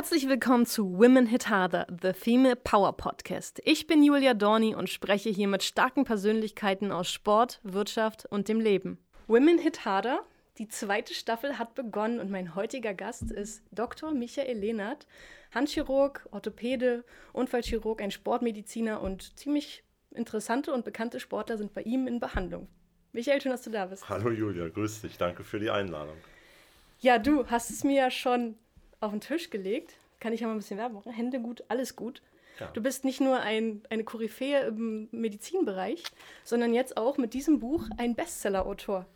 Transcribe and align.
Herzlich 0.00 0.30
willkommen 0.30 0.64
zu 0.64 0.98
Women 0.98 1.26
Hit 1.26 1.50
Harder, 1.50 1.86
the 2.00 2.14
Female 2.14 2.56
Power 2.56 2.96
Podcast. 2.96 3.60
Ich 3.66 3.86
bin 3.86 4.02
Julia 4.02 4.32
Dorni 4.32 4.74
und 4.74 4.88
spreche 4.88 5.28
hier 5.28 5.46
mit 5.46 5.62
starken 5.62 6.04
Persönlichkeiten 6.04 6.90
aus 6.90 7.10
Sport, 7.10 7.60
Wirtschaft 7.64 8.24
und 8.24 8.48
dem 8.48 8.60
Leben. 8.60 8.96
Women 9.26 9.58
Hit 9.58 9.84
Harder, 9.84 10.24
die 10.56 10.68
zweite 10.68 11.12
Staffel 11.12 11.58
hat 11.58 11.74
begonnen 11.74 12.18
und 12.18 12.30
mein 12.30 12.54
heutiger 12.54 12.94
Gast 12.94 13.30
ist 13.30 13.62
Dr. 13.72 14.14
Michael 14.14 14.56
Lehnert, 14.56 15.06
Handchirurg, 15.54 16.26
Orthopäde, 16.30 17.04
Unfallchirurg, 17.34 18.00
ein 18.00 18.10
Sportmediziner 18.10 19.02
und 19.02 19.38
ziemlich 19.38 19.84
interessante 20.12 20.72
und 20.72 20.86
bekannte 20.86 21.20
Sportler 21.20 21.58
sind 21.58 21.74
bei 21.74 21.82
ihm 21.82 22.06
in 22.06 22.20
Behandlung. 22.20 22.68
Michael, 23.12 23.42
schön, 23.42 23.52
dass 23.52 23.64
du 23.64 23.70
da 23.70 23.84
bist. 23.84 24.08
Hallo 24.08 24.30
Julia, 24.30 24.66
grüß 24.66 25.02
dich. 25.02 25.18
Danke 25.18 25.44
für 25.44 25.60
die 25.60 25.68
Einladung. 25.68 26.16
Ja, 27.00 27.18
du 27.18 27.46
hast 27.48 27.68
es 27.68 27.84
mir 27.84 27.96
ja 27.96 28.10
schon 28.10 28.56
auf 29.00 29.10
den 29.12 29.20
Tisch 29.20 29.50
gelegt. 29.50 29.94
Kann 30.20 30.32
ich 30.32 30.40
ja 30.40 30.46
mal 30.46 30.54
ein 30.54 30.58
bisschen 30.58 30.78
Werbung 30.78 30.98
machen. 30.98 31.12
Hände 31.12 31.40
gut, 31.40 31.64
alles 31.68 31.96
gut. 31.96 32.22
Ja. 32.58 32.70
Du 32.72 32.82
bist 32.82 33.04
nicht 33.04 33.20
nur 33.20 33.40
ein, 33.40 33.82
eine 33.88 34.04
Koryphäe 34.04 34.66
im 34.66 35.08
Medizinbereich, 35.12 36.04
sondern 36.44 36.74
jetzt 36.74 36.96
auch 36.96 37.16
mit 37.16 37.32
diesem 37.32 37.58
Buch 37.58 37.88
ein 37.96 38.14
Bestseller-Autor. 38.14 39.06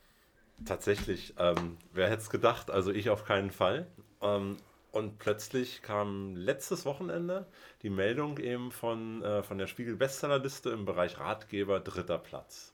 Tatsächlich, 0.65 1.35
ähm, 1.39 1.77
wer 1.93 2.09
hätte 2.09 2.23
es 2.23 2.31
gedacht? 2.31 2.71
Also 2.71 2.91
ich 2.91 3.11
auf 3.11 3.25
keinen 3.25 3.51
Fall. 3.51 3.87
Ähm, 4.23 4.57
und 4.93 5.19
plötzlich 5.19 5.83
kam 5.83 6.37
letztes 6.37 6.87
Wochenende 6.87 7.47
die 7.83 7.91
Meldung 7.91 8.39
eben 8.39 8.71
von, 8.71 9.23
äh, 9.23 9.43
von 9.43 9.59
der 9.59 9.67
Spiegel-Bestsellerliste 9.67 10.71
im 10.71 10.85
Bereich 10.85 11.19
Ratgeber 11.19 11.81
dritter 11.81 12.19
Platz. 12.19 12.73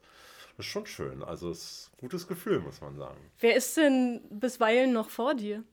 Das 0.56 0.67
ist 0.67 0.70
schon 0.70 0.84
schön. 0.84 1.25
Also 1.25 1.51
es 1.51 1.62
ist 1.62 1.91
ein 1.95 2.01
gutes 2.01 2.28
Gefühl, 2.28 2.61
muss 2.61 2.83
man 2.83 2.95
sagen. 2.97 3.19
Wer 3.39 3.56
ist 3.56 3.77
denn 3.78 4.20
bisweilen 4.28 4.92
noch 4.92 5.09
vor 5.09 5.34
dir? 5.34 5.65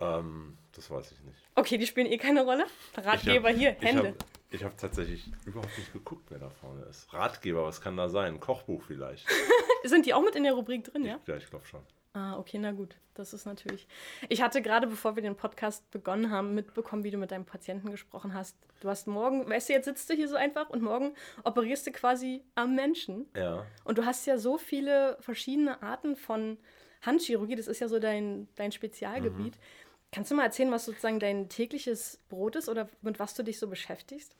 Ähm, 0.00 0.56
das 0.72 0.90
weiß 0.90 1.12
ich 1.12 1.20
nicht. 1.22 1.38
Okay, 1.54 1.78
die 1.78 1.86
spielen 1.86 2.06
eh 2.06 2.18
keine 2.18 2.44
Rolle. 2.44 2.66
Ratgeber 2.96 3.48
hab, 3.48 3.56
hier, 3.56 3.76
Hände. 3.80 4.14
Ich 4.50 4.62
habe 4.62 4.72
hab 4.72 4.78
tatsächlich 4.78 5.30
überhaupt 5.44 5.76
nicht 5.76 5.92
geguckt, 5.92 6.26
wer 6.30 6.38
da 6.38 6.50
vorne 6.50 6.82
ist. 6.84 7.12
Ratgeber, 7.12 7.64
was 7.64 7.80
kann 7.80 7.96
da 7.96 8.08
sein? 8.08 8.40
Kochbuch 8.40 8.82
vielleicht. 8.82 9.26
Sind 9.84 10.06
die 10.06 10.14
auch 10.14 10.22
mit 10.22 10.36
in 10.36 10.44
der 10.44 10.54
Rubrik 10.54 10.84
drin, 10.84 11.04
ja? 11.04 11.18
Ja, 11.26 11.36
ich 11.36 11.48
glaube 11.50 11.66
schon. 11.66 11.82
Ah, 12.14 12.38
okay, 12.38 12.58
na 12.58 12.72
gut. 12.72 12.96
Das 13.14 13.32
ist 13.32 13.46
natürlich. 13.46 13.88
Ich 14.28 14.42
hatte 14.42 14.62
gerade, 14.62 14.86
bevor 14.86 15.16
wir 15.16 15.22
den 15.22 15.34
Podcast 15.34 15.90
begonnen 15.90 16.30
haben, 16.30 16.54
mitbekommen, 16.54 17.02
wie 17.02 17.10
du 17.10 17.18
mit 17.18 17.32
deinem 17.32 17.44
Patienten 17.44 17.90
gesprochen 17.90 18.32
hast. 18.32 18.56
Du 18.80 18.88
hast 18.88 19.08
morgen, 19.08 19.48
weißt 19.48 19.68
du, 19.68 19.72
jetzt 19.72 19.86
sitzt 19.86 20.08
du 20.08 20.14
hier 20.14 20.28
so 20.28 20.36
einfach 20.36 20.70
und 20.70 20.82
morgen 20.82 21.14
operierst 21.42 21.86
du 21.88 21.90
quasi 21.90 22.44
am 22.54 22.76
Menschen. 22.76 23.26
Ja. 23.36 23.66
Und 23.82 23.98
du 23.98 24.06
hast 24.06 24.24
ja 24.26 24.38
so 24.38 24.56
viele 24.56 25.16
verschiedene 25.20 25.82
Arten 25.82 26.14
von 26.14 26.58
Handchirurgie, 27.02 27.56
das 27.56 27.66
ist 27.66 27.80
ja 27.80 27.88
so 27.88 27.98
dein, 27.98 28.48
dein 28.54 28.72
Spezialgebiet. 28.72 29.56
Mhm. 29.56 29.87
Kannst 30.10 30.30
du 30.30 30.34
mal 30.34 30.44
erzählen, 30.44 30.70
was 30.72 30.86
sozusagen 30.86 31.20
dein 31.20 31.48
tägliches 31.48 32.18
Brot 32.28 32.56
ist 32.56 32.68
oder 32.68 32.88
mit 33.02 33.18
was 33.18 33.34
du 33.34 33.42
dich 33.42 33.58
so 33.58 33.68
beschäftigst? 33.68 34.34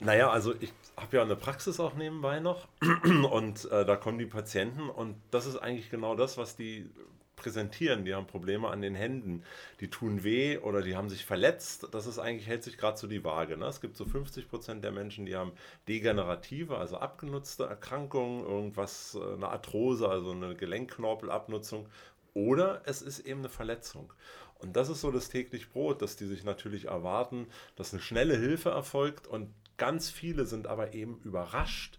Naja, 0.00 0.30
also 0.30 0.54
ich 0.60 0.72
habe 0.96 1.16
ja 1.16 1.22
eine 1.22 1.36
Praxis 1.36 1.80
auch 1.80 1.94
nebenbei 1.94 2.40
noch 2.40 2.68
und 3.30 3.70
äh, 3.70 3.86
da 3.86 3.96
kommen 3.96 4.18
die 4.18 4.26
Patienten 4.26 4.90
und 4.90 5.16
das 5.30 5.46
ist 5.46 5.56
eigentlich 5.56 5.88
genau 5.88 6.14
das, 6.14 6.36
was 6.36 6.56
die 6.56 6.90
präsentieren. 7.36 8.04
Die 8.04 8.14
haben 8.14 8.26
Probleme 8.26 8.68
an 8.68 8.80
den 8.80 8.94
Händen, 8.94 9.42
die 9.80 9.88
tun 9.88 10.24
weh 10.24 10.58
oder 10.58 10.82
die 10.82 10.96
haben 10.96 11.08
sich 11.08 11.24
verletzt. 11.24 11.88
Das 11.92 12.06
ist 12.06 12.18
eigentlich, 12.18 12.46
hält 12.46 12.64
sich 12.64 12.78
gerade 12.78 12.96
so 12.96 13.06
die 13.06 13.24
Waage. 13.24 13.56
Ne? 13.56 13.66
Es 13.66 13.80
gibt 13.80 13.96
so 13.96 14.04
50 14.04 14.48
Prozent 14.48 14.84
der 14.84 14.92
Menschen, 14.92 15.26
die 15.26 15.36
haben 15.36 15.52
degenerative, 15.88 16.78
also 16.78 16.96
abgenutzte 16.98 17.64
Erkrankungen, 17.64 18.44
irgendwas, 18.44 19.16
äh, 19.20 19.34
eine 19.34 19.48
Arthrose, 19.48 20.08
also 20.08 20.30
eine 20.30 20.54
Gelenkknorpelabnutzung 20.54 21.86
oder 22.34 22.82
es 22.84 23.00
ist 23.00 23.20
eben 23.20 23.40
eine 23.40 23.48
Verletzung. 23.48 24.12
Und 24.58 24.76
das 24.76 24.88
ist 24.88 25.00
so 25.00 25.10
das 25.10 25.28
täglich 25.28 25.70
Brot, 25.70 26.02
dass 26.02 26.16
die 26.16 26.26
sich 26.26 26.44
natürlich 26.44 26.86
erwarten, 26.86 27.46
dass 27.76 27.92
eine 27.92 28.02
schnelle 28.02 28.36
Hilfe 28.36 28.70
erfolgt 28.70 29.26
und 29.26 29.52
ganz 29.76 30.10
viele 30.10 30.46
sind 30.46 30.66
aber 30.66 30.94
eben 30.94 31.20
überrascht, 31.24 31.98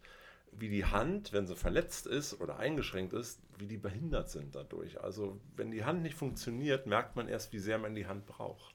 wie 0.52 0.70
die 0.70 0.86
Hand, 0.86 1.34
wenn 1.34 1.48
sie 1.48 1.56
verletzt 1.56 2.08
ist 2.08 2.40
oder 2.40 2.58
eingeschränkt 2.58 3.14
ist, 3.14 3.40
wie 3.58 3.68
die 3.68 3.78
behindert 3.78 4.30
sind 4.30 4.56
dadurch. 4.56 5.02
Also 5.02 5.40
wenn 5.56 5.72
die 5.72 5.84
Hand 5.84 6.02
nicht 6.02 6.16
funktioniert, 6.16 6.88
merkt 6.88 7.16
man 7.16 7.28
erst, 7.28 7.52
wie 7.52 7.60
sehr 7.60 7.78
man 7.78 7.96
die 7.96 8.08
Hand 8.08 8.26
braucht. 8.26 8.75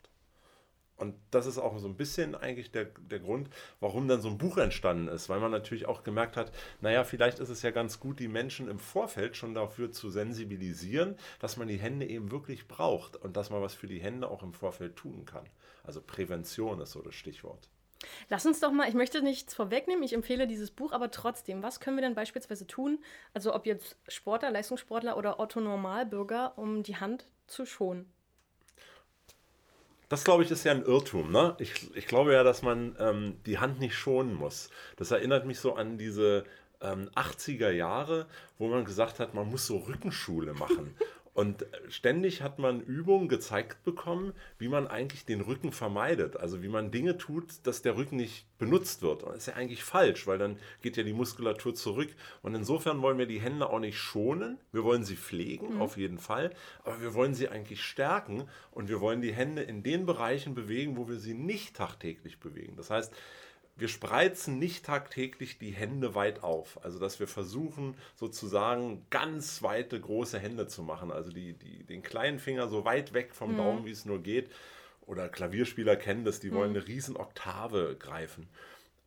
Und 1.00 1.14
das 1.30 1.46
ist 1.46 1.56
auch 1.56 1.78
so 1.78 1.88
ein 1.88 1.96
bisschen 1.96 2.34
eigentlich 2.34 2.72
der, 2.72 2.84
der 2.84 3.20
Grund, 3.20 3.48
warum 3.80 4.06
dann 4.06 4.20
so 4.20 4.28
ein 4.28 4.36
Buch 4.36 4.58
entstanden 4.58 5.08
ist, 5.08 5.30
weil 5.30 5.40
man 5.40 5.50
natürlich 5.50 5.86
auch 5.86 6.04
gemerkt 6.04 6.36
hat, 6.36 6.52
naja, 6.82 7.04
vielleicht 7.04 7.38
ist 7.38 7.48
es 7.48 7.62
ja 7.62 7.70
ganz 7.70 8.00
gut, 8.00 8.20
die 8.20 8.28
Menschen 8.28 8.68
im 8.68 8.78
Vorfeld 8.78 9.34
schon 9.34 9.54
dafür 9.54 9.90
zu 9.90 10.10
sensibilisieren, 10.10 11.16
dass 11.38 11.56
man 11.56 11.68
die 11.68 11.78
Hände 11.78 12.06
eben 12.06 12.30
wirklich 12.30 12.68
braucht 12.68 13.16
und 13.16 13.38
dass 13.38 13.48
man 13.48 13.62
was 13.62 13.72
für 13.72 13.86
die 13.86 13.98
Hände 13.98 14.28
auch 14.28 14.42
im 14.42 14.52
Vorfeld 14.52 14.94
tun 14.96 15.24
kann. 15.24 15.46
Also 15.84 16.02
Prävention 16.02 16.82
ist 16.82 16.92
so 16.92 17.00
das 17.00 17.14
Stichwort. 17.14 17.70
Lass 18.28 18.44
uns 18.44 18.60
doch 18.60 18.70
mal, 18.70 18.86
ich 18.86 18.94
möchte 18.94 19.22
nichts 19.22 19.54
vorwegnehmen, 19.54 20.02
ich 20.02 20.12
empfehle 20.12 20.46
dieses 20.46 20.70
Buch, 20.70 20.92
aber 20.92 21.10
trotzdem, 21.10 21.62
was 21.62 21.80
können 21.80 21.96
wir 21.96 22.02
denn 22.02 22.14
beispielsweise 22.14 22.66
tun, 22.66 23.02
also 23.32 23.54
ob 23.54 23.64
jetzt 23.64 23.96
Sportler, 24.06 24.50
Leistungssportler 24.50 25.16
oder 25.16 25.40
Otto 25.40 25.60
Normalbürger, 25.60 26.58
um 26.58 26.82
die 26.82 26.96
Hand 26.96 27.26
zu 27.46 27.64
schonen? 27.64 28.12
Das, 30.10 30.24
glaube 30.24 30.42
ich, 30.42 30.50
ist 30.50 30.64
ja 30.64 30.72
ein 30.72 30.82
Irrtum. 30.82 31.30
Ne? 31.30 31.54
Ich, 31.60 31.94
ich 31.94 32.08
glaube 32.08 32.32
ja, 32.32 32.42
dass 32.42 32.62
man 32.62 32.96
ähm, 32.98 33.36
die 33.46 33.58
Hand 33.58 33.78
nicht 33.78 33.94
schonen 33.94 34.34
muss. 34.34 34.68
Das 34.96 35.12
erinnert 35.12 35.46
mich 35.46 35.60
so 35.60 35.76
an 35.76 35.98
diese 35.98 36.44
ähm, 36.82 37.08
80er 37.14 37.70
Jahre, 37.70 38.26
wo 38.58 38.66
man 38.66 38.84
gesagt 38.84 39.20
hat, 39.20 39.34
man 39.34 39.48
muss 39.48 39.68
so 39.68 39.76
Rückenschule 39.78 40.52
machen. 40.52 40.96
Und 41.32 41.64
ständig 41.88 42.42
hat 42.42 42.58
man 42.58 42.80
Übungen 42.80 43.28
gezeigt 43.28 43.84
bekommen, 43.84 44.32
wie 44.58 44.68
man 44.68 44.88
eigentlich 44.88 45.24
den 45.24 45.40
Rücken 45.40 45.70
vermeidet. 45.70 46.36
Also 46.36 46.62
wie 46.62 46.68
man 46.68 46.90
Dinge 46.90 47.18
tut, 47.18 47.66
dass 47.66 47.82
der 47.82 47.96
Rücken 47.96 48.16
nicht 48.16 48.46
benutzt 48.58 49.02
wird. 49.02 49.22
Und 49.22 49.30
das 49.30 49.38
ist 49.38 49.46
ja 49.46 49.54
eigentlich 49.54 49.84
falsch, 49.84 50.26
weil 50.26 50.38
dann 50.38 50.58
geht 50.82 50.96
ja 50.96 51.04
die 51.04 51.12
Muskulatur 51.12 51.74
zurück. 51.74 52.10
Und 52.42 52.54
insofern 52.54 53.00
wollen 53.00 53.18
wir 53.18 53.26
die 53.26 53.40
Hände 53.40 53.70
auch 53.70 53.78
nicht 53.78 53.98
schonen. 53.98 54.58
Wir 54.72 54.82
wollen 54.82 55.04
sie 55.04 55.16
pflegen, 55.16 55.74
mhm. 55.76 55.82
auf 55.82 55.96
jeden 55.96 56.18
Fall. 56.18 56.50
Aber 56.82 57.00
wir 57.00 57.14
wollen 57.14 57.34
sie 57.34 57.48
eigentlich 57.48 57.84
stärken. 57.84 58.48
Und 58.72 58.88
wir 58.88 59.00
wollen 59.00 59.22
die 59.22 59.32
Hände 59.32 59.62
in 59.62 59.84
den 59.84 60.06
Bereichen 60.06 60.54
bewegen, 60.54 60.96
wo 60.96 61.08
wir 61.08 61.18
sie 61.18 61.34
nicht 61.34 61.76
tagtäglich 61.76 62.40
bewegen. 62.40 62.76
Das 62.76 62.90
heißt, 62.90 63.14
wir 63.80 63.88
spreizen 63.88 64.58
nicht 64.58 64.84
tagtäglich 64.84 65.58
die 65.58 65.70
Hände 65.70 66.14
weit 66.14 66.42
auf. 66.42 66.82
Also 66.84 66.98
dass 66.98 67.18
wir 67.18 67.26
versuchen 67.26 67.96
sozusagen 68.14 69.06
ganz 69.10 69.62
weite 69.62 70.00
große 70.00 70.38
Hände 70.38 70.66
zu 70.66 70.82
machen. 70.82 71.10
Also 71.10 71.30
die, 71.32 71.54
die, 71.54 71.84
den 71.84 72.02
kleinen 72.02 72.38
Finger 72.38 72.68
so 72.68 72.84
weit 72.84 73.12
weg 73.14 73.34
vom 73.34 73.52
mhm. 73.52 73.56
Daumen, 73.56 73.84
wie 73.86 73.90
es 73.90 74.04
nur 74.04 74.22
geht. 74.22 74.50
Oder 75.06 75.28
Klavierspieler 75.28 75.96
kennen 75.96 76.24
das, 76.24 76.40
die 76.40 76.52
wollen 76.52 76.70
mhm. 76.70 76.76
eine 76.76 76.86
riesen 76.86 77.16
Oktave 77.16 77.96
greifen. 77.98 78.48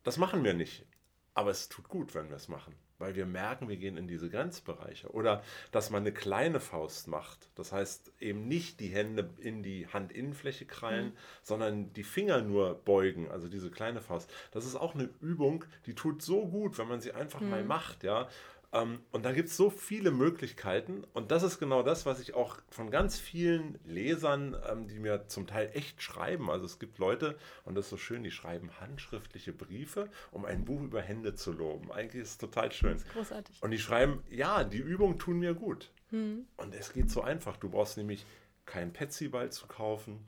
Das 0.02 0.18
machen 0.18 0.44
wir 0.44 0.54
nicht. 0.54 0.84
Aber 1.32 1.50
es 1.50 1.68
tut 1.68 1.88
gut, 1.88 2.14
wenn 2.14 2.28
wir 2.28 2.36
es 2.36 2.48
machen 2.48 2.74
weil 2.98 3.14
wir 3.14 3.26
merken, 3.26 3.68
wir 3.68 3.76
gehen 3.76 3.96
in 3.96 4.06
diese 4.06 4.30
Grenzbereiche. 4.30 5.10
Oder 5.10 5.42
dass 5.72 5.90
man 5.90 6.02
eine 6.02 6.12
kleine 6.12 6.60
Faust 6.60 7.08
macht. 7.08 7.48
Das 7.54 7.72
heißt 7.72 8.12
eben 8.20 8.46
nicht 8.46 8.80
die 8.80 8.88
Hände 8.88 9.30
in 9.38 9.62
die 9.62 9.86
Handinnenfläche 9.86 10.66
krallen, 10.66 11.06
mhm. 11.06 11.16
sondern 11.42 11.92
die 11.92 12.04
Finger 12.04 12.42
nur 12.42 12.74
beugen, 12.74 13.30
also 13.30 13.48
diese 13.48 13.70
kleine 13.70 14.00
Faust. 14.00 14.30
Das 14.52 14.64
ist 14.64 14.76
auch 14.76 14.94
eine 14.94 15.08
Übung, 15.20 15.64
die 15.86 15.94
tut 15.94 16.22
so 16.22 16.46
gut, 16.46 16.78
wenn 16.78 16.88
man 16.88 17.00
sie 17.00 17.12
einfach 17.12 17.40
mhm. 17.40 17.50
mal 17.50 17.64
macht, 17.64 18.04
ja. 18.04 18.28
Ähm, 18.74 19.00
und 19.12 19.24
da 19.24 19.32
gibt 19.32 19.48
es 19.48 19.56
so 19.56 19.70
viele 19.70 20.10
Möglichkeiten. 20.10 21.04
Und 21.14 21.30
das 21.30 21.44
ist 21.44 21.60
genau 21.60 21.82
das, 21.82 22.04
was 22.06 22.18
ich 22.18 22.34
auch 22.34 22.58
von 22.68 22.90
ganz 22.90 23.18
vielen 23.18 23.78
Lesern, 23.84 24.56
ähm, 24.68 24.88
die 24.88 24.98
mir 24.98 25.28
zum 25.28 25.46
Teil 25.46 25.70
echt 25.72 26.02
schreiben. 26.02 26.50
Also 26.50 26.66
es 26.66 26.80
gibt 26.80 26.98
Leute, 26.98 27.38
und 27.64 27.76
das 27.76 27.86
ist 27.86 27.90
so 27.90 27.96
schön, 27.96 28.24
die 28.24 28.32
schreiben 28.32 28.80
handschriftliche 28.80 29.52
Briefe, 29.52 30.10
um 30.32 30.44
ein 30.44 30.64
Buch 30.64 30.82
über 30.82 31.00
Hände 31.00 31.34
zu 31.34 31.52
loben. 31.52 31.92
Eigentlich 31.92 32.22
ist 32.22 32.30
es 32.30 32.38
total 32.38 32.72
schön. 32.72 33.00
Großartig. 33.12 33.62
Und 33.62 33.70
die 33.70 33.78
schreiben, 33.78 34.24
ja, 34.28 34.64
die 34.64 34.78
Übungen 34.78 35.18
tun 35.18 35.38
mir 35.38 35.54
gut. 35.54 35.92
Hm. 36.10 36.46
Und 36.56 36.74
es 36.74 36.92
geht 36.92 37.10
so 37.10 37.22
einfach. 37.22 37.56
Du 37.56 37.70
brauchst 37.70 37.96
nämlich 37.96 38.26
keinen 38.66 38.92
Petsyball 38.92 39.52
zu 39.52 39.68
kaufen. 39.68 40.26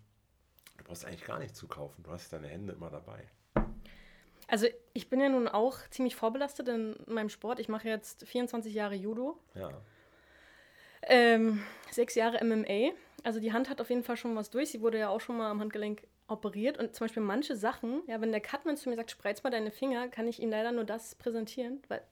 Du 0.78 0.84
brauchst 0.84 1.04
eigentlich 1.04 1.24
gar 1.24 1.40
nichts 1.40 1.58
zu 1.58 1.66
kaufen. 1.66 2.04
Du 2.04 2.12
hast 2.12 2.32
deine 2.32 2.46
Hände 2.46 2.74
immer 2.74 2.90
dabei. 2.90 3.28
Also 4.48 4.66
ich 4.92 5.08
bin 5.08 5.20
ja 5.20 5.28
nun 5.28 5.48
auch 5.48 5.78
ziemlich 5.90 6.14
vorbelastet 6.14 6.68
in 6.68 6.96
meinem 7.06 7.28
Sport. 7.28 7.58
Ich 7.58 7.68
mache 7.68 7.88
jetzt 7.88 8.26
24 8.26 8.72
Jahre 8.72 8.94
Judo. 8.94 9.38
Ja. 9.54 9.70
Ähm, 11.02 11.62
sechs 11.90 12.14
Jahre 12.14 12.44
MMA. 12.44 12.92
Also 13.24 13.40
die 13.40 13.52
Hand 13.52 13.68
hat 13.68 13.80
auf 13.80 13.90
jeden 13.90 14.04
Fall 14.04 14.16
schon 14.16 14.36
was 14.36 14.50
durch. 14.50 14.70
Sie 14.70 14.80
wurde 14.80 14.98
ja 14.98 15.08
auch 15.08 15.20
schon 15.20 15.36
mal 15.36 15.50
am 15.50 15.60
Handgelenk 15.60 16.06
operiert. 16.28 16.78
Und 16.78 16.94
zum 16.94 17.06
Beispiel 17.06 17.22
manche 17.22 17.56
Sachen, 17.56 18.02
ja, 18.06 18.20
wenn 18.20 18.32
der 18.32 18.40
Cutman 18.40 18.76
zu 18.76 18.88
mir 18.88 18.96
sagt, 18.96 19.10
spreiz 19.10 19.42
mal 19.42 19.50
deine 19.50 19.70
Finger, 19.70 20.08
kann 20.08 20.28
ich 20.28 20.40
ihm 20.40 20.50
leider 20.50 20.72
nur 20.72 20.84
das 20.84 21.14
präsentieren, 21.14 21.82
weil 21.88 22.02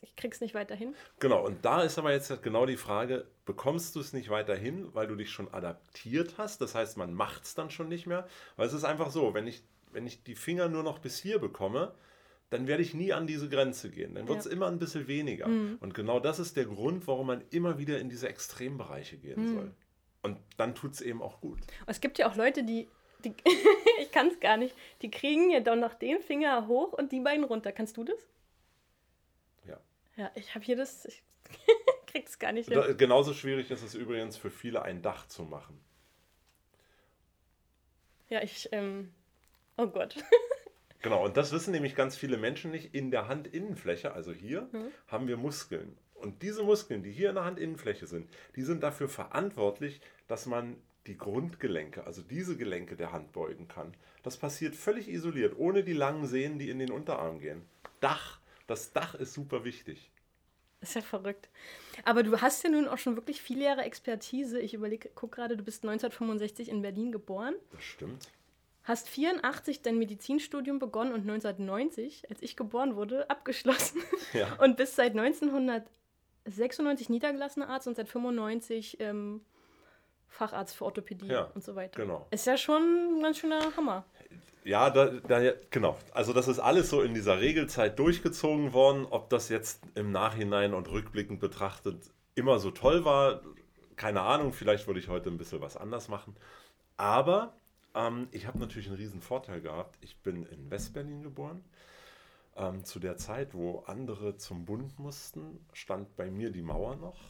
ich 0.00 0.14
krieg's 0.14 0.40
nicht 0.40 0.54
weiterhin. 0.54 0.94
Genau, 1.18 1.44
und 1.44 1.64
da 1.64 1.82
ist 1.82 1.98
aber 1.98 2.12
jetzt 2.12 2.42
genau 2.42 2.66
die 2.66 2.76
Frage, 2.76 3.26
bekommst 3.44 3.96
du 3.96 4.00
es 4.00 4.12
nicht 4.12 4.30
weiterhin, 4.30 4.94
weil 4.94 5.08
du 5.08 5.16
dich 5.16 5.30
schon 5.30 5.52
adaptiert 5.52 6.34
hast? 6.38 6.60
Das 6.60 6.74
heißt, 6.76 6.96
man 6.96 7.12
macht 7.14 7.44
es 7.44 7.54
dann 7.54 7.70
schon 7.70 7.88
nicht 7.88 8.06
mehr. 8.06 8.28
Weil 8.56 8.68
es 8.68 8.72
ist 8.72 8.84
einfach 8.84 9.10
so, 9.10 9.34
wenn 9.34 9.48
ich 9.48 9.64
wenn 9.92 10.06
ich 10.06 10.22
die 10.22 10.34
Finger 10.34 10.68
nur 10.68 10.82
noch 10.82 10.98
bis 10.98 11.18
hier 11.18 11.38
bekomme, 11.38 11.94
dann 12.50 12.66
werde 12.66 12.82
ich 12.82 12.94
nie 12.94 13.12
an 13.12 13.26
diese 13.26 13.48
Grenze 13.48 13.90
gehen. 13.90 14.14
Dann 14.14 14.26
wird 14.26 14.38
es 14.40 14.44
ja. 14.46 14.52
immer 14.52 14.68
ein 14.68 14.78
bisschen 14.78 15.06
weniger. 15.06 15.48
Mhm. 15.48 15.76
Und 15.80 15.94
genau 15.94 16.18
das 16.18 16.38
ist 16.38 16.56
der 16.56 16.64
Grund, 16.64 17.06
warum 17.06 17.26
man 17.26 17.42
immer 17.50 17.78
wieder 17.78 17.98
in 17.98 18.08
diese 18.08 18.28
Extrembereiche 18.28 19.18
gehen 19.18 19.42
mhm. 19.42 19.54
soll. 19.54 19.74
Und 20.22 20.38
dann 20.56 20.74
tut 20.74 20.92
es 20.92 21.00
eben 21.00 21.22
auch 21.22 21.40
gut. 21.40 21.58
Es 21.86 22.00
gibt 22.00 22.18
ja 22.18 22.28
auch 22.28 22.36
Leute, 22.36 22.64
die 22.64 22.88
Die, 23.24 23.34
ich 24.00 24.10
kann 24.12 24.28
es 24.28 24.40
gar 24.40 24.56
nicht. 24.56 24.74
Die 25.02 25.10
kriegen 25.10 25.50
ja 25.50 25.60
dann 25.60 25.80
noch 25.80 25.94
den 25.94 26.20
Finger 26.20 26.68
hoch 26.68 26.92
und 26.92 27.12
die 27.12 27.20
beiden 27.20 27.44
runter. 27.44 27.72
Kannst 27.72 27.96
du 27.96 28.04
das? 28.04 28.18
Ja. 29.66 29.80
Ja, 30.16 30.30
ich 30.34 30.54
habe 30.54 30.64
hier 30.64 30.76
das. 30.76 31.04
Ich 31.04 31.22
krieg's 32.06 32.38
gar 32.38 32.52
nicht 32.52 32.70
Da, 32.70 32.86
hin. 32.86 32.96
genauso 32.96 33.34
schwierig 33.34 33.70
ist 33.70 33.82
es 33.82 33.94
übrigens 33.94 34.36
für 34.36 34.50
viele, 34.50 34.82
ein 34.82 35.02
Dach 35.02 35.26
zu 35.26 35.42
machen. 35.42 35.80
Ja, 38.28 38.42
ich. 38.42 38.68
Ähm, 38.72 39.12
oh 39.78 39.86
Gott. 39.86 40.16
Genau, 41.00 41.24
und 41.24 41.36
das 41.36 41.52
wissen 41.52 41.70
nämlich 41.70 41.94
ganz 41.94 42.16
viele 42.16 42.36
Menschen 42.36 42.72
nicht. 42.72 42.92
In 42.92 43.12
der 43.12 43.28
Handinnenfläche, 43.28 44.12
also 44.14 44.32
hier, 44.32 44.68
haben 45.06 45.28
wir 45.28 45.36
Muskeln. 45.36 45.96
Und 46.14 46.42
diese 46.42 46.64
Muskeln, 46.64 47.04
die 47.04 47.12
hier 47.12 47.28
in 47.28 47.36
der 47.36 47.44
Handinnenfläche 47.44 48.08
sind, 48.08 48.28
die 48.56 48.62
sind 48.62 48.82
dafür 48.82 49.08
verantwortlich, 49.08 50.00
dass 50.26 50.46
man 50.46 50.76
die 51.06 51.16
Grundgelenke, 51.16 52.04
also 52.04 52.20
diese 52.20 52.56
Gelenke 52.56 52.96
der 52.96 53.12
Hand 53.12 53.32
beugen 53.32 53.68
kann. 53.68 53.94
Das 54.24 54.36
passiert 54.36 54.74
völlig 54.74 55.08
isoliert, 55.08 55.56
ohne 55.56 55.84
die 55.84 55.92
langen 55.92 56.26
Sehnen, 56.26 56.58
die 56.58 56.68
in 56.68 56.80
den 56.80 56.90
Unterarm 56.90 57.38
gehen. 57.38 57.62
Dach, 58.00 58.40
das 58.66 58.92
Dach 58.92 59.14
ist 59.14 59.32
super 59.34 59.64
wichtig. 59.64 60.10
ist 60.80 60.94
ja 60.96 61.00
verrückt. 61.00 61.48
Aber 62.04 62.24
du 62.24 62.40
hast 62.40 62.64
ja 62.64 62.70
nun 62.70 62.88
auch 62.88 62.98
schon 62.98 63.16
wirklich 63.16 63.40
viele 63.40 63.64
Jahre 63.64 63.82
Expertise. 63.82 64.58
Ich 64.60 64.74
überlege, 64.74 65.10
guck 65.14 65.32
gerade, 65.32 65.56
du 65.56 65.62
bist 65.62 65.84
1965 65.84 66.68
in 66.68 66.82
Berlin 66.82 67.12
geboren. 67.12 67.54
Das 67.70 67.84
stimmt. 67.84 68.28
Hast 68.88 69.06
84 69.10 69.82
dein 69.82 69.98
Medizinstudium 69.98 70.78
begonnen 70.78 71.12
und 71.12 71.20
1990, 71.20 72.30
als 72.30 72.40
ich 72.40 72.56
geboren 72.56 72.96
wurde, 72.96 73.28
abgeschlossen. 73.28 74.00
Ja. 74.32 74.46
Und 74.62 74.78
bist 74.78 74.96
seit 74.96 75.10
1996 75.12 77.10
niedergelassener 77.10 77.68
Arzt 77.68 77.86
und 77.86 77.96
seit 77.96 78.08
95 78.08 78.98
ähm, 79.00 79.42
Facharzt 80.28 80.74
für 80.74 80.86
Orthopädie 80.86 81.26
Ja, 81.26 81.50
und 81.54 81.62
so 81.62 81.76
weiter. 81.76 82.00
genau. 82.00 82.26
Ist 82.30 82.46
ja 82.46 82.56
schon 82.56 83.18
ein 83.18 83.22
ganz 83.22 83.38
schöner 83.38 83.60
Hammer. 83.76 84.06
Ja, 84.64 84.88
da, 84.88 85.06
da, 85.06 85.52
genau. 85.70 85.98
Also 86.12 86.32
das 86.32 86.48
ist 86.48 86.58
alles 86.58 86.88
so 86.88 87.02
in 87.02 87.12
dieser 87.12 87.40
Regelzeit 87.40 87.98
durchgezogen 87.98 88.72
worden. 88.72 89.06
Ob 89.10 89.28
das 89.28 89.50
jetzt 89.50 89.82
im 89.96 90.12
Nachhinein 90.12 90.72
und 90.72 90.90
rückblickend 90.90 91.40
betrachtet 91.40 92.10
immer 92.34 92.58
so 92.58 92.70
toll 92.70 93.04
war, 93.04 93.42
keine 93.96 94.22
Ahnung. 94.22 94.54
Vielleicht 94.54 94.86
würde 94.86 95.00
ich 95.00 95.08
heute 95.08 95.28
ein 95.28 95.36
bisschen 95.36 95.60
was 95.60 95.76
anders 95.76 96.08
machen. 96.08 96.36
Aber 96.96 97.54
ähm, 97.94 98.28
ich 98.32 98.46
habe 98.46 98.58
natürlich 98.58 98.88
einen 98.88 98.96
riesen 98.96 99.20
Vorteil 99.20 99.60
gehabt. 99.60 99.98
Ich 100.00 100.16
bin 100.18 100.44
in 100.46 100.70
Westberlin 100.70 101.22
geboren. 101.22 101.62
Ähm, 102.56 102.84
zu 102.84 102.98
der 102.98 103.16
Zeit, 103.16 103.54
wo 103.54 103.80
andere 103.86 104.36
zum 104.36 104.64
Bund 104.64 104.98
mussten, 104.98 105.60
stand 105.72 106.16
bei 106.16 106.30
mir 106.30 106.50
die 106.50 106.62
Mauer 106.62 106.96
noch. 106.96 107.20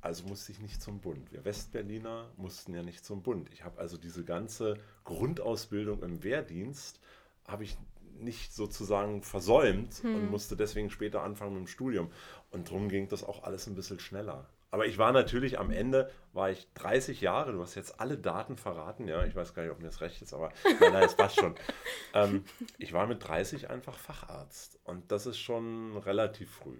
Also 0.00 0.26
musste 0.26 0.50
ich 0.50 0.58
nicht 0.58 0.82
zum 0.82 1.00
Bund. 1.00 1.30
Wir 1.30 1.44
Westberliner 1.44 2.28
mussten 2.36 2.74
ja 2.74 2.82
nicht 2.82 3.04
zum 3.04 3.22
Bund. 3.22 3.48
Ich 3.52 3.62
habe 3.62 3.78
also 3.78 3.96
diese 3.96 4.24
ganze 4.24 4.76
Grundausbildung 5.04 6.02
im 6.02 6.24
Wehrdienst 6.24 7.00
habe 7.46 7.62
ich 7.62 7.78
nicht 8.18 8.52
sozusagen 8.52 9.22
versäumt 9.22 10.02
und 10.04 10.30
musste 10.30 10.56
deswegen 10.56 10.90
später 10.90 11.22
anfangen 11.22 11.52
mit 11.52 11.60
dem 11.60 11.66
Studium. 11.68 12.10
Und 12.50 12.68
darum 12.68 12.88
ging 12.88 13.08
das 13.08 13.22
auch 13.24 13.44
alles 13.44 13.68
ein 13.68 13.74
bisschen 13.74 14.00
schneller. 14.00 14.48
Aber 14.72 14.86
ich 14.86 14.96
war 14.96 15.12
natürlich 15.12 15.58
am 15.60 15.70
Ende, 15.70 16.10
war 16.32 16.50
ich 16.50 16.66
30 16.74 17.20
Jahre, 17.20 17.52
du 17.52 17.60
hast 17.60 17.74
jetzt 17.74 18.00
alle 18.00 18.16
Daten 18.16 18.56
verraten, 18.56 19.06
ja, 19.06 19.22
ich 19.24 19.36
weiß 19.36 19.52
gar 19.54 19.62
nicht, 19.62 19.70
ob 19.70 19.78
mir 19.78 19.84
das 19.84 20.00
recht 20.00 20.22
ist, 20.22 20.32
aber 20.32 20.50
nein, 20.80 20.94
nein, 20.94 21.04
es 21.04 21.14
passt 21.14 21.36
schon. 21.36 21.54
Ähm, 22.14 22.44
ich 22.78 22.92
war 22.92 23.06
mit 23.06 23.26
30 23.26 23.70
einfach 23.70 23.96
Facharzt 23.98 24.78
und 24.84 25.10
das 25.12 25.24
ist 25.26 25.38
schon 25.38 25.96
relativ 25.96 26.50
früh. 26.50 26.76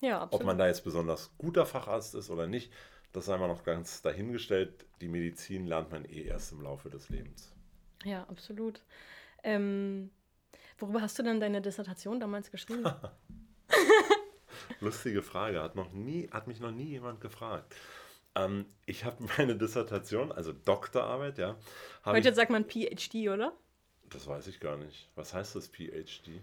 Ja, 0.00 0.16
Ob 0.18 0.22
absolut. 0.24 0.46
man 0.46 0.58
da 0.58 0.66
jetzt 0.66 0.84
besonders 0.84 1.32
guter 1.38 1.64
Facharzt 1.64 2.14
ist 2.14 2.28
oder 2.30 2.46
nicht, 2.46 2.72
das 3.12 3.26
sei 3.26 3.36
mal 3.38 3.48
noch 3.48 3.62
ganz 3.64 4.02
dahingestellt. 4.02 4.84
Die 5.00 5.08
Medizin 5.08 5.66
lernt 5.66 5.90
man 5.90 6.04
eh 6.04 6.24
erst 6.24 6.52
im 6.52 6.60
Laufe 6.62 6.90
des 6.90 7.08
Lebens. 7.08 7.54
ja, 8.04 8.24
absolut. 8.28 8.82
Ähm, 9.42 10.10
worüber 10.78 11.00
hast 11.02 11.18
du 11.18 11.22
denn 11.22 11.40
deine 11.40 11.62
Dissertation 11.62 12.20
damals 12.20 12.50
geschrieben? 12.50 12.84
Lustige 14.80 15.22
Frage, 15.22 15.62
hat, 15.62 15.74
noch 15.76 15.92
nie, 15.92 16.28
hat 16.30 16.46
mich 16.46 16.60
noch 16.60 16.70
nie 16.72 16.84
jemand 16.90 17.20
gefragt. 17.20 17.74
Ähm, 18.34 18.66
ich 18.86 19.04
habe 19.04 19.16
meine 19.38 19.56
Dissertation, 19.56 20.32
also 20.32 20.52
Doktorarbeit, 20.52 21.38
ja, 21.38 21.56
habe 22.02 22.18
ich, 22.18 22.24
Heute 22.24 22.34
sagt 22.34 22.50
man 22.50 22.64
PhD, 22.64 23.28
oder? 23.28 23.52
das 24.10 24.26
weiß 24.26 24.46
ich 24.48 24.60
gar 24.60 24.76
nicht. 24.76 25.08
Was 25.14 25.32
heißt 25.32 25.56
das 25.56 25.68
PhD? 25.68 26.42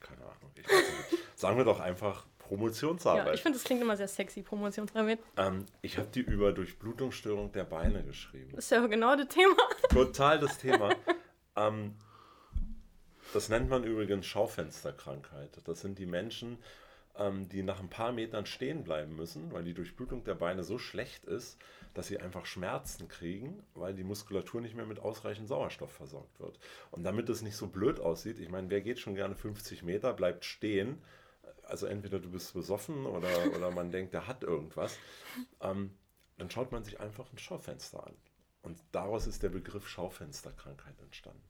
Keine 0.00 0.22
Ahnung. 0.22 0.50
Sagen 1.36 1.56
wir 1.58 1.64
doch 1.64 1.78
einfach 1.78 2.24
Ja, 2.24 2.30
Promotionsarbeit. 2.56 3.34
ich 3.34 3.42
finde, 3.42 3.56
das 3.58 3.64
klingt 3.64 3.80
immer 3.82 3.96
sehr 3.96 4.08
sexy, 4.08 4.42
Promotionsarbeit. 4.42 5.20
ähm, 5.36 5.66
ich 5.82 5.96
habe 5.98 6.08
die 6.12 6.20
über 6.20 6.52
Durchblutungsstörung 6.52 7.52
der 7.52 7.62
Beine 7.64 8.02
geschrieben. 8.02 8.50
Das 8.56 8.64
ist 8.64 8.70
ja 8.72 8.84
genau 8.88 9.14
das 9.14 9.28
Thema. 9.28 9.54
Total 9.90 10.40
das 10.40 10.58
Thema. 10.58 10.92
ähm, 11.54 11.94
das 13.32 13.48
nennt 13.48 13.70
man 13.70 13.84
übrigens 13.84 14.26
Schaufensterkrankheit. 14.26 15.60
Das 15.64 15.80
sind 15.82 15.98
die 16.00 16.06
Menschen, 16.06 16.58
ähm, 17.20 17.48
die 17.48 17.62
nach 17.62 17.80
ein 17.80 17.90
paar 17.90 18.12
Metern 18.12 18.46
stehen 18.46 18.82
bleiben 18.82 19.14
müssen, 19.14 19.52
weil 19.52 19.62
die 19.62 19.74
Durchblutung 19.74 20.24
der 20.24 20.34
Beine 20.34 20.64
so 20.64 20.78
schlecht 20.78 21.26
ist, 21.26 21.58
dass 21.92 22.06
sie 22.06 22.18
einfach 22.18 22.46
Schmerzen 22.46 23.08
kriegen, 23.08 23.62
weil 23.74 23.94
die 23.94 24.04
Muskulatur 24.04 24.60
nicht 24.60 24.74
mehr 24.74 24.86
mit 24.86 24.98
ausreichend 24.98 25.46
Sauerstoff 25.46 25.92
versorgt 25.92 26.40
wird. 26.40 26.58
Und 26.90 27.02
damit 27.04 27.28
es 27.28 27.42
nicht 27.42 27.56
so 27.56 27.66
blöd 27.66 28.00
aussieht, 28.00 28.38
ich 28.38 28.48
meine, 28.48 28.70
wer 28.70 28.80
geht 28.80 28.98
schon 28.98 29.14
gerne 29.14 29.34
50 29.34 29.82
Meter, 29.82 30.14
bleibt 30.14 30.44
stehen, 30.44 31.02
also 31.64 31.86
entweder 31.86 32.18
du 32.18 32.30
bist 32.30 32.54
besoffen 32.54 33.04
oder, 33.06 33.28
oder 33.54 33.70
man 33.70 33.90
denkt, 33.92 34.14
der 34.14 34.26
hat 34.26 34.42
irgendwas, 34.42 34.98
ähm, 35.60 35.90
dann 36.38 36.50
schaut 36.50 36.72
man 36.72 36.84
sich 36.84 37.00
einfach 37.00 37.30
ein 37.32 37.38
Schaufenster 37.38 38.06
an. 38.06 38.14
Und 38.62 38.82
daraus 38.92 39.26
ist 39.26 39.42
der 39.42 39.50
Begriff 39.50 39.88
Schaufensterkrankheit 39.88 40.98
entstanden. 41.00 41.49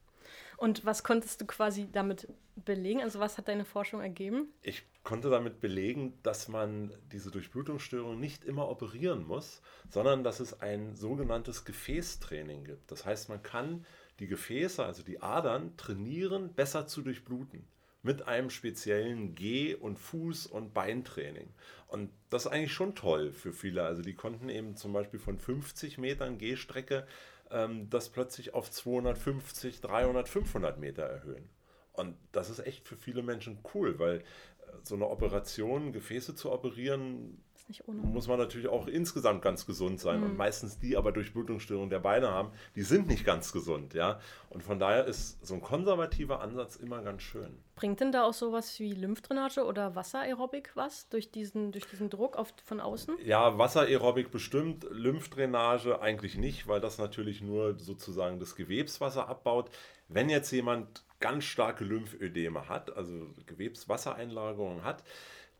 Und 0.60 0.84
was 0.84 1.02
konntest 1.02 1.40
du 1.40 1.46
quasi 1.46 1.88
damit 1.90 2.28
belegen? 2.54 3.00
Also 3.00 3.18
was 3.18 3.38
hat 3.38 3.48
deine 3.48 3.64
Forschung 3.64 4.02
ergeben? 4.02 4.52
Ich 4.60 4.82
konnte 5.04 5.30
damit 5.30 5.58
belegen, 5.58 6.12
dass 6.22 6.48
man 6.48 6.92
diese 7.12 7.30
Durchblutungsstörung 7.30 8.20
nicht 8.20 8.44
immer 8.44 8.68
operieren 8.68 9.26
muss, 9.26 9.62
sondern 9.88 10.22
dass 10.22 10.38
es 10.38 10.60
ein 10.60 10.94
sogenanntes 10.94 11.64
Gefäßtraining 11.64 12.64
gibt. 12.64 12.90
Das 12.92 13.06
heißt, 13.06 13.30
man 13.30 13.42
kann 13.42 13.86
die 14.18 14.26
Gefäße, 14.26 14.84
also 14.84 15.02
die 15.02 15.22
Adern, 15.22 15.78
trainieren, 15.78 16.52
besser 16.52 16.86
zu 16.86 17.00
durchbluten. 17.00 17.66
Mit 18.02 18.28
einem 18.28 18.50
speziellen 18.50 19.34
Geh- 19.34 19.74
und 19.74 19.98
Fuß- 19.98 20.46
und 20.46 20.74
Beintraining. 20.74 21.48
Und 21.86 22.10
das 22.28 22.44
ist 22.44 22.52
eigentlich 22.52 22.74
schon 22.74 22.94
toll 22.94 23.32
für 23.32 23.54
viele. 23.54 23.84
Also 23.84 24.02
die 24.02 24.14
konnten 24.14 24.50
eben 24.50 24.76
zum 24.76 24.92
Beispiel 24.92 25.20
von 25.20 25.38
50 25.38 25.96
Metern 25.96 26.36
Gehstrecke 26.36 27.06
ähm, 27.50 27.88
das 27.90 28.10
plötzlich 28.10 28.54
auf 28.54 28.70
250, 28.70 29.80
300, 29.80 30.28
500 30.28 30.78
Meter 30.78 31.02
erhöhen. 31.02 31.48
Und 31.92 32.16
das 32.32 32.50
ist 32.50 32.60
echt 32.60 32.86
für 32.86 32.96
viele 32.96 33.22
Menschen 33.22 33.58
cool, 33.74 33.98
weil 33.98 34.18
äh, 34.18 34.22
so 34.82 34.94
eine 34.94 35.08
Operation, 35.08 35.92
Gefäße 35.92 36.34
zu 36.34 36.52
operieren, 36.52 37.42
nicht 37.70 37.88
ohne. 37.88 38.02
muss 38.02 38.28
man 38.28 38.38
natürlich 38.38 38.68
auch 38.68 38.86
insgesamt 38.86 39.40
ganz 39.40 39.64
gesund 39.64 40.00
sein. 40.00 40.22
Und 40.22 40.36
meistens 40.36 40.78
die 40.78 40.96
aber 40.96 41.12
Durchblutungsstörungen 41.12 41.88
der 41.88 42.00
Beine 42.00 42.28
haben, 42.28 42.50
die 42.74 42.82
sind 42.82 43.06
nicht 43.06 43.24
ganz 43.24 43.52
gesund, 43.52 43.94
ja. 43.94 44.20
Und 44.50 44.62
von 44.62 44.78
daher 44.78 45.06
ist 45.06 45.44
so 45.46 45.54
ein 45.54 45.62
konservativer 45.62 46.40
Ansatz 46.40 46.76
immer 46.76 47.00
ganz 47.02 47.22
schön. 47.22 47.56
Bringt 47.76 48.00
denn 48.00 48.12
da 48.12 48.24
auch 48.24 48.34
sowas 48.34 48.78
wie 48.78 48.92
Lymphdrainage 48.92 49.64
oder 49.64 49.94
Wasseraerobik 49.94 50.72
was 50.74 51.08
durch 51.08 51.30
diesen, 51.30 51.72
durch 51.72 51.86
diesen 51.86 52.10
Druck 52.10 52.36
auf, 52.36 52.52
von 52.64 52.80
außen? 52.80 53.16
Ja, 53.24 53.56
Wasseraerobik 53.56 54.30
bestimmt, 54.30 54.86
Lymphdrainage 54.90 56.02
eigentlich 56.02 56.36
nicht, 56.36 56.66
weil 56.68 56.80
das 56.80 56.98
natürlich 56.98 57.40
nur 57.40 57.78
sozusagen 57.78 58.38
das 58.38 58.56
Gewebswasser 58.56 59.28
abbaut. 59.28 59.70
Wenn 60.08 60.28
jetzt 60.28 60.50
jemand 60.50 61.04
ganz 61.20 61.44
starke 61.44 61.84
Lymphödeme 61.84 62.68
hat, 62.68 62.96
also 62.96 63.26
Gewebswassereinlagerungen 63.46 64.82
hat, 64.82 65.04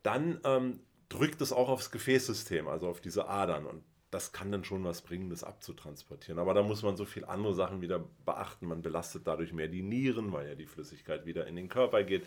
dann 0.02 0.40
ähm, 0.44 0.80
drückt 1.10 1.42
es 1.42 1.52
auch 1.52 1.68
aufs 1.68 1.90
Gefäßsystem, 1.90 2.66
also 2.68 2.88
auf 2.88 3.02
diese 3.02 3.28
Adern. 3.28 3.66
Und 3.66 3.84
das 4.10 4.32
kann 4.32 4.50
dann 4.50 4.64
schon 4.64 4.82
was 4.84 5.02
bringen, 5.02 5.28
das 5.28 5.44
abzutransportieren. 5.44 6.38
Aber 6.38 6.54
da 6.54 6.62
muss 6.62 6.82
man 6.82 6.96
so 6.96 7.04
viel 7.04 7.26
andere 7.26 7.54
Sachen 7.54 7.82
wieder 7.82 8.02
beachten. 8.24 8.66
Man 8.66 8.80
belastet 8.80 9.26
dadurch 9.26 9.52
mehr 9.52 9.68
die 9.68 9.82
Nieren, 9.82 10.32
weil 10.32 10.48
ja 10.48 10.54
die 10.54 10.66
Flüssigkeit 10.66 11.26
wieder 11.26 11.46
in 11.46 11.56
den 11.56 11.68
Körper 11.68 12.02
geht. 12.02 12.26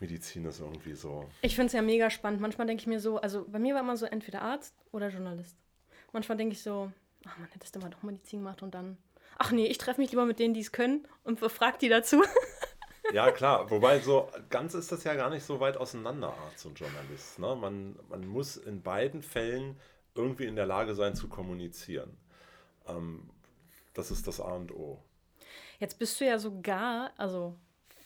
Medizin 0.00 0.44
ist 0.44 0.60
irgendwie 0.60 0.94
so. 0.94 1.28
Ich 1.42 1.54
finde 1.54 1.66
es 1.66 1.72
ja 1.72 1.82
mega 1.82 2.10
spannend. 2.10 2.40
Manchmal 2.40 2.66
denke 2.66 2.80
ich 2.80 2.86
mir 2.86 3.00
so, 3.00 3.18
also 3.18 3.46
bei 3.48 3.58
mir 3.58 3.74
war 3.74 3.82
immer 3.82 3.96
so 3.96 4.06
entweder 4.06 4.42
Arzt 4.42 4.74
oder 4.92 5.08
Journalist. 5.08 5.56
Manchmal 6.12 6.38
denke 6.38 6.54
ich 6.54 6.62
so, 6.62 6.90
ach 7.26 7.38
man, 7.38 7.48
hättest 7.50 7.74
du 7.76 7.80
mal 7.80 7.90
doch 7.90 8.02
Medizin 8.02 8.40
gemacht 8.40 8.62
und 8.62 8.74
dann, 8.74 8.96
ach 9.38 9.52
nee, 9.52 9.66
ich 9.66 9.78
treffe 9.78 10.00
mich 10.00 10.10
lieber 10.10 10.26
mit 10.26 10.38
denen, 10.38 10.54
die 10.54 10.60
es 10.60 10.72
können 10.72 11.06
und 11.24 11.40
befrag 11.40 11.78
die 11.78 11.88
dazu. 11.88 12.22
Ja, 13.12 13.30
klar. 13.30 13.70
Wobei 13.70 14.00
so 14.00 14.28
ganz 14.50 14.74
ist 14.74 14.90
das 14.92 15.04
ja 15.04 15.14
gar 15.14 15.30
nicht 15.30 15.44
so 15.44 15.60
weit 15.60 15.76
auseinander, 15.76 16.34
Arzt 16.46 16.66
und 16.66 16.78
Journalist. 16.78 17.38
Ne? 17.38 17.54
Man, 17.56 17.96
man 18.08 18.26
muss 18.26 18.56
in 18.56 18.82
beiden 18.82 19.22
Fällen 19.22 19.78
irgendwie 20.14 20.46
in 20.46 20.56
der 20.56 20.66
Lage 20.66 20.94
sein 20.94 21.14
zu 21.14 21.28
kommunizieren. 21.28 22.16
Ähm, 22.86 23.30
das 23.94 24.10
ist 24.10 24.26
das 24.26 24.40
A 24.40 24.52
und 24.52 24.72
O. 24.72 25.02
Jetzt 25.78 25.98
bist 25.98 26.20
du 26.20 26.26
ja 26.26 26.38
sogar, 26.38 27.12
also 27.16 27.56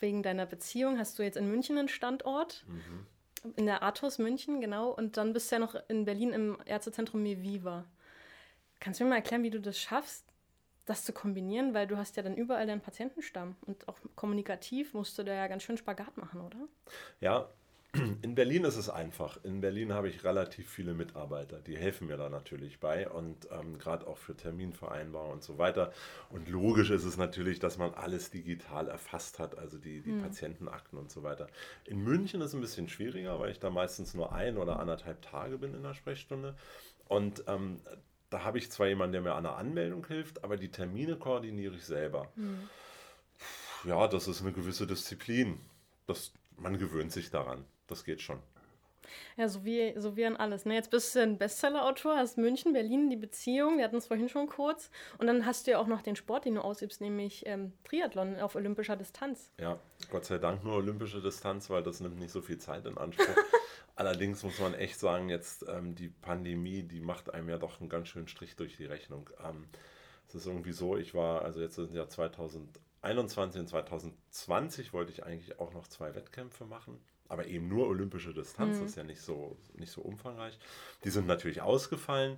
wegen 0.00 0.22
deiner 0.22 0.46
Beziehung 0.46 0.98
hast 0.98 1.18
du 1.18 1.22
jetzt 1.22 1.36
in 1.36 1.48
München 1.48 1.78
einen 1.78 1.88
Standort. 1.88 2.64
In 3.56 3.66
der 3.66 3.82
Athos 3.82 4.18
München, 4.18 4.60
genau. 4.60 4.90
Und 4.90 5.16
dann 5.16 5.32
bist 5.32 5.50
du 5.50 5.56
ja 5.56 5.60
noch 5.60 5.74
in 5.88 6.04
Berlin 6.04 6.32
im 6.32 6.58
Ärztezentrum 6.66 7.22
Meviva. 7.22 7.86
Kannst 8.80 9.00
du 9.00 9.04
mir 9.04 9.10
mal 9.10 9.16
erklären, 9.16 9.42
wie 9.42 9.50
du 9.50 9.60
das 9.60 9.78
schaffst, 9.78 10.29
das 10.90 11.04
zu 11.04 11.12
kombinieren, 11.12 11.72
weil 11.72 11.86
du 11.86 11.96
hast 11.96 12.16
ja 12.16 12.22
dann 12.22 12.36
überall 12.36 12.66
deinen 12.66 12.80
Patientenstamm 12.80 13.56
und 13.66 13.88
auch 13.88 13.98
kommunikativ 14.16 14.92
musst 14.92 15.16
du 15.18 15.22
da 15.22 15.32
ja 15.32 15.46
ganz 15.46 15.62
schön 15.62 15.76
Spagat 15.76 16.16
machen, 16.16 16.40
oder? 16.40 16.58
Ja, 17.20 17.48
in 18.22 18.34
Berlin 18.34 18.64
ist 18.64 18.76
es 18.76 18.88
einfach. 18.88 19.38
In 19.44 19.60
Berlin 19.60 19.92
habe 19.92 20.08
ich 20.08 20.24
relativ 20.24 20.68
viele 20.68 20.94
Mitarbeiter, 20.94 21.60
die 21.60 21.76
helfen 21.76 22.08
mir 22.08 22.16
da 22.16 22.28
natürlich 22.28 22.80
bei 22.80 23.08
und 23.08 23.48
ähm, 23.52 23.78
gerade 23.78 24.06
auch 24.06 24.18
für 24.18 24.36
Terminvereinbarung 24.36 25.32
und 25.32 25.42
so 25.42 25.58
weiter. 25.58 25.92
Und 26.28 26.48
logisch 26.48 26.90
ist 26.90 27.04
es 27.04 27.16
natürlich, 27.16 27.58
dass 27.58 27.78
man 27.78 27.94
alles 27.94 28.30
digital 28.30 28.88
erfasst 28.88 29.38
hat, 29.38 29.58
also 29.58 29.78
die, 29.78 30.00
die 30.02 30.10
hm. 30.10 30.22
Patientenakten 30.22 30.98
und 30.98 31.10
so 31.10 31.22
weiter. 31.22 31.48
In 31.84 32.02
München 32.02 32.40
ist 32.40 32.48
es 32.48 32.54
ein 32.54 32.60
bisschen 32.60 32.88
schwieriger, 32.88 33.40
weil 33.40 33.50
ich 33.50 33.58
da 33.58 33.70
meistens 33.70 34.14
nur 34.14 34.32
ein 34.32 34.56
oder 34.56 34.78
anderthalb 34.78 35.22
Tage 35.22 35.58
bin 35.58 35.74
in 35.74 35.82
der 35.82 35.94
Sprechstunde. 35.94 36.56
Und 37.08 37.44
ähm, 37.48 37.80
da 38.30 38.44
habe 38.44 38.58
ich 38.58 38.70
zwar 38.70 38.86
jemanden, 38.86 39.12
der 39.12 39.22
mir 39.22 39.34
an 39.34 39.44
der 39.44 39.56
Anmeldung 39.56 40.06
hilft, 40.06 40.44
aber 40.44 40.56
die 40.56 40.70
Termine 40.70 41.16
koordiniere 41.16 41.74
ich 41.74 41.84
selber. 41.84 42.30
Hm. 42.36 42.68
Ja, 43.84 44.08
das 44.08 44.28
ist 44.28 44.42
eine 44.42 44.52
gewisse 44.52 44.86
Disziplin. 44.86 45.60
Das, 46.06 46.32
man 46.56 46.78
gewöhnt 46.78 47.12
sich 47.12 47.30
daran 47.30 47.64
das 47.90 48.04
geht 48.04 48.22
schon. 48.22 48.38
Ja, 49.36 49.48
so 49.48 49.64
wie, 49.64 49.94
so 49.96 50.16
wie 50.16 50.24
an 50.24 50.36
alles. 50.36 50.64
Ne? 50.64 50.74
Jetzt 50.74 50.90
bist 50.90 51.14
du 51.14 51.20
ein 51.20 51.38
Bestseller-Autor, 51.38 52.16
hast 52.16 52.38
München, 52.38 52.72
Berlin, 52.72 53.10
die 53.10 53.16
Beziehung, 53.16 53.78
wir 53.78 53.84
hatten 53.84 53.96
es 53.96 54.06
vorhin 54.06 54.28
schon 54.28 54.46
kurz. 54.46 54.90
Und 55.18 55.26
dann 55.26 55.46
hast 55.46 55.66
du 55.66 55.72
ja 55.72 55.78
auch 55.78 55.86
noch 55.86 56.02
den 56.02 56.16
Sport, 56.16 56.44
den 56.44 56.56
du 56.56 56.60
ausübst, 56.60 57.00
nämlich 57.00 57.46
ähm, 57.46 57.72
Triathlon 57.84 58.38
auf 58.40 58.54
olympischer 58.54 58.96
Distanz. 58.96 59.50
Ja, 59.58 59.78
Gott 60.10 60.24
sei 60.24 60.38
Dank 60.38 60.64
nur 60.64 60.74
olympische 60.76 61.20
Distanz, 61.20 61.70
weil 61.70 61.82
das 61.82 62.00
nimmt 62.00 62.18
nicht 62.18 62.32
so 62.32 62.42
viel 62.42 62.58
Zeit 62.58 62.86
in 62.86 62.98
Anspruch. 62.98 63.26
Allerdings 63.96 64.42
muss 64.42 64.58
man 64.58 64.74
echt 64.74 64.98
sagen, 64.98 65.28
jetzt 65.28 65.66
ähm, 65.68 65.94
die 65.94 66.08
Pandemie, 66.08 66.82
die 66.82 67.00
macht 67.00 67.34
einem 67.34 67.48
ja 67.48 67.58
doch 67.58 67.80
einen 67.80 67.90
ganz 67.90 68.08
schönen 68.08 68.28
Strich 68.28 68.56
durch 68.56 68.76
die 68.76 68.86
Rechnung. 68.86 69.28
Ähm, 69.46 69.66
es 70.28 70.34
ist 70.36 70.46
irgendwie 70.46 70.72
so, 70.72 70.96
ich 70.96 71.14
war, 71.14 71.42
also 71.42 71.60
jetzt 71.60 71.74
sind 71.74 71.92
ja 71.92 72.08
2021 72.08 73.60
und 73.60 73.66
2020 73.68 74.92
wollte 74.92 75.12
ich 75.12 75.24
eigentlich 75.24 75.58
auch 75.58 75.74
noch 75.74 75.86
zwei 75.88 76.14
Wettkämpfe 76.14 76.64
machen 76.64 77.00
aber 77.30 77.46
eben 77.46 77.68
nur 77.68 77.86
olympische 77.86 78.34
Distanz, 78.34 78.76
mhm. 78.76 78.80
das 78.80 78.90
ist 78.90 78.96
ja 78.96 79.04
nicht 79.04 79.22
so, 79.22 79.56
nicht 79.74 79.92
so 79.92 80.02
umfangreich. 80.02 80.58
Die 81.04 81.10
sind 81.10 81.26
natürlich 81.26 81.62
ausgefallen. 81.62 82.36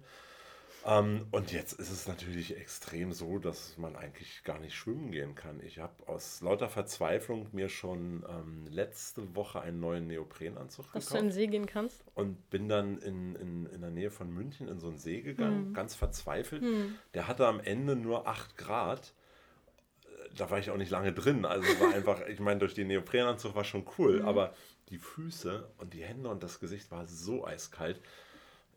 Ähm, 0.85 1.27
und 1.31 1.53
jetzt 1.53 1.75
ist 1.75 1.91
es 1.91 2.09
natürlich 2.09 2.57
extrem 2.57 3.13
so, 3.13 3.39
dass 3.39 3.79
man 3.79 3.95
eigentlich 3.97 4.43
gar 4.45 4.59
nicht 4.59 4.75
schwimmen 4.75 5.13
gehen 5.13 5.35
kann. 5.35 5.61
Ich 5.65 5.79
habe 5.79 5.95
aus 6.09 6.41
lauter 6.41 6.69
Verzweiflung 6.69 7.49
mir 7.53 7.69
schon 7.69 8.25
ähm, 8.29 8.67
letzte 8.69 9.35
Woche 9.37 9.61
einen 9.61 9.81
neuen 9.81 10.09
Neoprenanzug 10.09 10.87
gekauft. 10.87 10.97
Dass 10.97 11.13
du 11.13 11.19
in 11.19 11.27
den 11.27 11.33
See 11.33 11.47
gehen 11.47 11.67
kannst? 11.67 12.05
Und 12.15 12.51
bin 12.51 12.69
dann 12.69 12.99
in, 12.99 13.37
in, 13.37 13.67
in 13.67 13.81
der 13.81 13.91
Nähe 13.91 14.11
von 14.11 14.31
München 14.31 14.69
in 14.69 14.81
so 14.81 14.89
einen 14.89 14.99
See 14.99 15.21
gegangen, 15.21 15.69
mhm. 15.69 15.75
ganz 15.75 15.95
verzweifelt. 15.95 16.63
Mhm. 16.63 16.97
Der 17.15 17.29
hatte 17.29 17.47
am 17.47 17.61
Ende 17.61 17.95
nur 17.95 18.27
8 18.27 18.57
Grad 18.57 19.15
da 20.37 20.51
war 20.51 20.59
ich 20.59 20.71
auch 20.71 20.77
nicht 20.77 20.91
lange 20.91 21.13
drin. 21.13 21.45
Also 21.45 21.67
war 21.81 21.93
einfach, 21.95 22.27
ich 22.27 22.41
meine, 22.41 22.61
durch 22.61 22.75
den 22.75 22.89
Neoprenanzug 22.89 23.55
war 23.55 23.65
schon 23.65 23.87
cool, 23.99 24.21
mhm. 24.21 24.29
aber 24.29 24.55
die 24.89 24.99
Füße 24.99 25.69
und 25.79 25.95
die 25.95 26.03
Hände 26.03 26.29
und 26.29 26.43
das 26.43 26.61
Gesicht 26.61 26.91
war 26.91 27.07
so 27.07 27.47
eiskalt. 27.47 28.01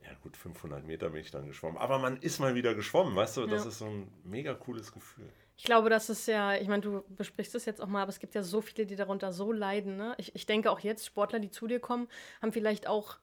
Ja 0.03 0.11
gut, 0.21 0.37
500 0.37 0.85
Meter 0.85 1.09
bin 1.09 1.21
ich 1.21 1.31
dann 1.31 1.47
geschwommen. 1.47 1.77
Aber 1.77 1.97
man 1.97 2.17
ist 2.17 2.39
mal 2.39 2.53
wieder 2.53 2.75
geschwommen, 2.75 3.15
weißt 3.15 3.37
du? 3.37 3.47
Das 3.47 3.63
ja. 3.63 3.69
ist 3.69 3.79
so 3.79 3.85
ein 3.85 4.07
mega 4.23 4.53
cooles 4.53 4.91
Gefühl. 4.91 5.27
Ich 5.57 5.63
glaube, 5.63 5.89
das 5.89 6.09
ist 6.09 6.27
ja, 6.27 6.55
ich 6.55 6.67
meine, 6.67 6.81
du 6.81 7.03
besprichst 7.09 7.55
es 7.55 7.65
jetzt 7.65 7.81
auch 7.81 7.87
mal, 7.87 8.01
aber 8.01 8.09
es 8.09 8.19
gibt 8.19 8.35
ja 8.35 8.43
so 8.43 8.61
viele, 8.61 8.85
die 8.85 8.95
darunter 8.95 9.31
so 9.31 9.51
leiden. 9.51 9.95
Ne? 9.95 10.13
Ich, 10.17 10.35
ich 10.35 10.45
denke 10.45 10.69
auch 10.69 10.81
jetzt, 10.81 11.05
Sportler, 11.05 11.39
die 11.39 11.49
zu 11.49 11.65
dir 11.65 11.79
kommen, 11.79 12.07
haben 12.41 12.51
vielleicht 12.51 12.87
auch 12.87 13.17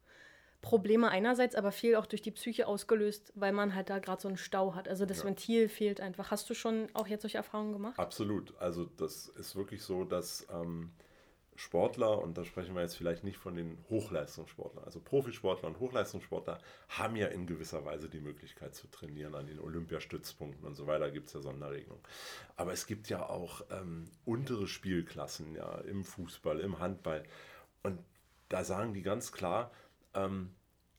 Probleme 0.62 1.10
einerseits, 1.10 1.56
aber 1.56 1.72
viel 1.72 1.96
auch 1.96 2.06
durch 2.06 2.22
die 2.22 2.30
Psyche 2.30 2.66
ausgelöst, 2.66 3.32
weil 3.34 3.52
man 3.52 3.74
halt 3.74 3.90
da 3.90 3.98
gerade 3.98 4.22
so 4.22 4.28
einen 4.28 4.36
Stau 4.36 4.74
hat. 4.74 4.88
Also 4.88 5.04
das 5.04 5.18
ja. 5.18 5.24
Ventil 5.24 5.68
fehlt 5.68 6.00
einfach. 6.00 6.30
Hast 6.30 6.48
du 6.48 6.54
schon 6.54 6.88
auch 6.94 7.08
jetzt 7.08 7.22
solche 7.22 7.36
Erfahrungen 7.36 7.72
gemacht? 7.72 7.98
Absolut. 7.98 8.54
Also 8.58 8.84
das 8.84 9.26
ist 9.28 9.56
wirklich 9.56 9.82
so, 9.82 10.04
dass 10.04 10.46
ähm, 10.50 10.92
Sportler, 11.56 12.22
und 12.22 12.38
da 12.38 12.44
sprechen 12.44 12.74
wir 12.74 12.82
jetzt 12.82 12.96
vielleicht 12.96 13.24
nicht 13.24 13.36
von 13.36 13.56
den 13.56 13.76
Hochleistungssportlern, 13.90 14.84
also 14.84 15.00
Profisportler 15.00 15.68
und 15.68 15.80
Hochleistungssportler 15.80 16.58
haben 16.88 17.16
ja 17.16 17.26
in 17.26 17.46
gewisser 17.46 17.84
Weise 17.84 18.08
die 18.08 18.20
Möglichkeit 18.20 18.74
zu 18.74 18.86
trainieren 18.86 19.34
an 19.34 19.48
den 19.48 19.58
Olympiastützpunkten 19.58 20.64
und 20.64 20.76
so 20.76 20.86
weiter, 20.86 21.10
gibt 21.10 21.26
es 21.26 21.34
ja 21.34 21.40
Sonderregelungen. 21.40 22.02
Aber 22.56 22.72
es 22.72 22.86
gibt 22.86 23.08
ja 23.08 23.28
auch 23.28 23.62
ähm, 23.70 24.04
untere 24.24 24.66
Spielklassen, 24.66 25.56
ja, 25.56 25.78
im 25.80 26.04
Fußball, 26.04 26.60
im 26.60 26.78
Handball. 26.78 27.24
Und 27.82 27.98
da 28.48 28.64
sagen 28.64 28.94
die 28.94 29.02
ganz 29.02 29.32
klar, 29.32 29.70
ähm, 30.14 30.50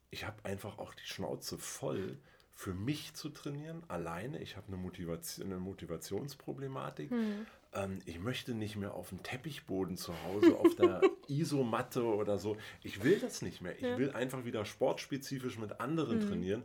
ich 0.10 0.25
habe 0.25 0.46
einfach 0.46 0.77
auch 0.77 0.93
die 0.93 1.05
Schnauze 1.05 1.58
voll, 1.58 2.17
für 2.55 2.74
mich 2.74 3.13
zu 3.15 3.29
trainieren, 3.29 3.84
alleine. 3.88 4.39
Ich 4.39 4.55
habe 4.55 4.67
eine, 4.67 4.77
Motivation, 4.77 5.48
eine 5.48 5.60
Motivationsproblematik. 5.60 7.12
Mhm. 7.12 7.48
Ähm, 7.74 8.00
ich 8.05 8.20
möchte 8.20 8.53
nicht 8.53 8.75
mehr 8.75 8.93
auf 8.93 9.10
dem 9.10 9.24
Teppichboden 9.24 9.98
zu 9.98 10.13
Hause, 10.24 10.55
auf 10.58 10.75
der 10.75 11.01
Isomatte 11.27 12.03
oder 12.03 12.38
so. 12.38 12.58
Ich 12.84 13.03
will 13.03 13.20
das 13.20 13.41
nicht 13.41 13.62
mehr. 13.62 13.75
Ich 13.75 13.82
ja. 13.82 13.98
will 13.98 14.12
einfach 14.12 14.46
wieder 14.46 14.65
sportspezifisch 14.65 15.58
mit 15.58 15.79
anderen 15.79 16.20
mhm. 16.20 16.27
trainieren. 16.27 16.63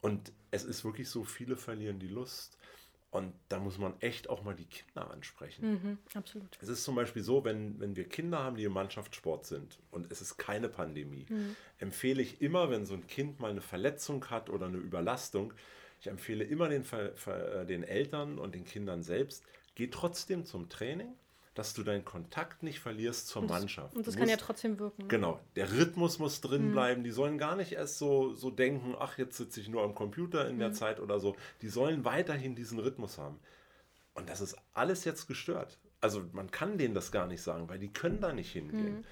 Und 0.00 0.32
es 0.50 0.64
ist 0.64 0.84
wirklich 0.84 1.08
so, 1.08 1.24
viele 1.24 1.56
verlieren 1.56 1.98
die 1.98 2.08
Lust. 2.08 2.58
Und 3.14 3.32
da 3.48 3.60
muss 3.60 3.78
man 3.78 3.94
echt 4.00 4.28
auch 4.28 4.42
mal 4.42 4.56
die 4.56 4.64
Kinder 4.64 5.08
ansprechen. 5.08 5.70
Mhm, 5.70 5.98
absolut. 6.14 6.58
Es 6.60 6.68
ist 6.68 6.82
zum 6.82 6.96
Beispiel 6.96 7.22
so, 7.22 7.44
wenn, 7.44 7.78
wenn 7.78 7.94
wir 7.94 8.08
Kinder 8.08 8.40
haben, 8.40 8.56
die 8.56 8.64
im 8.64 8.72
Mannschaftssport 8.72 9.46
sind 9.46 9.78
und 9.92 10.10
es 10.10 10.20
ist 10.20 10.36
keine 10.36 10.68
Pandemie, 10.68 11.24
mhm. 11.28 11.54
empfehle 11.78 12.20
ich 12.20 12.42
immer, 12.42 12.70
wenn 12.70 12.84
so 12.84 12.94
ein 12.94 13.06
Kind 13.06 13.38
mal 13.38 13.52
eine 13.52 13.60
Verletzung 13.60 14.28
hat 14.30 14.50
oder 14.50 14.66
eine 14.66 14.78
Überlastung, 14.78 15.54
ich 16.00 16.08
empfehle 16.08 16.42
immer 16.42 16.68
den, 16.68 16.84
äh, 16.90 17.64
den 17.64 17.84
Eltern 17.84 18.40
und 18.40 18.52
den 18.52 18.64
Kindern 18.64 19.04
selbst, 19.04 19.44
geh 19.76 19.86
trotzdem 19.86 20.44
zum 20.44 20.68
Training, 20.68 21.14
dass 21.54 21.72
du 21.72 21.84
deinen 21.84 22.04
Kontakt 22.04 22.62
nicht 22.62 22.80
verlierst 22.80 23.28
zur 23.28 23.42
und 23.42 23.48
das, 23.48 23.60
Mannschaft. 23.60 23.96
Und 23.96 24.06
das 24.06 24.16
kann 24.16 24.28
ja 24.28 24.36
trotzdem 24.36 24.78
wirken. 24.78 25.02
Ne? 25.02 25.08
Genau, 25.08 25.40
der 25.54 25.70
Rhythmus 25.72 26.18
muss 26.18 26.40
drin 26.40 26.68
mhm. 26.68 26.72
bleiben. 26.72 27.04
Die 27.04 27.12
sollen 27.12 27.38
gar 27.38 27.54
nicht 27.54 27.72
erst 27.72 27.98
so, 27.98 28.34
so 28.34 28.50
denken, 28.50 28.94
ach, 28.98 29.18
jetzt 29.18 29.36
sitze 29.36 29.60
ich 29.60 29.68
nur 29.68 29.82
am 29.82 29.94
Computer 29.94 30.48
in 30.48 30.58
der 30.58 30.70
mhm. 30.70 30.74
Zeit 30.74 31.00
oder 31.00 31.20
so. 31.20 31.36
Die 31.62 31.68
sollen 31.68 32.04
weiterhin 32.04 32.56
diesen 32.56 32.80
Rhythmus 32.80 33.18
haben. 33.18 33.38
Und 34.14 34.28
das 34.28 34.40
ist 34.40 34.56
alles 34.74 35.04
jetzt 35.04 35.26
gestört. 35.26 35.78
Also 36.00 36.24
man 36.32 36.50
kann 36.50 36.76
denen 36.76 36.94
das 36.94 37.12
gar 37.12 37.26
nicht 37.26 37.42
sagen, 37.42 37.68
weil 37.68 37.78
die 37.78 37.92
können 37.92 38.20
da 38.20 38.32
nicht 38.32 38.52
hingehen. 38.52 38.98
Mhm. 38.98 39.04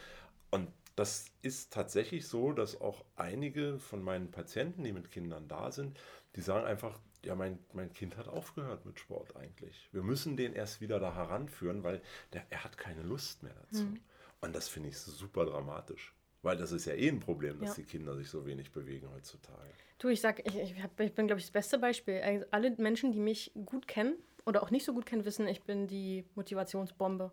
Und 0.51 0.69
das 0.97 1.27
ist 1.41 1.73
tatsächlich 1.73 2.29
so, 2.29 2.53
dass 2.53 2.81
auch 2.81 3.05
einige 3.17 3.79
von 3.79 4.03
meinen 4.03 4.31
Patienten, 4.31 4.85
die 4.85 4.93
mit 4.93 5.11
Kindern 5.11 5.49
da 5.49 5.73
sind, 5.73 5.99
die 6.37 6.43
sagen 6.43 6.67
einfach, 6.67 6.99
ja, 7.25 7.35
mein, 7.35 7.59
mein 7.73 7.93
Kind 7.93 8.17
hat 8.17 8.29
aufgehört 8.29 8.85
mit 8.85 8.99
Sport 8.99 9.37
eigentlich. 9.37 9.89
Wir 9.93 10.03
müssen 10.03 10.37
den 10.37 10.55
erst 10.55 10.81
wieder 10.81 10.99
da 10.99 11.15
heranführen, 11.15 11.83
weil 11.83 12.03
der, 12.33 12.45
er 12.51 12.65
hat 12.65 12.77
keine 12.77 13.03
Lust 13.03 13.43
mehr 13.43 13.55
dazu. 13.55 13.85
Mhm. 13.85 14.01
Und 14.41 14.57
das 14.57 14.69
finde 14.69 14.89
ich 14.89 14.99
super 14.99 15.47
dramatisch. 15.47 16.15
Weil 16.43 16.57
das 16.57 16.73
ist 16.73 16.87
ja 16.87 16.95
eh 16.95 17.09
ein 17.09 17.21
Problem, 17.21 17.61
dass 17.61 17.77
ja. 17.77 17.85
die 17.85 17.85
Kinder 17.85 18.17
sich 18.17 18.29
so 18.29 18.45
wenig 18.45 18.73
bewegen 18.73 19.09
heutzutage. 19.15 19.71
Du, 19.99 20.09
ich 20.09 20.21
sag, 20.21 20.45
ich, 20.45 20.59
ich, 20.59 20.83
hab, 20.83 20.99
ich 20.99 21.15
bin, 21.15 21.29
glaube 21.29 21.39
ich, 21.39 21.47
das 21.47 21.53
beste 21.53 21.79
Beispiel. 21.79 22.21
Also 22.21 22.47
alle 22.51 22.73
Menschen, 22.73 23.13
die 23.13 23.21
mich 23.21 23.53
gut 23.65 23.87
kennen 23.87 24.17
oder 24.45 24.65
auch 24.65 24.73
nicht 24.73 24.85
so 24.85 24.93
gut 24.93 25.07
kennen, 25.07 25.25
wissen, 25.25 25.47
ich 25.47 25.63
bin 25.63 25.87
die 25.87 26.25
Motivationsbombe. 26.35 27.31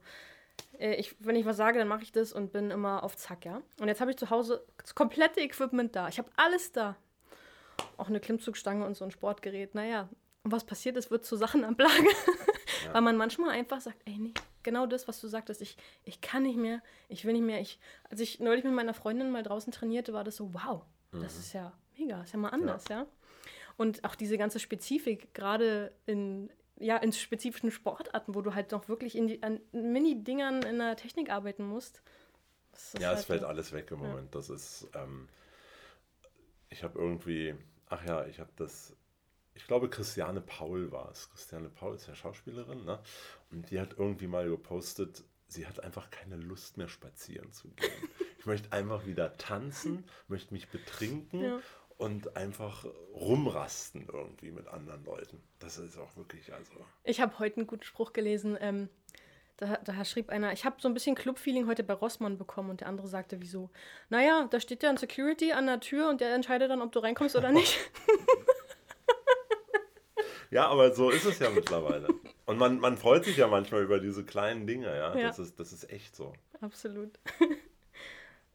Äh, 0.77 0.95
ich, 0.95 1.15
wenn 1.19 1.35
ich 1.35 1.45
was 1.45 1.57
sage, 1.57 1.79
dann 1.79 1.87
mache 1.87 2.03
ich 2.03 2.11
das 2.11 2.31
und 2.31 2.51
bin 2.51 2.69
immer 2.69 3.01
auf 3.03 3.17
Zack, 3.17 3.45
ja. 3.45 3.63
Und 3.79 3.87
jetzt 3.87 4.01
habe 4.01 4.11
ich 4.11 4.17
zu 4.17 4.29
Hause 4.29 4.63
das 4.77 4.93
komplette 4.93 5.41
Equipment 5.41 5.95
da. 5.95 6.07
Ich 6.09 6.19
habe 6.19 6.29
alles 6.35 6.71
da 6.71 6.95
auch 7.97 8.07
eine 8.07 8.19
Klimmzugstange 8.19 8.85
und 8.85 8.95
so 8.95 9.05
ein 9.05 9.11
Sportgerät. 9.11 9.75
Naja, 9.75 10.09
und 10.43 10.51
was 10.51 10.63
passiert 10.63 10.97
ist, 10.97 11.11
wird 11.11 11.25
zu 11.25 11.35
Sachen 11.35 11.63
am 11.63 11.75
Plage. 11.75 12.07
Ja. 12.85 12.93
Weil 12.93 13.01
man 13.01 13.17
manchmal 13.17 13.49
einfach 13.49 13.81
sagt, 13.81 13.97
ey, 14.05 14.17
nee, 14.17 14.33
genau 14.63 14.85
das, 14.85 15.05
was 15.05 15.19
du 15.19 15.27
sagtest, 15.27 15.61
ich, 15.61 15.75
ich 16.05 16.21
kann 16.21 16.43
nicht 16.43 16.57
mehr, 16.57 16.81
ich 17.09 17.25
will 17.25 17.33
nicht 17.33 17.43
mehr. 17.43 17.59
Ich, 17.59 17.77
als 18.09 18.21
ich 18.21 18.39
neulich 18.39 18.63
mit 18.63 18.73
meiner 18.73 18.93
Freundin 18.93 19.31
mal 19.31 19.43
draußen 19.43 19.73
trainierte, 19.73 20.13
war 20.13 20.23
das 20.23 20.37
so, 20.37 20.53
wow, 20.53 20.83
mhm. 21.11 21.21
das 21.21 21.37
ist 21.37 21.51
ja 21.51 21.73
mega, 21.97 22.21
ist 22.23 22.31
ja 22.31 22.39
mal 22.39 22.49
anders, 22.49 22.85
ja. 22.87 22.99
ja? 22.99 23.07
Und 23.75 24.03
auch 24.03 24.15
diese 24.15 24.37
ganze 24.37 24.59
Spezifik, 24.59 25.33
gerade 25.33 25.91
in, 26.05 26.49
ja, 26.77 26.97
in 26.97 27.11
spezifischen 27.11 27.71
Sportarten, 27.71 28.35
wo 28.35 28.41
du 28.41 28.53
halt 28.53 28.71
noch 28.71 28.87
wirklich 28.87 29.15
in 29.15 29.27
die, 29.27 29.43
an 29.43 29.59
Mini-Dingern 29.71 30.63
in 30.63 30.79
der 30.79 30.95
Technik 30.95 31.29
arbeiten 31.29 31.65
musst. 31.65 32.01
Ja, 32.99 33.09
halt 33.09 33.19
es 33.19 33.25
fällt 33.25 33.43
alles 33.43 33.71
weg 33.73 33.91
im 33.91 33.99
Moment. 33.99 34.33
Ja. 34.33 34.39
Das 34.39 34.49
ist, 34.49 34.87
ähm, 34.95 35.27
ich 36.69 36.83
habe 36.83 36.97
irgendwie, 36.99 37.55
ach 37.89 38.05
ja, 38.05 38.25
ich 38.25 38.39
habe 38.39 38.51
das, 38.55 38.95
ich 39.53 39.67
glaube 39.67 39.89
Christiane 39.89 40.41
Paul 40.41 40.91
war 40.91 41.11
es. 41.11 41.29
Christiane 41.31 41.69
Paul 41.69 41.95
ist 41.95 42.07
ja 42.07 42.15
Schauspielerin, 42.15 42.85
ne? 42.85 42.99
Und 43.51 43.69
die 43.71 43.79
hat 43.79 43.95
irgendwie 43.97 44.27
mal 44.27 44.47
gepostet, 44.49 45.23
sie 45.47 45.67
hat 45.67 45.83
einfach 45.83 46.09
keine 46.11 46.37
Lust 46.37 46.77
mehr 46.77 46.87
spazieren 46.87 47.51
zu 47.51 47.67
gehen. 47.69 47.89
ich 48.39 48.45
möchte 48.45 48.71
einfach 48.71 49.05
wieder 49.05 49.35
tanzen, 49.37 50.05
möchte 50.27 50.53
mich 50.53 50.69
betrinken 50.69 51.43
ja. 51.43 51.59
und 51.97 52.37
einfach 52.37 52.85
rumrasten 53.13 54.07
irgendwie 54.07 54.51
mit 54.51 54.67
anderen 54.67 55.03
Leuten. 55.03 55.41
Das 55.57 55.77
ist 55.77 55.97
auch 55.97 56.15
wirklich, 56.15 56.53
also. 56.53 56.73
Ich 57.03 57.19
habe 57.19 57.37
heute 57.39 57.57
einen 57.57 57.67
guten 57.67 57.83
Spruch 57.83 58.13
gelesen. 58.13 58.57
Ähm, 58.59 58.89
da, 59.59 59.77
da 59.83 60.05
schrieb 60.05 60.29
einer, 60.29 60.53
ich 60.53 60.65
habe 60.65 60.77
so 60.79 60.87
ein 60.87 60.93
bisschen 60.93 61.15
Club-Feeling 61.15 61.67
heute 61.67 61.83
bei 61.83 61.93
Rossmann 61.93 62.37
bekommen 62.37 62.69
und 62.69 62.81
der 62.81 62.87
andere 62.87 63.07
sagte, 63.07 63.41
wieso? 63.41 63.69
Naja, 64.09 64.47
da 64.49 64.59
steht 64.59 64.83
ja 64.83 64.89
ein 64.89 64.97
Security 64.97 65.51
an 65.51 65.65
der 65.65 65.79
Tür 65.79 66.09
und 66.09 66.21
der 66.21 66.33
entscheidet 66.33 66.71
dann, 66.71 66.81
ob 66.81 66.91
du 66.91 66.99
reinkommst 66.99 67.35
oder 67.35 67.51
nicht. 67.51 67.77
Ja, 70.51 70.67
aber 70.67 70.93
so 70.93 71.09
ist 71.11 71.25
es 71.25 71.39
ja 71.39 71.49
mittlerweile. 71.49 72.07
Und 72.45 72.57
man, 72.57 72.79
man 72.79 72.97
freut 72.97 73.23
sich 73.23 73.37
ja 73.37 73.47
manchmal 73.47 73.83
über 73.83 73.99
diese 73.99 74.23
kleinen 74.23 74.65
Dinge, 74.65 74.87
ja. 74.87 75.15
Ja. 75.15 75.27
Das, 75.27 75.37
ist, 75.37 75.59
das 75.59 75.71
ist 75.71 75.91
echt 75.91 76.15
so. 76.15 76.33
Absolut. 76.59 77.19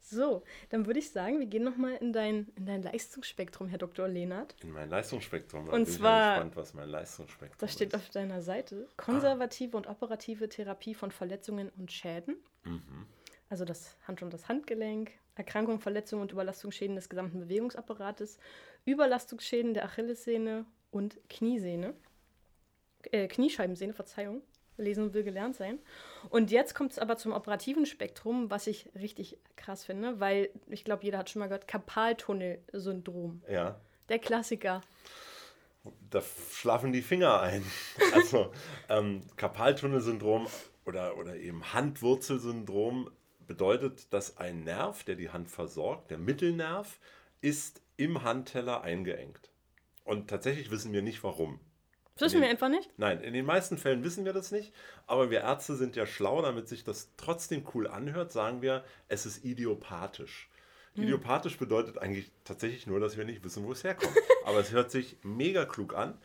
So, 0.07 0.43
dann 0.69 0.85
würde 0.87 0.99
ich 0.99 1.11
sagen, 1.11 1.39
wir 1.39 1.47
gehen 1.47 1.65
nochmal 1.65 1.95
in 1.97 2.13
dein, 2.13 2.49
in 2.57 2.67
dein 2.67 2.83
Leistungsspektrum, 2.83 3.69
Herr 3.69 3.79
Dr. 3.79 4.07
Lehnert. 4.07 4.55
In 4.63 4.71
mein 4.71 4.91
Leistungsspektrum. 4.91 5.65
Und 5.65 5.71
bin 5.71 5.83
ich 5.85 5.95
zwar- 5.95 6.19
ja 6.19 6.35
gespannt, 6.35 6.57
was 6.57 6.75
mein 6.75 6.89
Leistungsspektrum 6.91 7.59
Das 7.59 7.73
steht 7.73 7.89
ist. 7.89 7.95
auf 7.95 8.11
deiner 8.11 8.43
Seite. 8.43 8.87
Konservative 8.99 9.77
und 9.79 9.87
operative 9.87 10.49
Therapie 10.51 10.95
von 10.95 11.11
Verletzungen 11.11 11.71
und 11.79 11.91
Schäden. 11.91 12.37
Mhm. 12.65 13.07
Also 13.49 13.65
das 13.65 13.97
Hand- 14.07 14.23
und 14.23 14.33
das 14.35 14.47
Handgelenk, 14.49 15.13
Erkrankung, 15.37 15.81
Verletzungen 15.81 16.21
und 16.23 16.33
Überlastungsschäden 16.33 16.97
des 16.97 17.09
gesamten 17.09 17.41
Bewegungsapparates, 17.41 18.39
Überlastungsschäden 18.85 19.73
der 19.73 19.87
Achillessehne 19.87 20.67
und 20.91 21.19
Kniesehne. 21.31 21.95
Äh, 23.11 23.27
Kniescheibensehne, 23.29 23.95
Verzeihung. 23.95 24.43
Lesen 24.77 25.15
will 25.15 25.23
gelernt 25.25 25.57
sein. 25.57 25.79
Und 26.31 26.51
jetzt 26.51 26.75
kommt 26.75 26.93
es 26.93 26.99
aber 26.99 27.17
zum 27.17 27.33
operativen 27.33 27.87
Spektrum, 27.87 28.51
was 28.51 28.67
ich 28.67 28.91
richtig 28.95 29.39
krass 29.57 29.85
finde, 29.85 30.21
weil 30.21 30.51
ich 30.69 30.85
glaube, 30.85 31.05
jeder 31.05 31.19
hat 31.19 31.31
schon 31.31 31.41
mal 31.41 31.47
gehört, 31.47 31.69
Karpaltunnelsyndrom. 31.69 33.43
Ja, 33.51 33.81
Der 34.09 34.19
Klassiker. 34.19 34.81
da 36.11 36.23
schlafen 36.53 36.93
die 36.93 37.03
Finger 37.03 37.41
ein. 37.41 37.65
Also 38.15 38.53
ähm, 38.89 39.23
Karpaltunnelsyndrom 39.37 40.47
oder, 40.85 41.17
oder 41.17 41.37
eben 41.37 41.73
Handwurzelsyndrom 41.73 43.11
bedeutet, 43.47 44.13
dass 44.13 44.37
ein 44.39 44.65
Nerv, 44.65 45.05
der 45.05 45.17
die 45.17 45.31
Hand 45.31 45.49
versorgt, 45.51 46.11
der 46.11 46.19
Mittelnerv, 46.19 46.99
ist 47.41 47.83
im 47.97 48.23
Handteller 48.23 48.83
eingeengt. 48.83 49.51
Und 50.05 50.29
tatsächlich 50.29 50.71
wissen 50.71 50.93
wir 50.93 51.03
nicht 51.03 51.23
warum. 51.23 51.61
Das 52.17 52.33
wissen 52.33 52.43
wir 52.43 52.49
einfach 52.49 52.69
nicht. 52.69 52.91
Nein, 52.97 53.21
in 53.23 53.33
den 53.33 53.45
meisten 53.45 53.77
Fällen 53.77 54.05
wissen 54.05 54.25
wir 54.25 54.33
das 54.33 54.53
nicht, 54.53 54.73
aber 55.07 55.31
wir 55.31 55.41
Ärzte 55.41 55.75
sind 55.75 55.97
ja 55.97 56.07
schlau, 56.07 56.43
damit 56.43 56.69
sich 56.69 56.85
das 56.85 57.11
trotzdem 57.17 57.67
cool 57.75 57.89
anhört, 57.89 58.31
sagen 58.31 58.63
wir, 58.63 58.85
es 59.09 59.27
ist 59.27 59.45
idiopathisch. 59.45 60.49
Idiopathisch 60.97 61.59
bedeutet 61.59 61.99
eigentlich 61.99 62.31
tatsächlich 62.45 62.87
nur, 62.87 63.01
dass 63.01 63.17
wir 63.17 63.25
nicht 63.25 63.43
wissen, 63.43 63.65
wo 63.65 63.73
es 63.73 63.83
herkommt. 63.83 64.15
aber 64.45 64.61
es 64.61 64.71
hört 64.71 64.93
sich 64.93 65.17
mega 65.23 65.65
klug 65.65 65.95
an 65.97 66.17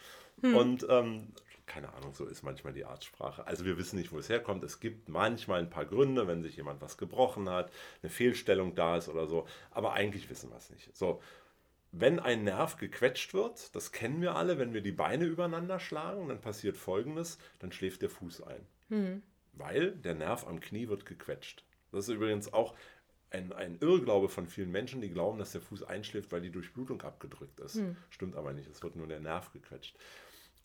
und 0.43 0.85
ähm, 0.89 1.33
keine 1.69 1.93
Ahnung, 1.93 2.13
so 2.13 2.25
ist 2.25 2.43
manchmal 2.43 2.73
die 2.73 2.83
Arztsprache. 2.83 3.45
Also 3.45 3.63
wir 3.63 3.77
wissen 3.77 3.97
nicht, 3.97 4.11
wo 4.11 4.17
es 4.17 4.27
herkommt. 4.27 4.63
Es 4.63 4.79
gibt 4.79 5.07
manchmal 5.07 5.59
ein 5.59 5.69
paar 5.69 5.85
Gründe, 5.85 6.27
wenn 6.27 6.41
sich 6.41 6.57
jemand 6.57 6.81
was 6.81 6.97
gebrochen 6.97 7.47
hat, 7.47 7.71
eine 8.01 8.09
Fehlstellung 8.09 8.73
da 8.73 8.97
ist 8.97 9.07
oder 9.07 9.27
so, 9.27 9.47
aber 9.71 9.93
eigentlich 9.93 10.29
wissen 10.29 10.49
wir 10.49 10.57
es 10.57 10.71
nicht. 10.71 10.95
So, 10.97 11.21
wenn 11.91 12.19
ein 12.19 12.43
Nerv 12.43 12.77
gequetscht 12.77 13.33
wird, 13.33 13.75
das 13.75 13.91
kennen 13.91 14.21
wir 14.21 14.35
alle, 14.35 14.59
wenn 14.59 14.73
wir 14.73 14.81
die 14.81 14.91
Beine 14.91 15.25
übereinander 15.25 15.79
schlagen, 15.79 16.27
dann 16.27 16.41
passiert 16.41 16.77
folgendes, 16.77 17.39
dann 17.59 17.71
schläft 17.71 18.01
der 18.01 18.09
Fuß 18.09 18.43
ein. 18.43 18.65
Weil 19.53 19.91
der 19.91 20.15
Nerv 20.15 20.47
am 20.47 20.59
Knie 20.59 20.87
wird 20.87 21.05
gequetscht. 21.05 21.63
Das 21.91 22.07
ist 22.07 22.15
übrigens 22.15 22.53
auch 22.53 22.75
ein, 23.31 23.51
ein 23.53 23.77
Irrglaube 23.79 24.29
von 24.29 24.47
vielen 24.47 24.71
Menschen, 24.71 25.01
die 25.01 25.09
glauben, 25.09 25.39
dass 25.39 25.51
der 25.51 25.61
Fuß 25.61 25.83
einschläft, 25.83 26.31
weil 26.31 26.41
die 26.41 26.51
Durchblutung 26.51 27.01
abgedrückt 27.01 27.59
ist. 27.59 27.75
Stimmt 28.09 28.35
aber 28.35 28.53
nicht, 28.53 28.69
es 28.69 28.83
wird 28.83 28.95
nur 28.95 29.07
der 29.07 29.19
Nerv 29.19 29.51
gequetscht. 29.51 29.95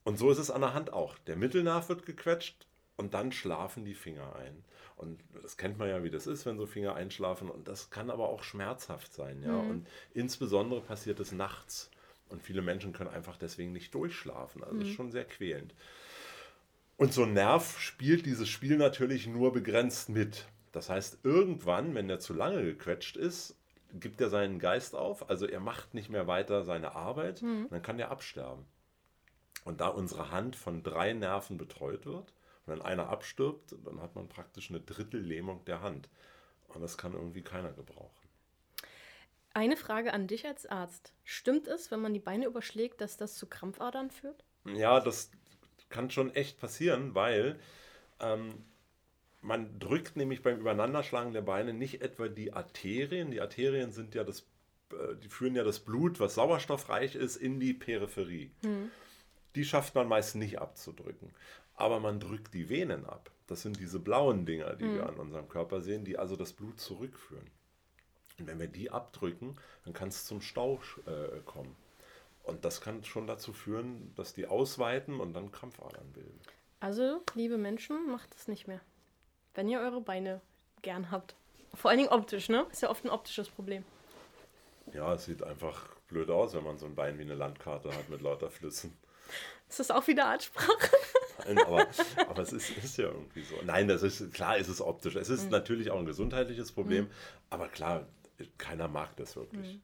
Und 0.04 0.18
so 0.18 0.30
ist 0.30 0.38
es 0.38 0.50
an 0.50 0.60
der 0.60 0.74
Hand 0.74 0.92
auch. 0.92 1.18
Der 1.20 1.36
Mittelnerv 1.36 1.88
wird 1.88 2.04
gequetscht 2.04 2.66
und 2.96 3.14
dann 3.14 3.32
schlafen 3.32 3.84
die 3.84 3.94
Finger 3.94 4.36
ein. 4.36 4.64
Und 4.96 5.20
das 5.42 5.56
kennt 5.56 5.78
man 5.78 5.88
ja, 5.88 6.04
wie 6.04 6.10
das 6.10 6.26
ist, 6.26 6.46
wenn 6.46 6.56
so 6.56 6.66
Finger 6.66 6.94
einschlafen. 6.94 7.50
Und 7.50 7.66
das 7.66 7.90
kann 7.90 8.10
aber 8.10 8.28
auch 8.28 8.44
schmerzhaft 8.44 9.12
sein. 9.12 9.42
Ja? 9.42 9.56
Und 9.56 9.86
insbesondere 10.12 10.80
passiert 10.80 11.18
es 11.18 11.32
nachts. 11.32 11.90
Und 12.28 12.42
viele 12.42 12.62
Menschen 12.62 12.92
können 12.92 13.10
einfach 13.10 13.36
deswegen 13.36 13.72
nicht 13.72 13.94
durchschlafen. 13.94 14.62
Also 14.62 14.78
das 14.78 14.88
ist 14.88 14.94
schon 14.94 15.10
sehr 15.10 15.24
quälend. 15.24 15.74
Und 16.96 17.12
so 17.12 17.24
ein 17.24 17.32
Nerv 17.32 17.80
spielt 17.80 18.24
dieses 18.24 18.48
Spiel 18.48 18.76
natürlich 18.76 19.26
nur 19.26 19.52
begrenzt 19.52 20.08
mit. 20.08 20.46
Das 20.70 20.88
heißt, 20.88 21.18
irgendwann, 21.24 21.94
wenn 21.94 22.08
er 22.08 22.20
zu 22.20 22.32
lange 22.32 22.62
gequetscht 22.62 23.16
ist, 23.16 23.56
gibt 23.92 24.20
er 24.20 24.28
seinen 24.28 24.60
Geist 24.60 24.94
auf. 24.94 25.28
Also 25.28 25.46
er 25.46 25.60
macht 25.60 25.94
nicht 25.94 26.08
mehr 26.08 26.28
weiter 26.28 26.64
seine 26.64 26.94
Arbeit. 26.94 27.42
Und 27.64 27.72
dann 27.72 27.82
kann 27.82 27.98
er 27.98 28.12
absterben. 28.12 28.64
Und 29.64 29.80
da 29.80 29.88
unsere 29.88 30.30
Hand 30.30 30.56
von 30.56 30.82
drei 30.82 31.12
Nerven 31.12 31.56
betreut 31.56 32.06
wird, 32.06 32.32
wenn 32.66 32.82
einer 32.82 33.08
abstirbt, 33.08 33.74
dann 33.84 34.00
hat 34.00 34.14
man 34.14 34.28
praktisch 34.28 34.70
eine 34.70 34.80
Drittellähmung 34.80 35.64
der 35.64 35.82
Hand. 35.82 36.08
Und 36.68 36.82
das 36.82 36.96
kann 36.96 37.12
irgendwie 37.12 37.42
keiner 37.42 37.72
gebrauchen. 37.72 38.28
Eine 39.52 39.76
Frage 39.76 40.12
an 40.12 40.26
dich 40.26 40.46
als 40.46 40.66
Arzt. 40.66 41.12
Stimmt 41.22 41.68
es, 41.68 41.90
wenn 41.90 42.00
man 42.00 42.12
die 42.12 42.20
Beine 42.20 42.46
überschlägt, 42.46 43.00
dass 43.00 43.16
das 43.16 43.36
zu 43.36 43.46
Krampfadern 43.46 44.10
führt? 44.10 44.44
Ja, 44.64 44.98
das 44.98 45.30
kann 45.90 46.10
schon 46.10 46.34
echt 46.34 46.58
passieren, 46.58 47.14
weil 47.14 47.60
ähm, 48.18 48.64
man 49.42 49.78
drückt 49.78 50.16
nämlich 50.16 50.42
beim 50.42 50.58
Übereinanderschlagen 50.58 51.32
der 51.32 51.42
Beine 51.42 51.72
nicht 51.72 52.02
etwa 52.02 52.26
die 52.28 52.52
Arterien. 52.52 53.30
Die 53.30 53.40
Arterien 53.40 53.92
sind 53.92 54.14
ja 54.14 54.24
das, 54.24 54.40
äh, 54.90 55.14
die 55.22 55.28
führen 55.28 55.54
ja 55.54 55.62
das 55.62 55.80
Blut, 55.80 56.18
was 56.18 56.34
sauerstoffreich 56.34 57.14
ist, 57.14 57.36
in 57.36 57.60
die 57.60 57.74
Peripherie. 57.74 58.50
Die 59.54 59.64
schafft 59.64 59.94
man 59.94 60.08
meist 60.08 60.34
nicht 60.34 60.58
abzudrücken. 60.58 61.30
Aber 61.76 62.00
man 62.00 62.20
drückt 62.20 62.54
die 62.54 62.68
Venen 62.68 63.04
ab. 63.06 63.30
Das 63.46 63.62
sind 63.62 63.78
diese 63.78 63.98
blauen 63.98 64.46
Dinger, 64.46 64.74
die 64.74 64.94
wir 64.94 65.06
an 65.06 65.16
unserem 65.16 65.48
Körper 65.48 65.80
sehen, 65.80 66.04
die 66.04 66.18
also 66.18 66.36
das 66.36 66.52
Blut 66.52 66.80
zurückführen. 66.80 67.50
Und 68.38 68.46
wenn 68.46 68.58
wir 68.58 68.68
die 68.68 68.90
abdrücken, 68.90 69.56
dann 69.84 69.92
kann 69.92 70.08
es 70.08 70.24
zum 70.24 70.40
Stau 70.40 70.80
äh, 71.06 71.40
kommen. 71.44 71.76
Und 72.42 72.64
das 72.64 72.80
kann 72.80 73.04
schon 73.04 73.26
dazu 73.26 73.52
führen, 73.52 74.14
dass 74.16 74.34
die 74.34 74.46
ausweiten 74.46 75.20
und 75.20 75.34
dann 75.34 75.50
Krampfadern 75.52 76.12
bilden. 76.12 76.40
Also, 76.80 77.22
liebe 77.34 77.56
Menschen, 77.56 78.10
macht 78.10 78.34
das 78.34 78.48
nicht 78.48 78.66
mehr. 78.66 78.80
Wenn 79.54 79.68
ihr 79.68 79.80
eure 79.80 80.00
Beine 80.00 80.40
gern 80.82 81.10
habt. 81.10 81.34
Vor 81.74 81.90
allen 81.90 81.98
Dingen 81.98 82.10
optisch, 82.10 82.48
ne? 82.48 82.66
Ist 82.70 82.82
ja 82.82 82.90
oft 82.90 83.04
ein 83.04 83.10
optisches 83.10 83.48
Problem. 83.48 83.84
Ja, 84.92 85.14
es 85.14 85.24
sieht 85.24 85.42
einfach 85.42 85.86
blöd 86.08 86.30
aus, 86.30 86.54
wenn 86.54 86.62
man 86.62 86.76
so 86.76 86.86
ein 86.86 86.94
Bein 86.94 87.18
wie 87.18 87.22
eine 87.22 87.34
Landkarte 87.34 87.88
hat 87.88 88.08
mit 88.10 88.20
lauter 88.20 88.50
Flüssen. 88.50 88.96
Ist 89.68 89.80
das 89.80 89.90
auch 89.90 90.06
wieder 90.06 90.26
Artsprache? 90.26 90.68
Nein, 91.46 91.58
aber, 91.58 91.86
aber 92.28 92.42
es 92.42 92.52
ist, 92.52 92.70
ist 92.70 92.98
ja 92.98 93.06
irgendwie 93.06 93.42
so. 93.42 93.56
Nein, 93.64 93.88
das 93.88 94.02
ist 94.02 94.32
klar, 94.32 94.56
ist 94.56 94.68
es 94.68 94.80
optisch. 94.80 95.16
Es 95.16 95.28
ist 95.28 95.50
natürlich 95.50 95.90
auch 95.90 95.98
ein 95.98 96.06
gesundheitliches 96.06 96.72
Problem, 96.72 97.08
aber 97.50 97.68
klar, 97.68 98.06
keiner 98.58 98.88
mag 98.88 99.16
das 99.16 99.36
wirklich. 99.36 99.80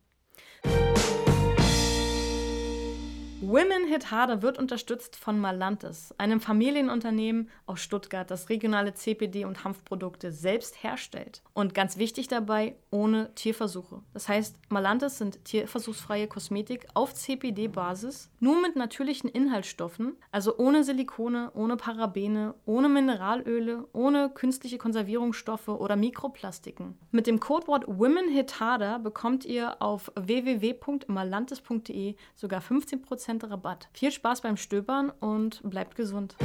Women 3.42 3.88
Hit 3.88 4.11
Harder 4.11 4.42
wird 4.42 4.59
unterstützt 4.59 5.16
von 5.16 5.40
Malantis, 5.40 6.14
einem 6.18 6.42
Familienunternehmen 6.42 7.48
aus 7.64 7.81
Stuttgart, 7.81 8.31
das 8.31 8.50
regionale 8.50 8.92
CPD 8.92 9.46
und 9.46 9.64
Hanfprodukte 9.64 10.31
selbst 10.31 10.83
herstellt. 10.83 11.42
Und 11.55 11.72
ganz 11.72 11.96
wichtig 11.96 12.29
dabei, 12.29 12.76
ohne 12.90 13.35
Tierversuche. 13.35 14.03
Das 14.12 14.29
heißt, 14.29 14.57
Malantis 14.68 15.16
sind 15.16 15.42
tierversuchsfreie 15.46 16.26
Kosmetik 16.26 16.87
auf 16.92 17.14
CPD-Basis, 17.14 18.29
nur 18.40 18.61
mit 18.61 18.76
natürlichen 18.76 19.31
Inhaltsstoffen, 19.31 20.18
also 20.31 20.59
ohne 20.59 20.85
Silikone, 20.85 21.50
ohne 21.55 21.79
Parabene, 21.79 22.55
ohne 22.66 22.90
Mineralöle, 22.90 23.88
ohne 23.94 24.29
künstliche 24.29 24.76
Konservierungsstoffe 24.76 25.68
oder 25.68 25.96
Mikroplastiken. 25.96 26.98
Mit 27.11 27.26
dem 27.26 27.40
Codewort 27.40 27.87
Women 27.87 28.29
Hit 28.29 28.61
Harder 28.61 28.98
bekommt 28.98 29.46
ihr 29.46 29.81
auf 29.81 30.12
www.malantis.de 30.14 32.16
sogar 32.35 32.61
15% 32.61 33.30
Rabatt. 33.38 33.88
Viel 33.93 34.11
Spaß 34.11 34.40
beim 34.40 34.57
Stöbern 34.57 35.11
und 35.11 35.61
bleibt 35.62 35.95
gesund. 35.95 36.37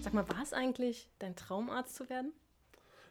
Sag 0.00 0.14
mal, 0.14 0.28
war 0.28 0.42
es 0.42 0.52
eigentlich 0.52 1.08
dein 1.20 1.36
Traumarzt 1.36 1.94
zu 1.94 2.08
werden? 2.10 2.32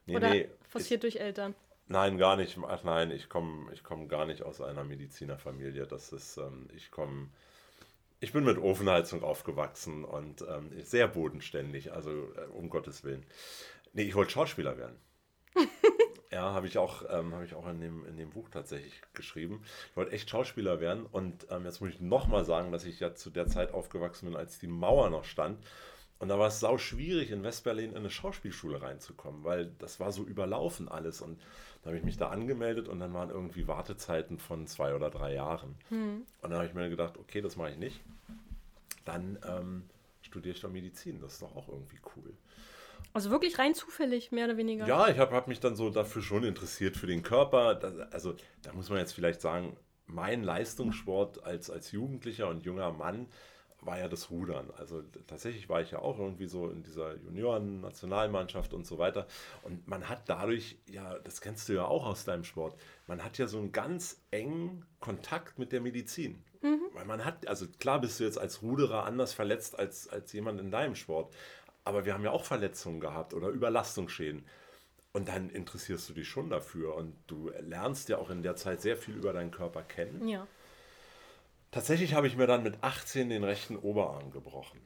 Nee, 0.06 0.18
Oder 0.18 0.30
nee, 0.32 0.50
forciert 0.68 1.04
durch 1.04 1.18
Eltern? 1.18 1.56
Nein, 1.88 2.18
gar 2.18 2.36
nicht. 2.36 2.58
Ach 2.68 2.84
nein, 2.84 3.12
ich 3.12 3.30
komme 3.30 3.72
ich 3.74 3.84
komm 3.84 4.08
gar 4.08 4.26
nicht 4.26 4.44
aus 4.44 4.62
einer 4.62 4.84
Medizinerfamilie. 4.84 5.88
Das 5.88 6.12
ist, 6.12 6.38
ähm, 6.38 6.68
ich 6.76 6.92
komme, 6.92 7.30
ich 8.20 8.34
bin 8.34 8.44
mit 8.44 8.58
Ofenheizung 8.58 9.24
aufgewachsen 9.24 10.04
und 10.04 10.42
ähm, 10.42 10.72
sehr 10.84 11.08
bodenständig, 11.08 11.94
also 11.94 12.12
äh, 12.12 12.48
um 12.52 12.70
Gottes 12.70 13.04
Willen. 13.04 13.26
Nee, 13.94 14.04
ich 14.04 14.16
wollte 14.16 14.32
Schauspieler 14.32 14.78
werden. 14.78 14.98
ja, 16.32 16.54
habe 16.54 16.68
ich 16.68 16.78
auch, 16.78 17.04
ähm, 17.10 17.34
habe 17.34 17.46
ich 17.46 17.56
auch 17.56 17.68
in 17.68 17.82
dem, 17.82 18.06
in 18.06 18.18
dem 18.18 18.30
Buch 18.30 18.50
tatsächlich 18.50 19.02
geschrieben. 19.13 19.63
Ich 19.89 19.98
wollte 19.98 20.12
echt 20.12 20.30
Schauspieler 20.30 20.80
werden 20.80 21.06
und 21.06 21.48
ähm, 21.50 21.65
jetzt 21.65 21.82
muss 21.82 21.89
ich 21.89 22.00
nochmal 22.00 22.46
sagen, 22.46 22.72
dass 22.72 22.86
ich 22.86 23.00
ja 23.00 23.15
zu 23.15 23.30
der 23.30 23.48
Zeit 23.48 23.74
aufgewachsen 23.74 24.28
bin, 24.28 24.36
als 24.36 24.60
die 24.60 24.68
Mauer 24.68 25.10
noch 25.10 25.24
stand. 25.24 25.58
Und 26.20 26.28
da 26.28 26.38
war 26.38 26.50
es 26.50 26.60
sau 26.60 26.78
schwierig, 26.78 27.32
in 27.32 27.44
Westberlin 27.44 27.92
in 27.92 27.98
eine 27.98 28.10
Schauspielschule 28.10 28.82
reinzukommen, 28.82 29.44
weil 29.46 29.72
das 29.80 30.00
war 30.02 30.12
so 30.12 30.24
überlaufen 30.24 30.89
alles. 30.89 31.22
Und 31.22 31.39
da 31.82 31.88
habe 31.88 31.98
ich 31.98 32.04
mich 32.04 32.18
da 32.18 32.28
angemeldet 32.30 32.89
und 32.89 33.00
dann 33.00 33.13
waren 33.13 33.30
irgendwie 33.30 33.68
Wartezeiten 33.68 34.38
von 34.38 34.68
zwei 34.68 34.94
oder 34.94 35.10
drei 35.10 35.34
Jahren. 35.34 35.76
Und 36.42 36.50
dann 36.50 36.56
habe 36.56 36.68
ich 36.68 36.74
mir 36.74 36.89
gedacht, 36.89 37.18
okay, 37.18 37.42
das 37.42 37.56
mache 37.56 37.72
ich 37.72 37.78
nicht. 37.78 38.02
Dann 39.06 39.39
ähm, 39.48 39.84
studiere 40.22 40.56
ich 40.56 40.62
doch 40.62 40.70
Medizin. 40.70 41.22
Das 41.22 41.34
ist 41.34 41.42
doch 41.42 41.56
auch 41.56 41.70
irgendwie 41.70 42.00
cool. 42.18 42.34
Also 43.13 43.32
wirklich 43.32 43.58
rein 43.58 43.74
zufällig, 43.74 44.32
mehr 44.32 44.45
oder 44.45 44.58
weniger. 44.58 44.88
Ja, 44.88 45.08
ich 45.08 45.17
habe 45.17 45.36
hab 45.36 45.48
mich 45.48 45.60
dann 45.60 45.76
so 45.76 45.89
dafür 45.89 46.22
schon 46.22 46.43
interessiert, 46.43 46.95
für 46.95 47.08
den 47.08 47.24
Körper. 47.24 47.76
Das, 47.76 47.98
also 48.12 48.36
da 48.62 48.74
muss 48.74 48.89
man 48.89 49.00
jetzt 49.00 49.13
vielleicht 49.13 49.41
sagen, 49.41 49.76
mein 50.06 50.43
Leistungssport 50.43 51.43
als, 51.43 51.69
als 51.69 51.91
Jugendlicher 51.91 52.48
und 52.50 52.63
junger 52.65 52.91
Mann 52.91 53.28
war 53.82 53.98
ja 53.98 54.08
das 54.08 54.30
Rudern. 54.30 54.72
Also 54.78 55.02
tatsächlich 55.28 55.69
war 55.69 55.82
ich 55.82 55.91
ja 55.91 56.00
auch 56.00 56.19
irgendwie 56.19 56.48
so 56.48 56.69
in 56.69 56.84
dieser 56.84 57.15
Junioren-Nationalmannschaft 57.17 58.74
und 58.74 58.86
so 58.86 58.98
weiter. 58.98 59.28
Und 59.63 59.88
man 59.88 60.10
hat 60.10 60.28
dadurch, 60.28 60.78
ja, 60.89 61.17
das 61.19 61.41
kennst 61.41 61.69
du 61.69 61.74
ja 61.74 61.86
auch 61.86 62.06
aus 62.06 62.26
deinem 62.26 62.43
Sport, 62.43 62.76
man 63.08 63.24
hat 63.24 63.38
ja 63.38 63.48
so 63.48 63.58
einen 63.58 63.72
ganz 63.72 64.22
engen 64.32 64.86
Kontakt 65.00 65.60
mit 65.60 65.72
der 65.72 65.82
Medizin. 65.82 66.43
Mhm. 66.62 66.82
Weil 66.93 67.06
man 67.06 67.24
hat, 67.24 67.48
also 67.48 67.67
klar 67.80 68.02
bist 68.02 68.19
du 68.19 68.26
jetzt 68.26 68.38
als 68.38 68.62
Ruderer 68.62 69.06
anders 69.06 69.34
verletzt 69.34 69.80
als, 69.80 70.10
als 70.10 70.34
jemand 70.34 70.60
in 70.60 70.72
deinem 70.72 70.95
Sport. 70.95 71.34
Aber 71.89 72.06
wir 72.06 72.13
haben 72.13 72.23
ja 72.23 72.30
auch 72.30 72.45
Verletzungen 72.45 72.99
gehabt 72.99 73.34
oder 73.34 73.47
Überlastungsschäden. 73.47 74.45
Und 75.12 75.28
dann 75.28 75.49
interessierst 75.49 76.08
du 76.08 76.13
dich 76.13 76.28
schon 76.28 76.52
dafür 76.52 76.95
und 76.95 77.15
du 77.25 77.52
lernst 77.62 78.10
ja 78.10 78.19
auch 78.19 78.30
in 78.30 78.43
der 78.43 78.56
Zeit 78.56 78.80
sehr 78.80 78.95
viel 78.95 79.15
über 79.15 79.34
deinen 79.34 79.49
Körper 79.49 79.82
kennen. 79.82 80.28
Ja. 80.28 80.45
Tatsächlich 81.71 82.13
habe 82.13 82.28
ich 82.28 82.38
mir 82.38 82.45
dann 82.45 82.62
mit 82.62 82.84
18 82.84 83.30
den 83.30 83.43
rechten 83.43 83.75
Oberarm 83.75 84.30
gebrochen. 84.30 84.80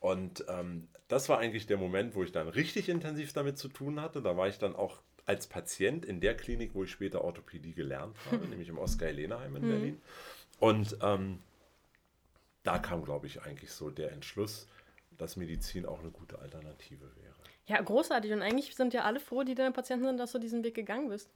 Und 0.00 0.46
ähm, 0.48 0.88
das 1.08 1.28
war 1.28 1.38
eigentlich 1.38 1.66
der 1.66 1.76
Moment, 1.76 2.14
wo 2.14 2.22
ich 2.22 2.32
dann 2.32 2.48
richtig 2.48 2.88
intensiv 2.88 3.34
damit 3.34 3.58
zu 3.58 3.68
tun 3.68 4.00
hatte. 4.00 4.22
Da 4.22 4.38
war 4.38 4.48
ich 4.48 4.56
dann 4.56 4.74
auch 4.74 5.02
als 5.26 5.48
Patient 5.48 6.06
in 6.06 6.20
der 6.20 6.34
Klinik, 6.34 6.74
wo 6.74 6.82
ich 6.82 6.90
später 6.90 7.22
Orthopädie 7.24 7.74
gelernt 7.74 8.16
habe, 8.32 8.46
nämlich 8.48 8.70
im 8.70 8.78
Oskar-Helena-Heim 8.78 9.56
in 9.56 9.66
mhm. 9.66 9.68
Berlin. 9.68 10.02
Und 10.60 10.96
ähm, 11.02 11.40
da 12.62 12.78
kam, 12.78 13.04
glaube 13.04 13.26
ich, 13.26 13.42
eigentlich 13.42 13.70
so 13.70 13.90
der 13.90 14.12
Entschluss, 14.12 14.66
dass 15.18 15.36
Medizin 15.36 15.84
auch 15.84 16.00
eine 16.00 16.10
gute 16.10 16.38
Alternative 16.38 17.04
wäre. 17.16 17.34
Ja, 17.66 17.80
großartig. 17.80 18.32
Und 18.32 18.42
eigentlich 18.42 18.74
sind 18.74 18.94
ja 18.94 19.02
alle 19.02 19.20
froh, 19.20 19.42
die 19.42 19.54
deine 19.54 19.72
Patienten 19.72 20.06
sind, 20.06 20.18
dass 20.18 20.32
du 20.32 20.38
diesen 20.38 20.64
Weg 20.64 20.74
gegangen 20.74 21.10
bist. 21.10 21.30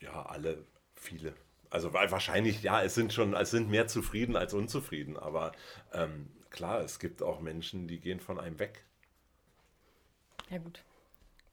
Ja, 0.00 0.26
alle, 0.26 0.64
viele. 0.94 1.34
Also 1.70 1.92
wahrscheinlich, 1.92 2.62
ja, 2.62 2.82
es 2.82 2.94
sind 2.94 3.12
schon, 3.12 3.34
es 3.34 3.50
sind 3.50 3.70
mehr 3.70 3.86
zufrieden 3.86 4.36
als 4.36 4.54
unzufrieden. 4.54 5.16
Aber 5.16 5.52
ähm, 5.92 6.28
klar, 6.50 6.80
es 6.80 6.98
gibt 6.98 7.22
auch 7.22 7.40
Menschen, 7.40 7.86
die 7.86 8.00
gehen 8.00 8.18
von 8.18 8.40
einem 8.40 8.58
weg. 8.58 8.84
Ja, 10.50 10.58
gut. 10.58 10.82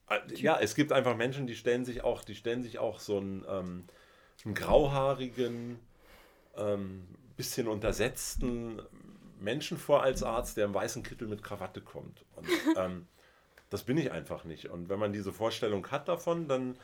Äh, 0.10 0.34
ja, 0.36 0.60
es 0.60 0.76
gibt 0.76 0.92
einfach 0.92 1.16
Menschen, 1.16 1.48
die 1.48 1.56
stellen 1.56 1.86
sich 1.86 2.04
auch, 2.04 2.24
die 2.24 2.36
stellen 2.36 2.64
sich 2.64 2.80
auch 2.80 3.00
so 3.00 3.18
einen, 3.18 3.46
ähm, 3.48 3.86
einen 4.46 4.56
grauhaarigen, 4.56 5.80
ähm, 6.58 7.08
bisschen 7.36 7.68
untersetzten 7.68 8.82
Menschen 9.44 9.78
vor 9.78 10.02
als 10.04 10.24
Arzt, 10.24 10.58
der 10.58 10.66
im 10.66 10.74
weißen 10.74 11.04
Kittel 11.04 11.28
mit 11.28 11.44
Krawatte 11.44 11.82
kommt. 11.82 12.26
Und 12.36 12.48
ähm, 12.78 13.08
das 13.70 13.84
bin 13.84 13.98
ich 13.98 14.12
einfach 14.12 14.44
nicht. 14.44 14.70
Und 14.70 14.90
wenn 14.90 15.00
man 15.00 15.14
diese 15.14 15.34
Vorstellung 15.34 15.86
hat 15.92 16.08
davon, 16.08 16.48
dann, 16.48 16.78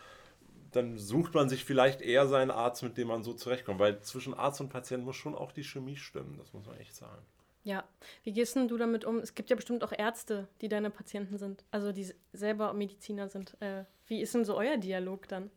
dann 0.72 0.98
sucht 0.98 1.34
man 1.34 1.50
sich 1.50 1.66
vielleicht 1.66 2.02
eher 2.02 2.28
seinen 2.28 2.52
Arzt, 2.52 2.84
mit 2.84 2.98
dem 2.98 3.08
man 3.08 3.24
so 3.24 3.34
zurechtkommt. 3.34 3.80
Weil 3.80 4.02
zwischen 4.02 4.34
Arzt 4.34 4.62
und 4.62 4.70
Patient 4.70 5.04
muss 5.04 5.16
schon 5.16 5.36
auch 5.36 5.52
die 5.52 5.64
Chemie 5.64 5.98
stimmen, 5.98 6.38
das 6.38 6.54
muss 6.54 6.66
man 6.66 6.78
echt 6.78 6.96
sagen. 6.96 7.22
Ja, 7.64 7.84
wie 8.24 8.32
gehst 8.32 8.56
denn 8.56 8.68
du 8.68 8.78
damit 8.78 9.04
um? 9.04 9.18
Es 9.20 9.36
gibt 9.36 9.50
ja 9.50 9.56
bestimmt 9.56 9.84
auch 9.84 9.92
Ärzte, 9.92 10.48
die 10.62 10.70
deine 10.70 10.90
Patienten 10.90 11.38
sind, 11.38 11.66
also 11.72 11.92
die 11.92 12.12
selber 12.32 12.74
Mediziner 12.74 13.28
sind. 13.30 13.56
Äh, 13.62 13.84
wie 14.08 14.22
ist 14.22 14.34
denn 14.34 14.46
so 14.46 14.58
euer 14.58 14.78
Dialog 14.78 15.28
dann? 15.28 15.52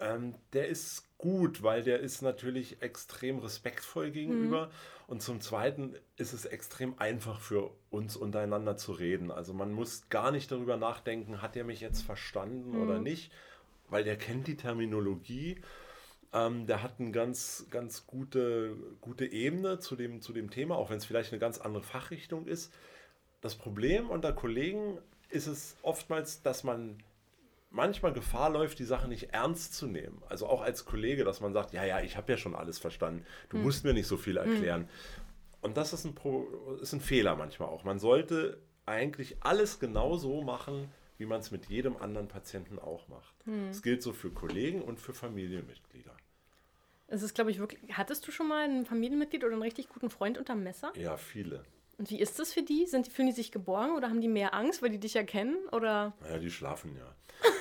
Ähm, 0.00 0.34
der 0.52 0.68
ist 0.68 1.04
gut, 1.18 1.62
weil 1.62 1.82
der 1.82 2.00
ist 2.00 2.22
natürlich 2.22 2.82
extrem 2.82 3.38
respektvoll 3.38 4.10
gegenüber. 4.10 4.66
Mhm. 4.66 4.70
Und 5.08 5.22
zum 5.22 5.40
Zweiten 5.40 5.94
ist 6.16 6.32
es 6.32 6.44
extrem 6.44 6.98
einfach 6.98 7.40
für 7.40 7.70
uns 7.90 8.16
untereinander 8.16 8.76
zu 8.76 8.92
reden. 8.92 9.30
Also 9.30 9.54
man 9.54 9.72
muss 9.72 10.08
gar 10.10 10.30
nicht 10.30 10.52
darüber 10.52 10.76
nachdenken, 10.76 11.42
hat 11.42 11.56
er 11.56 11.64
mich 11.64 11.80
jetzt 11.80 12.02
verstanden 12.02 12.72
mhm. 12.72 12.82
oder 12.82 12.98
nicht, 12.98 13.32
weil 13.88 14.04
der 14.04 14.16
kennt 14.16 14.46
die 14.46 14.56
Terminologie. 14.56 15.60
Ähm, 16.32 16.66
der 16.66 16.82
hat 16.82 17.00
eine 17.00 17.10
ganz, 17.10 17.66
ganz 17.70 18.06
gute, 18.06 18.76
gute 19.00 19.24
Ebene 19.24 19.78
zu 19.78 19.96
dem, 19.96 20.20
zu 20.20 20.32
dem 20.32 20.50
Thema, 20.50 20.76
auch 20.76 20.90
wenn 20.90 20.98
es 20.98 21.06
vielleicht 21.06 21.32
eine 21.32 21.40
ganz 21.40 21.58
andere 21.58 21.82
Fachrichtung 21.82 22.46
ist. 22.46 22.72
Das 23.40 23.54
Problem 23.54 24.10
unter 24.10 24.32
Kollegen 24.32 24.98
ist 25.30 25.46
es 25.46 25.76
oftmals, 25.82 26.42
dass 26.42 26.64
man 26.64 27.02
manchmal 27.70 28.12
Gefahr 28.12 28.50
läuft, 28.50 28.78
die 28.78 28.84
Sache 28.84 29.08
nicht 29.08 29.32
ernst 29.32 29.74
zu 29.74 29.86
nehmen. 29.86 30.22
Also 30.28 30.46
auch 30.46 30.62
als 30.62 30.84
Kollege, 30.84 31.24
dass 31.24 31.40
man 31.40 31.52
sagt, 31.52 31.72
ja, 31.72 31.84
ja, 31.84 32.00
ich 32.00 32.16
habe 32.16 32.32
ja 32.32 32.38
schon 32.38 32.54
alles 32.54 32.78
verstanden, 32.78 33.24
du 33.50 33.56
hm. 33.56 33.64
musst 33.64 33.84
mir 33.84 33.94
nicht 33.94 34.06
so 34.06 34.16
viel 34.16 34.40
hm. 34.40 34.50
erklären. 34.50 34.80
Hm. 34.82 34.88
Und 35.60 35.76
das 35.76 35.92
ist 35.92 36.04
ein, 36.04 36.14
Pro 36.14 36.46
ist 36.80 36.92
ein 36.92 37.00
Fehler 37.00 37.36
manchmal 37.36 37.68
auch. 37.68 37.84
Man 37.84 37.98
sollte 37.98 38.58
eigentlich 38.86 39.42
alles 39.42 39.80
genau 39.80 40.16
so 40.16 40.42
machen, 40.42 40.90
wie 41.18 41.26
man 41.26 41.40
es 41.40 41.50
mit 41.50 41.66
jedem 41.66 41.96
anderen 41.96 42.28
Patienten 42.28 42.78
auch 42.78 43.08
macht. 43.08 43.34
Hm. 43.44 43.68
Das 43.68 43.82
gilt 43.82 44.02
so 44.02 44.12
für 44.12 44.30
Kollegen 44.30 44.82
und 44.82 45.00
für 45.00 45.14
Familienmitglieder. 45.14 46.16
Es 47.08 47.22
ist, 47.22 47.34
glaube 47.34 47.50
ich, 47.50 47.58
wirklich. 47.58 47.80
Hattest 47.96 48.26
du 48.26 48.30
schon 48.30 48.48
mal 48.48 48.68
ein 48.68 48.84
Familienmitglied 48.84 49.42
oder 49.42 49.54
einen 49.54 49.62
richtig 49.62 49.88
guten 49.88 50.10
Freund 50.10 50.38
unterm 50.38 50.62
Messer? 50.62 50.92
Ja, 50.94 51.16
viele. 51.16 51.64
Und 51.98 52.10
wie 52.10 52.20
ist 52.20 52.38
das 52.38 52.52
für 52.52 52.62
die? 52.62 52.86
Sind, 52.86 53.08
fühlen 53.08 53.26
die 53.28 53.34
sich 53.34 53.50
geborgen 53.50 53.96
oder 53.96 54.08
haben 54.08 54.20
die 54.20 54.28
mehr 54.28 54.54
Angst, 54.54 54.82
weil 54.82 54.90
die 54.90 55.00
dich 55.00 55.16
erkennen? 55.16 55.56
Oder? 55.72 56.14
Naja, 56.20 56.38
die 56.38 56.50
schlafen 56.50 56.96
ja. 56.96 57.14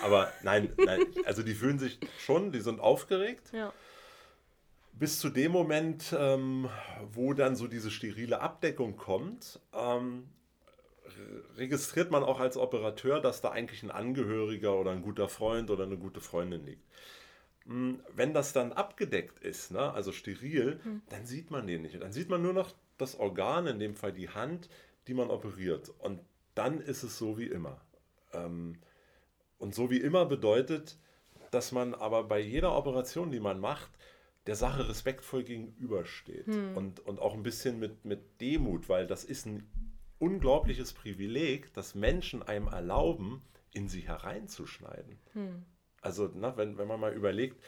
Aber 0.03 0.31
nein, 0.43 0.71
nein, 0.77 1.01
also 1.25 1.41
die 1.41 1.55
fühlen 1.55 1.79
sich 1.79 1.99
schon, 2.19 2.51
die 2.51 2.61
sind 2.61 2.79
aufgeregt. 2.79 3.51
Ja. 3.51 3.73
Bis 4.93 5.19
zu 5.19 5.29
dem 5.29 5.51
Moment, 5.51 6.15
ähm, 6.17 6.69
wo 7.11 7.33
dann 7.33 7.55
so 7.55 7.67
diese 7.67 7.91
sterile 7.91 8.39
Abdeckung 8.39 8.95
kommt, 8.95 9.59
ähm, 9.73 10.29
registriert 11.55 12.11
man 12.11 12.23
auch 12.23 12.39
als 12.39 12.57
Operateur, 12.57 13.19
dass 13.19 13.41
da 13.41 13.51
eigentlich 13.51 13.83
ein 13.83 13.91
Angehöriger 13.91 14.75
oder 14.75 14.91
ein 14.91 15.01
guter 15.01 15.29
Freund 15.29 15.71
oder 15.71 15.83
eine 15.83 15.97
gute 15.97 16.21
Freundin 16.21 16.65
liegt. 16.65 16.83
Hm, 17.65 18.01
wenn 18.15 18.33
das 18.33 18.53
dann 18.53 18.71
abgedeckt 18.71 19.39
ist, 19.43 19.71
ne, 19.71 19.91
also 19.93 20.11
steril, 20.11 20.79
mhm. 20.83 21.01
dann 21.09 21.25
sieht 21.25 21.51
man 21.51 21.67
den 21.67 21.81
nicht. 21.81 22.01
Dann 22.01 22.11
sieht 22.11 22.29
man 22.29 22.41
nur 22.41 22.53
noch 22.53 22.73
das 22.97 23.15
Organ, 23.15 23.67
in 23.67 23.79
dem 23.79 23.95
Fall 23.95 24.13
die 24.13 24.29
Hand, 24.29 24.69
die 25.07 25.13
man 25.13 25.29
operiert. 25.29 25.89
Und 25.99 26.21
dann 26.55 26.81
ist 26.81 27.03
es 27.03 27.17
so 27.17 27.37
wie 27.37 27.47
immer. 27.47 27.81
Ähm, 28.33 28.79
und 29.57 29.73
so 29.73 29.89
wie 29.89 29.99
immer 29.99 30.25
bedeutet, 30.25 30.97
dass 31.51 31.71
man 31.71 31.93
aber 31.93 32.23
bei 32.23 32.39
jeder 32.39 32.75
Operation, 32.75 33.31
die 33.31 33.39
man 33.39 33.59
macht, 33.59 33.91
der 34.47 34.55
Sache 34.55 34.87
respektvoll 34.87 35.43
gegenübersteht. 35.43 36.47
Hm. 36.47 36.75
Und, 36.75 36.99
und 37.01 37.19
auch 37.19 37.33
ein 37.33 37.43
bisschen 37.43 37.79
mit, 37.79 38.05
mit 38.05 38.39
Demut, 38.41 38.89
weil 38.89 39.07
das 39.07 39.23
ist 39.23 39.45
ein 39.45 39.69
unglaubliches 40.19 40.93
Privileg, 40.93 41.73
dass 41.73 41.95
Menschen 41.95 42.43
einem 42.43 42.67
erlauben, 42.67 43.41
in 43.71 43.87
sie 43.87 44.01
hereinzuschneiden. 44.01 45.19
Hm. 45.33 45.65
Also, 46.01 46.31
na, 46.33 46.55
wenn, 46.57 46.77
wenn 46.77 46.87
man 46.87 46.99
mal 46.99 47.13
überlegt, 47.13 47.61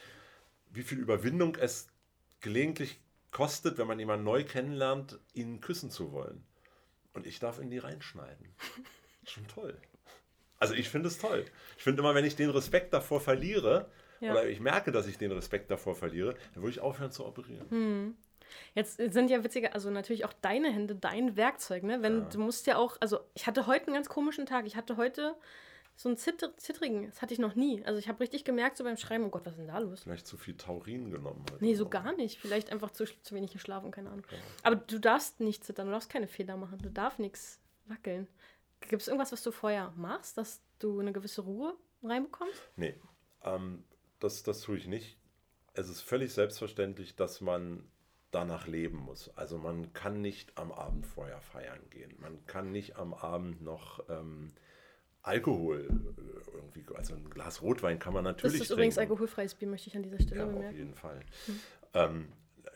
wie 0.71 0.83
viel 0.83 0.99
Überwindung 0.99 1.55
es 1.55 1.87
gelegentlich 2.41 2.99
kostet, 3.31 3.77
wenn 3.77 3.87
man 3.87 3.99
jemanden 3.99 4.25
neu 4.25 4.43
kennenlernt, 4.43 5.19
ihn 5.33 5.61
küssen 5.61 5.89
zu 5.89 6.11
wollen. 6.11 6.43
Und 7.13 7.25
ich 7.25 7.39
darf 7.39 7.59
in 7.59 7.69
die 7.69 7.77
reinschneiden. 7.77 8.55
Schon 9.25 9.47
toll. 9.47 9.77
Also 10.59 10.73
ich 10.73 10.89
finde 10.89 11.07
es 11.07 11.17
toll. 11.17 11.45
Ich 11.77 11.83
finde 11.83 12.01
immer, 12.01 12.15
wenn 12.15 12.25
ich 12.25 12.35
den 12.35 12.49
Respekt 12.49 12.93
davor 12.93 13.21
verliere, 13.21 13.89
ja. 14.19 14.31
oder 14.31 14.47
ich 14.47 14.59
merke, 14.59 14.91
dass 14.91 15.07
ich 15.07 15.17
den 15.17 15.31
Respekt 15.31 15.71
davor 15.71 15.95
verliere, 15.95 16.35
dann 16.53 16.63
würde 16.63 16.71
ich 16.71 16.79
aufhören 16.81 17.11
zu 17.11 17.25
operieren. 17.25 17.69
Hm. 17.69 18.17
Jetzt 18.73 18.97
sind 18.97 19.29
ja 19.29 19.43
witzige, 19.43 19.73
also 19.73 19.91
natürlich 19.91 20.25
auch 20.25 20.33
deine 20.33 20.71
Hände, 20.71 20.95
dein 20.95 21.37
Werkzeug, 21.37 21.83
ne? 21.83 22.01
Wenn 22.01 22.21
ja. 22.21 22.29
du 22.29 22.39
musst 22.39 22.65
ja 22.67 22.77
auch, 22.77 22.97
also 22.99 23.19
ich 23.35 23.45
hatte 23.47 23.67
heute 23.67 23.87
einen 23.87 23.95
ganz 23.95 24.09
komischen 24.09 24.45
Tag. 24.45 24.65
Ich 24.65 24.75
hatte 24.75 24.97
heute 24.97 25.35
so 25.99 26.07
einen 26.07 26.17
zitter 26.17 26.55
zittrigen, 26.55 27.07
das 27.07 27.21
hatte 27.21 27.33
ich 27.33 27.41
noch 27.41 27.55
nie. 27.55 27.83
Also 27.83 27.99
ich 27.99 28.07
habe 28.07 28.21
richtig 28.21 28.45
gemerkt, 28.45 28.77
so 28.77 28.85
beim 28.85 28.95
Schreiben, 28.95 29.25
oh 29.25 29.29
Gott, 29.29 29.45
was 29.45 29.55
ist 29.55 29.59
denn 29.59 29.67
da 29.67 29.79
los? 29.79 30.03
Vielleicht 30.03 30.27
zu 30.27 30.37
viel 30.37 30.55
Taurin 30.55 31.11
genommen 31.11 31.43
heute. 31.51 31.61
Nee, 31.61 31.75
so 31.75 31.89
gar 31.89 32.15
nicht. 32.15 32.39
Vielleicht 32.39 32.71
einfach 32.71 32.91
zu, 32.91 33.03
zu 33.03 33.35
wenig 33.35 33.51
geschlafen, 33.51 33.91
keine 33.91 34.09
Ahnung. 34.09 34.25
Ja. 34.31 34.37
Aber 34.63 34.77
du 34.77 34.97
darfst 34.97 35.41
nicht 35.41 35.65
zittern, 35.65 35.87
du 35.87 35.91
darfst 35.91 36.09
keine 36.09 36.29
Fehler 36.29 36.55
machen, 36.55 36.79
du 36.81 36.89
darfst 36.89 37.19
nichts 37.19 37.59
wackeln. 37.87 38.29
Gibt 38.79 39.01
es 39.01 39.09
irgendwas, 39.09 39.33
was 39.33 39.43
du 39.43 39.51
vorher 39.51 39.91
machst, 39.97 40.37
dass 40.37 40.61
du 40.79 41.01
eine 41.01 41.11
gewisse 41.11 41.41
Ruhe 41.41 41.75
reinbekommst? 42.01 42.61
Nee, 42.77 42.95
ähm, 43.43 43.83
das, 44.21 44.43
das 44.43 44.61
tue 44.61 44.77
ich 44.77 44.87
nicht. 44.87 45.17
Es 45.73 45.89
ist 45.89 45.99
völlig 45.99 46.31
selbstverständlich, 46.31 47.17
dass 47.17 47.41
man 47.41 47.83
danach 48.31 48.67
leben 48.67 48.99
muss. 48.99 49.35
Also 49.35 49.57
man 49.57 49.91
kann 49.91 50.21
nicht 50.21 50.57
am 50.57 50.71
Abend 50.71 51.05
vorher 51.05 51.41
feiern 51.41 51.81
gehen. 51.89 52.15
Man 52.19 52.45
kann 52.45 52.71
nicht 52.71 52.95
am 52.95 53.13
Abend 53.13 53.61
noch 53.61 54.07
ähm, 54.07 54.53
Alkohol 55.21 55.87
äh, 56.17 56.55
irgendwie, 56.55 56.85
also 56.95 57.15
ein 57.15 57.29
Glas 57.29 57.61
Rotwein 57.61 57.99
kann 57.99 58.13
man 58.13 58.23
natürlich. 58.23 58.53
Das 58.53 58.61
ist 58.61 58.67
trinken. 58.67 58.79
übrigens 58.79 58.97
alkoholfreies 58.97 59.55
Bier, 59.55 59.67
möchte 59.67 59.89
ich 59.89 59.95
an 59.95 60.03
dieser 60.03 60.19
Stelle 60.19 60.41
ja, 60.41 60.45
bemerken. 60.45 60.67
Auf 60.69 60.77
jeden 60.77 60.95
Fall. 60.95 61.19
Hm. 61.45 61.59
Ähm, 61.93 62.27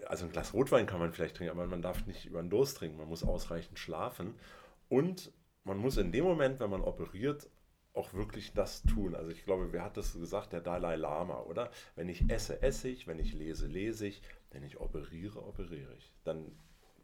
also 0.07 0.25
ein 0.25 0.31
Glas 0.31 0.53
Rotwein 0.53 0.85
kann 0.85 0.99
man 0.99 1.13
vielleicht 1.13 1.37
trinken, 1.37 1.51
aber 1.51 1.67
man 1.67 1.81
darf 1.81 2.05
nicht 2.05 2.25
über 2.25 2.41
den 2.41 2.49
Durst 2.49 2.77
trinken. 2.77 2.97
Man 2.97 3.07
muss 3.07 3.23
ausreichend 3.23 3.79
schlafen. 3.79 4.35
Und 4.89 5.31
man 5.63 5.77
muss 5.77 5.97
in 5.97 6.11
dem 6.11 6.25
Moment, 6.25 6.59
wenn 6.59 6.69
man 6.69 6.81
operiert, 6.81 7.49
auch 7.93 8.13
wirklich 8.13 8.53
das 8.53 8.83
tun. 8.83 9.15
Also 9.15 9.31
ich 9.31 9.45
glaube, 9.45 9.71
wer 9.71 9.83
hat 9.83 9.97
das 9.97 10.13
gesagt? 10.13 10.53
Der 10.53 10.61
Dalai 10.61 10.95
Lama, 10.95 11.41
oder? 11.41 11.71
Wenn 11.95 12.09
ich 12.09 12.29
esse, 12.29 12.61
esse 12.61 12.89
ich, 12.89 13.07
wenn 13.07 13.19
ich 13.19 13.33
lese, 13.33 13.67
lese 13.67 14.07
ich, 14.07 14.21
wenn 14.51 14.63
ich 14.63 14.79
operiere, 14.79 15.45
operiere 15.45 15.93
ich. 15.97 16.11
Dann 16.23 16.51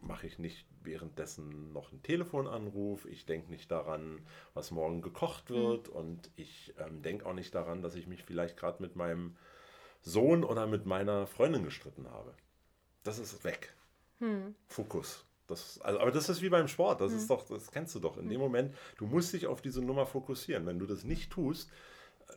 mache 0.01 0.27
ich 0.27 0.39
nicht 0.39 0.65
währenddessen 0.81 1.73
noch 1.73 1.91
einen 1.91 2.03
Telefonanruf, 2.03 3.05
ich 3.05 3.25
denke 3.25 3.51
nicht 3.51 3.69
daran, 3.71 4.25
was 4.53 4.71
morgen 4.71 5.01
gekocht 5.01 5.49
mhm. 5.49 5.55
wird 5.55 5.89
mhm. 5.89 5.95
und 5.95 6.31
ich 6.35 6.73
ähm, 6.79 7.01
denke 7.01 7.25
auch 7.25 7.33
nicht 7.33 7.53
daran, 7.53 7.81
dass 7.81 7.95
ich 7.95 8.07
mich 8.07 8.23
vielleicht 8.23 8.57
gerade 8.57 8.81
mit 8.81 8.95
meinem 8.95 9.35
Sohn 10.01 10.43
oder 10.43 10.67
mit 10.67 10.85
meiner 10.85 11.27
Freundin 11.27 11.63
gestritten 11.63 12.09
habe. 12.09 12.33
das 13.03 13.19
ist 13.19 13.43
weg. 13.43 13.73
Hm. 14.19 14.55
Fokus. 14.67 15.25
Das, 15.47 15.81
also, 15.81 15.99
aber 15.99 16.11
das 16.11 16.29
ist 16.29 16.41
wie 16.41 16.49
beim 16.49 16.67
Sport, 16.67 17.01
das 17.01 17.11
hm. 17.11 17.17
ist 17.17 17.29
doch, 17.29 17.45
das 17.47 17.71
kennst 17.71 17.95
du 17.95 17.99
doch. 17.99 18.17
In 18.17 18.23
hm. 18.23 18.29
dem 18.29 18.39
Moment, 18.39 18.75
du 18.97 19.07
musst 19.07 19.33
dich 19.33 19.47
auf 19.47 19.61
diese 19.61 19.81
Nummer 19.81 20.05
fokussieren. 20.05 20.65
Wenn 20.65 20.79
du 20.79 20.85
das 20.85 21.03
nicht 21.03 21.31
tust, 21.31 21.69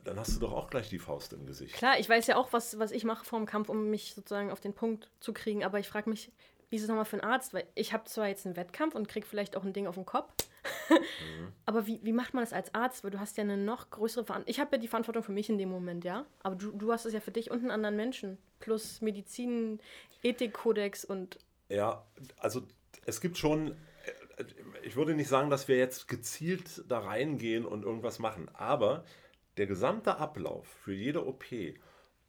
dann 0.04 0.18
hast 0.18 0.34
du 0.34 0.40
doch 0.40 0.52
auch 0.52 0.70
gleich 0.70 0.88
die 0.88 0.98
Faust 0.98 1.32
im 1.32 1.46
Gesicht. 1.46 1.74
Klar, 1.74 1.98
ich 1.98 2.08
weiß 2.08 2.26
ja 2.26 2.36
auch, 2.36 2.52
was, 2.52 2.78
was 2.78 2.90
ich 2.90 3.04
mache 3.04 3.24
vor 3.24 3.38
dem 3.38 3.46
Kampf, 3.46 3.68
um 3.68 3.90
mich 3.90 4.14
sozusagen 4.14 4.50
auf 4.50 4.60
den 4.60 4.72
Punkt 4.72 5.10
zu 5.20 5.32
kriegen. 5.32 5.64
Aber 5.64 5.78
ich 5.78 5.88
frage 5.88 6.08
mich, 6.08 6.32
wie 6.72 6.76
ist 6.76 6.82
es 6.84 6.88
nochmal 6.88 7.04
für 7.04 7.22
einen 7.22 7.30
Arzt? 7.30 7.52
Weil 7.52 7.66
ich 7.74 7.92
habe 7.92 8.04
zwar 8.04 8.28
jetzt 8.28 8.46
einen 8.46 8.56
Wettkampf 8.56 8.94
und 8.94 9.06
kriege 9.06 9.26
vielleicht 9.26 9.56
auch 9.56 9.62
ein 9.62 9.74
Ding 9.74 9.86
auf 9.86 9.94
den 9.94 10.06
Kopf. 10.06 10.32
mhm. 10.88 11.52
Aber 11.66 11.86
wie, 11.86 12.00
wie 12.02 12.14
macht 12.14 12.32
man 12.32 12.42
das 12.42 12.54
als 12.54 12.74
Arzt? 12.74 13.04
Weil 13.04 13.10
du 13.10 13.20
hast 13.20 13.36
ja 13.36 13.44
eine 13.44 13.58
noch 13.58 13.90
größere 13.90 14.24
Verantwortung. 14.24 14.50
Ich 14.50 14.58
habe 14.58 14.74
ja 14.76 14.78
die 14.80 14.88
Verantwortung 14.88 15.22
für 15.22 15.32
mich 15.32 15.50
in 15.50 15.58
dem 15.58 15.68
Moment, 15.68 16.02
ja. 16.02 16.24
Aber 16.42 16.56
du, 16.56 16.72
du 16.72 16.90
hast 16.90 17.04
es 17.04 17.12
ja 17.12 17.20
für 17.20 17.30
dich 17.30 17.50
und 17.50 17.58
einen 17.58 17.70
anderen 17.70 17.94
Menschen. 17.94 18.38
Plus 18.58 19.02
Medizin, 19.02 19.80
Ethikkodex 20.22 21.04
und. 21.04 21.38
Ja, 21.68 22.06
also 22.38 22.62
es 23.04 23.20
gibt 23.20 23.36
schon. 23.36 23.72
Äh, 24.38 24.44
ich 24.82 24.96
würde 24.96 25.14
nicht 25.14 25.28
sagen, 25.28 25.50
dass 25.50 25.68
wir 25.68 25.76
jetzt 25.76 26.08
gezielt 26.08 26.84
da 26.88 27.00
reingehen 27.00 27.66
und 27.66 27.84
irgendwas 27.84 28.18
machen. 28.18 28.48
Aber 28.54 29.04
der 29.58 29.66
gesamte 29.66 30.16
Ablauf 30.16 30.66
für 30.66 30.94
jede 30.94 31.26
OP 31.26 31.44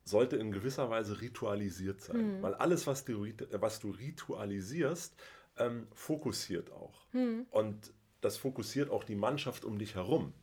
sollte 0.03 0.37
in 0.37 0.51
gewisser 0.51 0.89
Weise 0.89 1.21
ritualisiert 1.21 2.01
sein. 2.01 2.37
Mhm. 2.37 2.41
Weil 2.41 2.53
alles, 2.55 2.87
was 2.87 3.05
du, 3.05 3.25
was 3.51 3.79
du 3.79 3.91
ritualisierst, 3.91 5.15
ähm, 5.57 5.87
fokussiert 5.93 6.71
auch. 6.71 7.05
Mhm. 7.13 7.45
Und 7.51 7.93
das 8.21 8.37
fokussiert 8.37 8.89
auch 8.89 9.03
die 9.03 9.15
Mannschaft 9.15 9.65
um 9.65 9.77
dich 9.77 9.95
herum. 9.95 10.33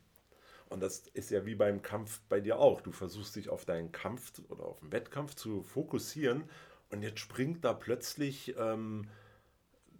Und 0.69 0.81
das 0.81 1.07
ist 1.13 1.31
ja 1.31 1.45
wie 1.45 1.55
beim 1.55 1.81
Kampf 1.81 2.21
bei 2.29 2.39
dir 2.39 2.57
auch. 2.57 2.81
Du 2.81 2.91
versuchst 2.91 3.35
dich 3.35 3.49
auf 3.49 3.65
deinen 3.65 3.91
Kampf 3.91 4.31
oder 4.49 4.63
auf 4.63 4.79
den 4.79 4.91
Wettkampf 4.91 5.35
zu 5.35 5.63
fokussieren 5.63 6.45
und 6.91 7.01
jetzt 7.01 7.19
springt 7.19 7.63
da 7.65 7.73
plötzlich 7.73 8.55
ähm, 8.57 9.07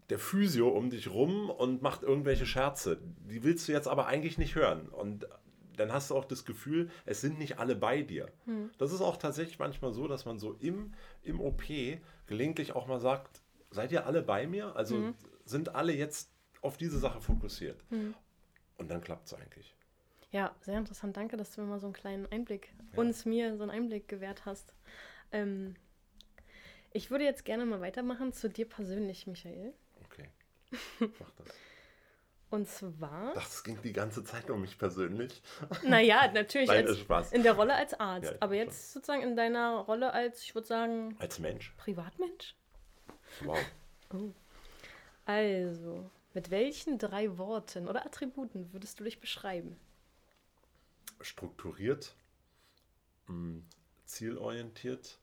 der 0.10 0.20
Physio 0.20 0.70
um 0.70 0.90
dich 0.90 1.10
rum 1.10 1.50
und 1.50 1.82
macht 1.82 2.04
irgendwelche 2.04 2.46
Scherze. 2.46 3.00
Die 3.30 3.44
willst 3.44 3.68
du 3.68 3.72
jetzt 3.72 3.88
aber 3.88 4.08
eigentlich 4.08 4.38
nicht 4.38 4.56
hören. 4.56 4.90
Und 4.90 5.26
dann 5.76 5.92
hast 5.92 6.10
du 6.10 6.16
auch 6.16 6.26
das 6.26 6.46
Gefühl, 6.46 6.90
es 7.06 7.22
sind 7.22 7.40
nicht 7.40 7.60
alle 7.60 7.76
bei 7.76 8.02
dir. 8.02 8.30
Hm. 8.46 8.72
Das 8.78 8.92
ist 8.92 9.02
auch 9.02 9.18
tatsächlich 9.18 9.60
manchmal 9.60 9.94
so, 9.94 10.08
dass 10.08 10.26
man 10.26 10.40
so 10.40 10.54
im, 10.54 10.94
im 11.24 11.40
OP 11.40 11.64
gelegentlich 12.28 12.74
auch 12.76 12.88
mal 12.88 13.00
sagt, 13.00 13.42
seid 13.70 13.92
ihr 13.92 14.06
alle 14.06 14.22
bei 14.22 14.48
mir? 14.48 14.76
Also 14.76 14.96
hm. 14.96 15.16
sind 15.46 15.76
alle 15.76 15.94
jetzt 15.94 16.32
auf 16.62 16.78
diese 16.78 17.00
Sache 17.00 17.22
fokussiert. 17.22 17.84
Hm. 17.90 18.14
Und 18.78 18.90
dann 18.90 19.02
klappt 19.02 19.28
es 19.28 19.34
eigentlich. 19.34 19.76
Ja, 20.32 20.56
sehr 20.62 20.78
interessant. 20.78 21.18
Danke, 21.18 21.36
dass 21.38 21.54
du 21.54 21.62
mir 21.62 21.68
mal 21.68 21.80
so 21.80 21.88
einen 21.88 21.94
kleinen 21.94 22.26
Einblick, 22.32 22.74
ja. 22.94 23.00
uns, 23.00 23.26
mir 23.26 23.58
so 23.58 23.64
einen 23.64 23.72
Einblick 23.72 24.08
gewährt 24.08 24.46
hast. 24.46 24.74
Ähm, 25.32 25.76
ich 26.94 27.12
würde 27.12 27.26
jetzt 27.26 27.46
gerne 27.46 27.66
mal 27.66 27.82
weitermachen 27.82 28.34
zu 28.34 28.50
dir 28.50 28.68
persönlich, 28.68 29.28
Michael. 29.28 29.74
Okay. 30.06 30.30
Mach 31.20 31.32
das. 31.32 31.48
Und 32.52 32.68
zwar. 32.68 33.34
Das 33.34 33.64
ging 33.64 33.82
die 33.82 33.94
ganze 33.94 34.26
Zeit 34.26 34.50
um 34.50 34.60
mich 34.60 34.78
persönlich. 34.78 35.42
Naja, 35.84 36.30
natürlich. 36.34 36.68
Nein, 36.68 36.86
als, 36.86 37.00
Spaß. 37.00 37.32
In 37.32 37.44
der 37.44 37.54
Rolle 37.54 37.74
als 37.74 37.94
Arzt. 37.98 38.32
Ja, 38.32 38.38
aber 38.42 38.56
jetzt 38.56 38.92
schon. 38.92 39.02
sozusagen 39.02 39.24
in 39.24 39.38
deiner 39.38 39.78
Rolle 39.78 40.12
als, 40.14 40.44
ich 40.44 40.54
würde 40.54 40.68
sagen. 40.68 41.16
Als 41.18 41.40
Mensch. 41.40 41.74
Privatmensch? 41.78 42.56
Wow. 43.40 43.58
Oh. 44.14 44.34
Also, 45.26 46.12
mit 46.34 46.52
welchen 46.52 46.98
drei 46.98 47.38
Worten 47.38 47.88
oder 47.88 48.06
Attributen 48.06 48.74
würdest 48.74 49.00
du 49.00 49.06
dich 49.06 49.22
beschreiben? 49.22 49.80
Strukturiert, 51.22 52.18
mh, 53.28 53.34
mm, 53.34 53.70
zielorientiert, 54.04 55.20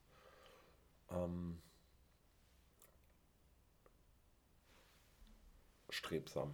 ähm, 1.11 1.61
strebsam. 5.89 6.53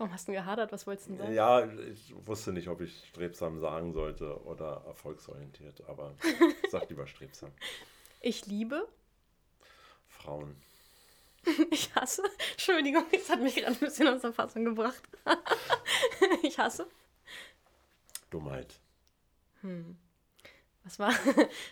Warum 0.00 0.14
hast 0.14 0.28
du 0.28 0.32
gehadert? 0.32 0.72
Was 0.72 0.86
wolltest 0.86 1.08
du 1.08 1.12
denn 1.12 1.20
sagen? 1.20 1.34
Ja, 1.34 1.66
ich 1.92 2.14
wusste 2.24 2.54
nicht, 2.54 2.68
ob 2.68 2.80
ich 2.80 3.06
strebsam 3.06 3.60
sagen 3.60 3.92
sollte 3.92 4.42
oder 4.46 4.82
erfolgsorientiert, 4.86 5.86
aber 5.86 6.14
sag 6.70 6.88
lieber 6.88 7.06
strebsam. 7.06 7.52
Ich 8.22 8.46
liebe 8.46 8.88
Frauen. 10.08 10.56
Ich 11.70 11.94
hasse. 11.94 12.22
Entschuldigung, 12.52 13.04
das 13.12 13.28
hat 13.28 13.42
mich 13.42 13.56
gerade 13.56 13.72
ein 13.72 13.78
bisschen 13.78 14.08
aus 14.08 14.22
der 14.22 14.32
Fassung 14.32 14.64
gebracht. 14.64 15.02
ich 16.42 16.58
hasse. 16.58 16.86
Dummheit. 18.30 18.80
Hm. 19.60 19.98
Was 20.84 20.98
war, 20.98 21.12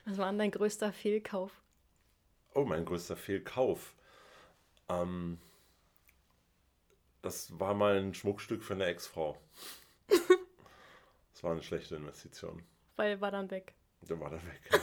was 0.04 0.18
war 0.18 0.30
dein 0.34 0.50
größter 0.50 0.92
Fehlkauf? 0.92 1.52
Oh, 2.54 2.66
mein 2.66 2.84
größter 2.84 3.16
Fehlkauf. 3.16 3.94
Ähm, 4.90 5.38
das 7.28 7.60
war 7.60 7.74
mal 7.74 7.98
ein 7.98 8.14
Schmuckstück 8.14 8.64
für 8.64 8.72
eine 8.72 8.86
Ex-Frau. 8.86 9.36
das 10.08 11.42
war 11.42 11.52
eine 11.52 11.62
schlechte 11.62 11.94
Investition. 11.96 12.62
Weil 12.96 13.20
war 13.20 13.30
dann 13.30 13.50
weg. 13.50 13.74
Dann 14.00 14.18
war 14.18 14.30
dann 14.30 14.40
weg. 14.46 14.80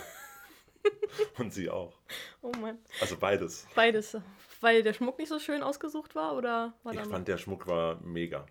Und 1.40 1.52
sie 1.52 1.72
auch. 1.72 1.98
Oh 2.44 2.52
Mann. 2.62 2.78
Also 3.02 3.18
beides. 3.18 3.68
Beides. 3.74 4.18
Weil 4.62 4.84
der 4.84 4.94
Schmuck 4.94 5.18
nicht 5.18 5.30
so 5.30 5.40
schön 5.40 5.64
ausgesucht 5.64 6.14
war 6.14 6.38
oder 6.38 6.76
war 6.84 6.94
Ich 6.94 7.00
fand, 7.00 7.28
der 7.28 7.40
Schmuck 7.40 7.66
war 7.66 8.00
mega. 8.02 8.46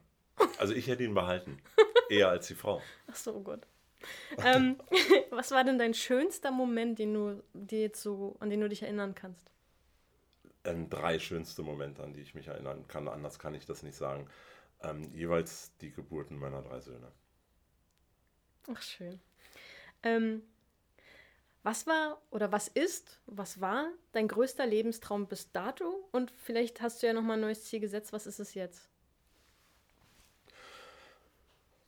Also 0.59 0.75
ich 0.75 0.89
hätte 0.89 1.05
ihn 1.05 1.15
behalten. 1.15 1.63
Eher 2.11 2.31
als 2.31 2.49
die 2.49 2.57
Frau. 2.57 2.83
Ach 3.07 3.15
so, 3.15 3.37
oh 3.37 3.43
Gott. 3.43 3.65
ähm, 4.45 4.81
was 5.31 5.53
war 5.53 5.63
denn 5.63 5.79
dein 5.79 5.95
schönster 5.95 6.51
Moment, 6.51 6.99
den 6.99 7.15
du 7.15 7.45
dir 7.53 7.83
jetzt 7.83 8.03
so, 8.03 8.35
an 8.41 8.51
den 8.51 8.61
du 8.61 8.69
dich 8.69 8.83
erinnern 8.83 9.15
kannst? 9.15 9.54
Ähm, 10.65 10.91
drei 10.91 11.19
schönste 11.19 11.63
Momente, 11.63 12.03
an 12.03 12.13
die 12.13 12.21
ich 12.21 12.35
mich 12.35 12.49
erinnern 12.49 12.87
kann. 12.89 13.09
Anders 13.09 13.39
kann 13.39 13.55
ich 13.55 13.67
das 13.67 13.83
nicht 13.83 13.97
sagen. 13.97 14.29
Ähm, 14.83 15.13
jeweils 15.15 15.77
die 15.79 15.91
Geburten 15.91 16.39
meiner 16.39 16.63
drei 16.63 16.81
Söhne. 16.81 17.11
Ach, 18.73 18.83
schön. 18.83 19.21
Ähm, 20.03 20.43
was 21.63 21.87
war 21.87 22.21
oder 22.31 22.53
was 22.53 22.69
ist, 22.69 23.21
was 23.27 23.61
war 23.61 23.91
dein 24.13 24.29
größter 24.29 24.67
Lebenstraum 24.67 25.27
bis 25.27 25.51
dato? 25.53 26.07
Und 26.13 26.31
vielleicht 26.31 26.83
hast 26.83 27.03
du 27.03 27.07
ja 27.07 27.13
nochmal 27.13 27.39
ein 27.39 27.43
neues 27.43 27.65
Ziel 27.65 27.81
gesetzt. 27.81 28.13
Was 28.13 28.27
ist 28.27 28.39
es 28.39 28.55
jetzt? 28.55 28.89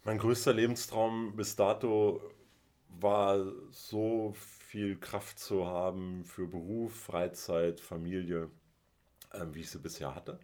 Mein 0.05 0.19
größter 0.19 0.55
Lebenstraum 0.55 1.35
bis 1.37 1.57
dato 1.57 2.23
war 2.89 3.53
so 3.71 4.33
viel 4.35 4.99
Kraft 4.99 5.39
zu 5.39 5.67
haben 5.67 6.25
für 6.25 6.47
Beruf, 6.47 6.95
Freizeit, 6.95 7.81
Familie 7.81 8.51
ähm, 9.33 9.55
wie 9.55 9.61
ich 9.61 9.71
sie 9.71 9.79
bisher 9.79 10.15
hatte. 10.15 10.39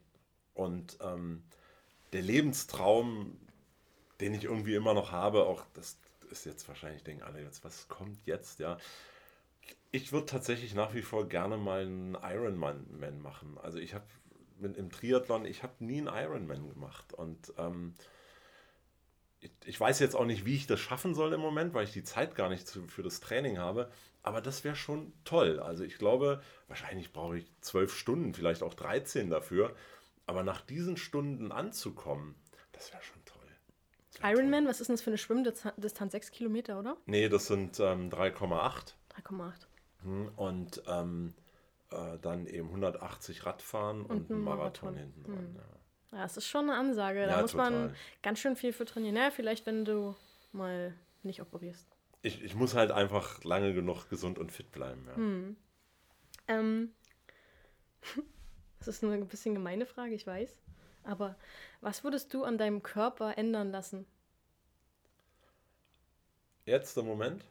Und 0.55 0.99
ähm, 1.01 1.43
der 2.13 2.23
Lebenstraum, 2.23 3.39
den 4.21 4.35
ich 4.35 4.45
irgendwie 4.45 4.75
immer 4.75 4.95
noch 4.95 5.13
habe, 5.13 5.45
auch 5.47 5.65
das 5.75 5.97
ist 6.31 6.47
jetzt 6.47 6.67
wahrscheinlich, 6.69 7.03
denken 7.03 7.23
alle 7.23 7.43
jetzt, 7.43 7.65
was 7.65 7.89
kommt 7.89 8.27
jetzt, 8.27 8.59
ja. 8.59 8.79
Ich 9.91 10.13
würde 10.13 10.27
tatsächlich 10.27 10.75
nach 10.75 10.95
wie 10.95 11.03
vor 11.03 11.29
gerne 11.29 11.57
mal 11.57 11.83
einen 11.83 12.15
Ironman 12.15 13.21
machen. 13.21 13.59
Also 13.63 13.79
ich 13.79 13.95
habe 13.95 14.07
im 14.61 14.91
Triathlon, 14.91 15.45
ich 15.45 15.63
habe 15.63 15.85
nie 15.85 15.99
einen 15.99 16.07
Ironman 16.07 16.69
gemacht 16.69 17.13
und 17.13 17.53
ähm, 17.59 17.95
ich, 19.41 19.51
ich, 19.65 19.81
weiß 19.81 19.99
jetzt 19.99 20.15
auch 20.15 20.25
nicht, 20.25 20.45
wie 20.45 20.55
ich 20.55 20.67
das 20.67 20.81
schaffen 20.81 21.15
soll 21.15 21.33
im 21.33 21.41
Moment, 21.41 21.75
weil 21.75 21.85
ich 21.85 21.93
die 21.93 22.05
Zeit 22.05 22.35
gar 22.37 22.49
nicht 22.49 22.69
für 22.69 23.03
das 23.03 23.21
Training 23.21 23.59
habe. 23.59 23.91
Aber 24.23 24.41
das 24.41 24.65
wäre 24.65 24.77
schon 24.77 25.13
toll. 25.25 25.59
Also 25.59 25.85
ich 25.85 25.99
glaube, 25.99 26.43
wahrscheinlich 26.69 27.13
brauche 27.13 27.39
ich 27.39 27.47
zwölf 27.61 27.95
Stunden, 27.95 28.35
vielleicht 28.35 28.63
auch 28.63 28.75
13 28.75 29.31
dafür. 29.31 29.75
Aber 30.27 30.45
nach 30.45 30.61
diesen 30.61 30.97
Stunden 30.97 31.51
anzukommen, 31.51 32.37
das 32.71 32.93
wäre 32.93 33.03
schon 33.03 33.25
toll. 33.25 33.43
Ironman, 34.23 34.69
was 34.69 34.81
ist 34.81 34.89
denn 34.89 34.95
das 34.95 35.03
für 35.03 35.11
eine 35.11 35.19
Schwimmdistanz? 35.19 36.13
Sechs 36.13 36.31
Kilometer, 36.31 36.79
oder? 36.79 36.97
Nee, 37.07 37.29
das 37.29 37.49
sind 37.49 37.81
ähm, 37.81 38.11
3,8. 38.11 38.95
3,8. 39.25 39.53
Hm, 40.05 40.31
und 40.37 40.83
ähm, 40.87 41.35
äh, 41.91 42.19
dann 42.21 42.47
eben 42.47 42.69
180 42.69 43.45
Radfahren 43.45 44.03
und, 44.03 44.11
und 44.11 44.31
ein 44.31 44.41
Marathon, 44.41 44.95
Marathon 44.95 44.97
hinten 44.97 45.25
dran. 45.25 45.37
Hm. 45.39 45.57
Ja. 45.57 46.19
ja, 46.19 46.23
das 46.23 46.37
ist 46.37 46.47
schon 46.47 46.71
eine 46.71 46.79
Ansage. 46.79 47.27
Da 47.27 47.37
ja, 47.37 47.43
muss 47.43 47.53
total. 47.53 47.71
man 47.73 47.97
ganz 48.23 48.39
schön 48.39 48.55
viel 48.55 48.73
für 48.73 48.85
trainieren. 48.85 49.17
Ja, 49.17 49.33
vielleicht, 49.33 49.67
wenn 49.67 49.85
du 49.85 50.15
mal 50.53 50.95
nicht 51.25 51.41
operierst 51.41 51.92
ich, 52.23 52.43
ich 52.43 52.55
muss 52.55 52.75
halt 52.75 52.93
einfach 52.93 53.43
lange 53.45 53.75
genug 53.75 54.09
gesund 54.09 54.39
und 54.39 54.53
fit 54.53 54.71
bleiben. 54.71 55.05
Ja. 55.09 55.17
Hm. 55.17 55.57
Ähm, 56.49 56.93
das 58.79 58.89
ist 58.89 59.05
eine 59.05 59.15
ein 59.15 59.29
bisschen 59.29 59.55
gemeine 59.55 59.87
Frage, 59.87 60.15
ich 60.15 60.27
weiß. 60.27 60.57
Aber 61.05 61.37
was 61.81 62.05
würdest 62.05 62.33
du 62.33 62.45
an 62.45 62.59
deinem 62.59 62.83
Körper 62.83 63.37
ändern 63.37 63.73
lassen? 63.73 64.07
Jetzt 66.65 66.97
im 66.97 67.07
Moment? 67.07 67.45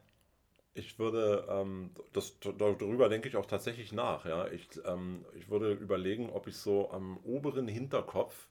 Ich 0.73 0.97
würde, 0.99 1.45
ähm, 1.49 1.91
das, 2.13 2.39
darüber 2.39 3.10
denke 3.10 3.27
ich 3.27 3.36
auch 3.36 3.45
tatsächlich 3.45 3.91
nach. 3.91 4.25
Ja? 4.25 4.47
Ich, 4.47 4.69
ähm, 4.86 5.25
ich 5.36 5.49
würde 5.49 5.73
überlegen, 5.73 6.29
ob 6.29 6.47
ich 6.47 6.55
so 6.55 6.91
am 6.91 7.17
oberen 7.25 7.67
Hinterkopf 7.67 8.47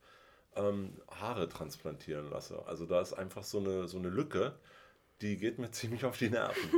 ähm, 0.55 1.01
Haare 1.11 1.49
transplantieren 1.49 2.29
lasse. 2.29 2.67
Also 2.67 2.85
da 2.85 3.01
ist 3.01 3.15
einfach 3.15 3.43
so 3.43 3.59
eine, 3.59 3.89
so 3.89 3.97
eine 3.97 4.11
Lücke 4.11 4.55
die 5.23 5.37
geht 5.37 5.59
mir 5.59 5.71
ziemlich 5.73 6.05
auf 6.05 6.19
die 6.19 6.31
Nerven. 6.31 6.71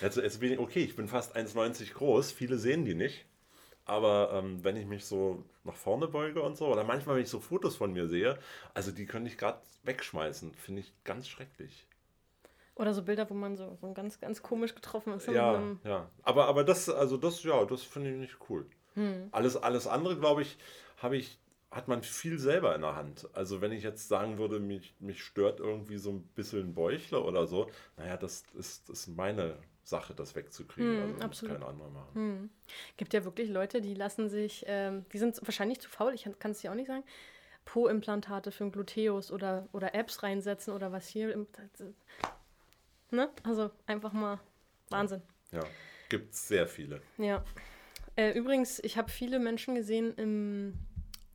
Jetzt, 0.00 0.16
jetzt 0.16 0.40
bin 0.40 0.52
ich, 0.52 0.58
okay, 0.58 0.84
ich 0.84 0.96
bin 0.96 1.08
fast 1.08 1.36
1,90 1.36 1.94
groß, 1.94 2.32
viele 2.32 2.58
sehen 2.58 2.84
die 2.84 2.94
nicht. 2.94 3.24
Aber 3.86 4.30
ähm, 4.32 4.64
wenn 4.64 4.76
ich 4.76 4.86
mich 4.86 5.04
so 5.04 5.44
nach 5.62 5.76
vorne 5.76 6.08
beuge 6.08 6.42
und 6.42 6.56
so, 6.56 6.66
oder 6.66 6.84
manchmal, 6.84 7.16
wenn 7.16 7.22
ich 7.22 7.28
so 7.28 7.40
Fotos 7.40 7.76
von 7.76 7.92
mir 7.92 8.08
sehe, 8.08 8.38
also 8.72 8.90
die 8.90 9.06
könnte 9.06 9.30
ich 9.30 9.36
gerade 9.36 9.60
wegschmeißen, 9.82 10.54
finde 10.54 10.80
ich 10.80 10.92
ganz 11.04 11.28
schrecklich. 11.28 11.86
Oder 12.76 12.92
so 12.94 13.02
Bilder, 13.02 13.28
wo 13.30 13.34
man 13.34 13.56
so, 13.56 13.76
so 13.80 13.92
ganz, 13.92 14.20
ganz 14.20 14.42
komisch 14.42 14.74
getroffen 14.74 15.12
ist. 15.12 15.28
Ja, 15.28 15.62
ja. 15.84 16.10
Aber, 16.22 16.46
aber 16.46 16.64
das, 16.64 16.88
also 16.88 17.16
das, 17.16 17.42
ja, 17.44 17.64
das 17.66 17.82
finde 17.82 18.10
ich 18.10 18.16
nicht 18.16 18.36
cool. 18.48 18.66
Hm. 18.94 19.28
Alles, 19.32 19.56
alles 19.56 19.86
andere, 19.86 20.18
glaube 20.18 20.42
ich, 20.42 20.56
habe 20.98 21.16
ich, 21.16 21.38
hat 21.74 21.88
man 21.88 22.02
viel 22.02 22.38
selber 22.38 22.74
in 22.74 22.82
der 22.82 22.94
Hand. 22.94 23.28
Also 23.32 23.60
wenn 23.60 23.72
ich 23.72 23.82
jetzt 23.82 24.08
sagen 24.08 24.38
würde, 24.38 24.60
mich, 24.60 24.94
mich 25.00 25.22
stört 25.22 25.60
irgendwie 25.60 25.96
so 25.96 26.10
ein 26.10 26.22
bisschen 26.34 26.68
ein 26.68 26.74
Bäuchler 26.74 27.24
oder 27.24 27.46
so, 27.46 27.68
naja, 27.96 28.16
das 28.16 28.44
ist, 28.54 28.88
das 28.88 29.00
ist 29.00 29.08
meine 29.08 29.58
Sache, 29.82 30.14
das 30.14 30.34
wegzukriegen. 30.34 30.92
Hm, 30.92 31.02
also 31.02 31.14
das 31.14 31.24
absolut. 31.24 31.52
muss 31.52 31.60
kein 31.60 31.70
anderer 31.70 31.90
machen. 31.90 32.14
Hm. 32.14 32.50
Gibt 32.96 33.12
ja 33.12 33.24
wirklich 33.24 33.50
Leute, 33.50 33.80
die 33.80 33.94
lassen 33.94 34.28
sich, 34.28 34.64
ähm, 34.68 35.04
die 35.12 35.18
sind 35.18 35.38
wahrscheinlich 35.42 35.80
zu 35.80 35.90
faul, 35.90 36.14
ich 36.14 36.28
kann 36.38 36.52
es 36.52 36.60
dir 36.60 36.70
auch 36.70 36.76
nicht 36.76 36.86
sagen, 36.86 37.04
Po-Implantate 37.64 38.52
für 38.52 38.64
einen 38.64 38.72
Gluteus 38.72 39.32
oder, 39.32 39.68
oder 39.72 39.94
Apps 39.94 40.22
reinsetzen 40.22 40.72
oder 40.72 40.92
was 40.92 41.08
hier. 41.08 41.32
Im, 41.32 41.46
ne? 43.10 43.30
Also 43.42 43.70
einfach 43.86 44.12
mal 44.12 44.38
Wahnsinn. 44.90 45.22
Ja, 45.50 45.64
gibt 46.08 46.34
es 46.34 46.46
sehr 46.46 46.66
viele. 46.66 47.00
Ja. 47.18 47.44
Äh, 48.16 48.38
übrigens, 48.38 48.78
ich 48.84 48.96
habe 48.96 49.10
viele 49.10 49.38
Menschen 49.38 49.74
gesehen 49.74 50.14
im, 50.16 50.78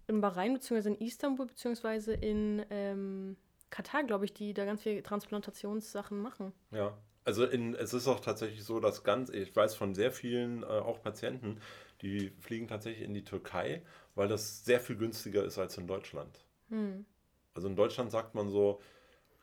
im 0.09 0.21
Bahrain, 0.21 0.53
beziehungsweise 0.53 0.89
in 0.89 1.05
Istanbul, 1.05 1.45
beziehungsweise 1.45 2.13
in 2.13 2.65
ähm, 2.69 3.37
Katar, 3.69 4.03
glaube 4.03 4.25
ich, 4.25 4.33
die 4.33 4.53
da 4.53 4.65
ganz 4.65 4.81
viele 4.83 5.03
Transplantationssachen 5.03 6.19
machen. 6.19 6.51
Ja, 6.71 6.97
also 7.25 7.45
in, 7.45 7.75
es 7.75 7.93
ist 7.93 8.07
auch 8.07 8.19
tatsächlich 8.19 8.63
so, 8.63 8.79
dass 8.79 9.03
ganz, 9.03 9.29
ich 9.29 9.55
weiß 9.55 9.75
von 9.75 9.93
sehr 9.93 10.11
vielen 10.11 10.63
äh, 10.63 10.65
auch 10.65 11.01
Patienten, 11.01 11.61
die 12.01 12.29
fliegen 12.39 12.67
tatsächlich 12.67 13.03
in 13.03 13.13
die 13.13 13.23
Türkei, 13.23 13.83
weil 14.15 14.27
das 14.27 14.65
sehr 14.65 14.79
viel 14.79 14.95
günstiger 14.95 15.43
ist 15.43 15.57
als 15.57 15.77
in 15.77 15.85
Deutschland. 15.85 16.43
Hm. 16.69 17.05
Also 17.53 17.67
in 17.67 17.75
Deutschland 17.75 18.11
sagt 18.11 18.35
man 18.35 18.49
so, 18.49 18.81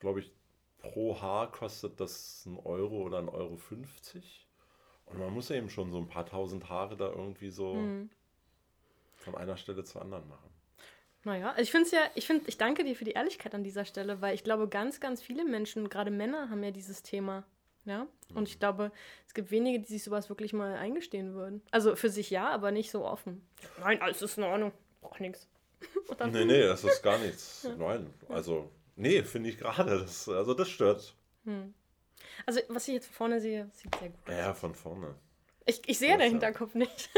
glaube 0.00 0.20
ich, 0.20 0.33
pro 0.79 1.20
Haar 1.20 1.50
kostet 1.52 2.00
das 2.00 2.44
ein 2.46 2.59
Euro 2.59 3.02
oder 3.02 3.18
ein 3.18 3.29
Euro 3.29 3.57
50. 3.57 4.48
Und 5.07 5.18
man 5.18 5.33
muss 5.33 5.48
ja 5.48 5.57
eben 5.57 5.70
schon 5.70 5.92
so 5.92 5.98
ein 5.98 6.09
paar 6.09 6.26
tausend 6.26 6.68
Haare 6.68 6.96
da 6.96 7.09
irgendwie 7.11 7.50
so 7.50 7.74
Hm. 7.74 8.11
von 9.14 9.35
einer 9.37 9.57
Stelle 9.57 9.85
zur 9.85 10.02
anderen 10.02 10.26
machen. 10.29 10.50
Naja, 11.26 11.50
also 11.50 11.62
ich 11.62 11.72
finde 11.72 11.86
es 11.86 11.90
ja, 11.90 12.02
ich 12.14 12.24
finde, 12.24 12.44
ich 12.46 12.56
danke 12.56 12.84
dir 12.84 12.94
für 12.94 13.04
die 13.04 13.10
Ehrlichkeit 13.10 13.52
an 13.52 13.64
dieser 13.64 13.84
Stelle, 13.84 14.20
weil 14.20 14.36
ich 14.36 14.44
glaube, 14.44 14.68
ganz, 14.68 15.00
ganz 15.00 15.20
viele 15.20 15.44
Menschen, 15.44 15.88
gerade 15.88 16.12
Männer, 16.12 16.50
haben 16.50 16.62
ja 16.62 16.70
dieses 16.70 17.02
Thema. 17.02 17.42
Ja. 17.84 18.06
Und 18.32 18.48
ich 18.48 18.60
glaube, 18.60 18.92
es 19.26 19.34
gibt 19.34 19.50
wenige, 19.50 19.80
die 19.80 19.86
sich 19.86 20.04
sowas 20.04 20.28
wirklich 20.28 20.52
mal 20.52 20.76
eingestehen 20.76 21.34
würden. 21.34 21.62
Also 21.72 21.96
für 21.96 22.10
sich 22.10 22.30
ja, 22.30 22.48
aber 22.50 22.70
nicht 22.70 22.92
so 22.92 23.04
offen. 23.04 23.44
Nein, 23.80 24.00
alles 24.02 24.22
ist 24.22 24.38
in 24.38 24.44
Ordnung. 24.44 24.70
Braucht 25.00 25.20
nichts. 25.20 25.48
Nee, 26.30 26.44
nee, 26.44 26.62
das 26.62 26.84
ist 26.84 27.02
gar 27.02 27.18
nichts. 27.18 27.68
Nein, 27.76 28.08
also, 28.28 28.70
nee, 28.94 29.22
finde 29.24 29.50
ich 29.50 29.58
gerade. 29.58 29.98
Das, 29.98 30.28
also 30.28 30.54
das 30.54 30.68
stört. 30.68 31.14
Also, 32.46 32.60
was 32.68 32.86
ich 32.86 32.94
jetzt 32.94 33.12
vorne 33.12 33.40
sehe, 33.40 33.68
sieht 33.72 33.94
sehr 33.96 34.08
gut 34.10 34.28
aus. 34.28 34.32
Ja, 34.34 34.54
von 34.54 34.74
vorne. 34.74 35.16
Ich, 35.66 35.82
ich 35.86 35.98
sehe 35.98 36.10
Ja, 36.10 36.18
ja. 36.18 36.24
Hinterkopf 36.24 36.74
nicht. 36.74 37.10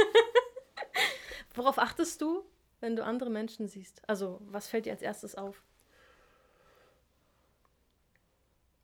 Worauf 1.54 1.78
achtest 1.78 2.20
du, 2.22 2.44
wenn 2.80 2.96
du 2.96 3.04
andere 3.04 3.30
Menschen 3.30 3.68
siehst? 3.68 4.02
Also, 4.08 4.40
was 4.46 4.68
fällt 4.68 4.86
dir 4.86 4.92
als 4.92 5.02
erstes 5.02 5.34
auf? 5.34 5.62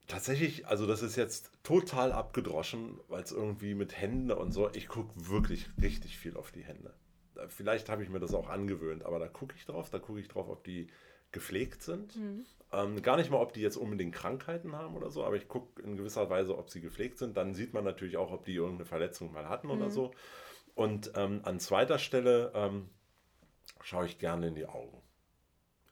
Tatsächlich, 0.06 0.66
also 0.66 0.86
das 0.86 1.00
ist 1.02 1.16
jetzt 1.16 1.50
total 1.62 2.12
abgedroschen, 2.12 3.00
weil 3.08 3.22
es 3.22 3.32
irgendwie 3.32 3.74
mit 3.74 3.98
Händen 3.98 4.30
und 4.32 4.52
so, 4.52 4.70
ich 4.74 4.86
gucke 4.86 5.12
wirklich 5.30 5.66
richtig 5.80 6.18
viel 6.18 6.36
auf 6.36 6.52
die 6.52 6.62
Hände. 6.62 6.92
Da- 7.34 7.48
Vielleicht 7.48 7.88
habe 7.88 8.02
ich 8.02 8.10
mir 8.10 8.20
das 8.20 8.34
auch 8.34 8.50
angewöhnt, 8.50 9.04
aber 9.04 9.18
da 9.18 9.28
gucke 9.28 9.54
ich 9.56 9.64
drauf, 9.64 9.88
da 9.88 9.98
gucke 9.98 10.20
ich 10.20 10.28
drauf, 10.28 10.48
ob 10.50 10.62
die 10.64 10.88
gepflegt 11.32 11.82
sind. 11.82 12.22
Ähm, 12.70 13.00
gar 13.00 13.16
nicht 13.16 13.30
mal, 13.30 13.38
ob 13.40 13.54
die 13.54 13.62
jetzt 13.62 13.76
unbedingt 13.76 14.14
Krankheiten 14.14 14.74
haben 14.76 14.94
oder 14.94 15.10
so, 15.10 15.24
aber 15.24 15.36
ich 15.36 15.48
gucke 15.48 15.80
in 15.82 15.96
gewisser 15.96 16.28
Weise, 16.28 16.58
ob 16.58 16.68
sie 16.70 16.82
gepflegt 16.82 17.18
sind. 17.18 17.36
Dann 17.36 17.54
sieht 17.54 17.72
man 17.72 17.84
natürlich 17.84 18.18
auch, 18.18 18.30
ob 18.30 18.44
die 18.44 18.54
irgendeine 18.56 18.84
Verletzung 18.84 19.32
mal 19.32 19.48
hatten 19.48 19.70
oder 19.70 19.88
so. 19.90 20.12
Und 20.74 21.12
ähm, 21.16 21.40
an 21.44 21.60
zweiter 21.60 21.98
Stelle 21.98 22.52
ähm, 22.54 22.90
schaue 23.84 24.06
ich 24.06 24.18
gerne 24.18 24.48
in 24.48 24.54
die 24.54 24.66
Augen. 24.66 25.00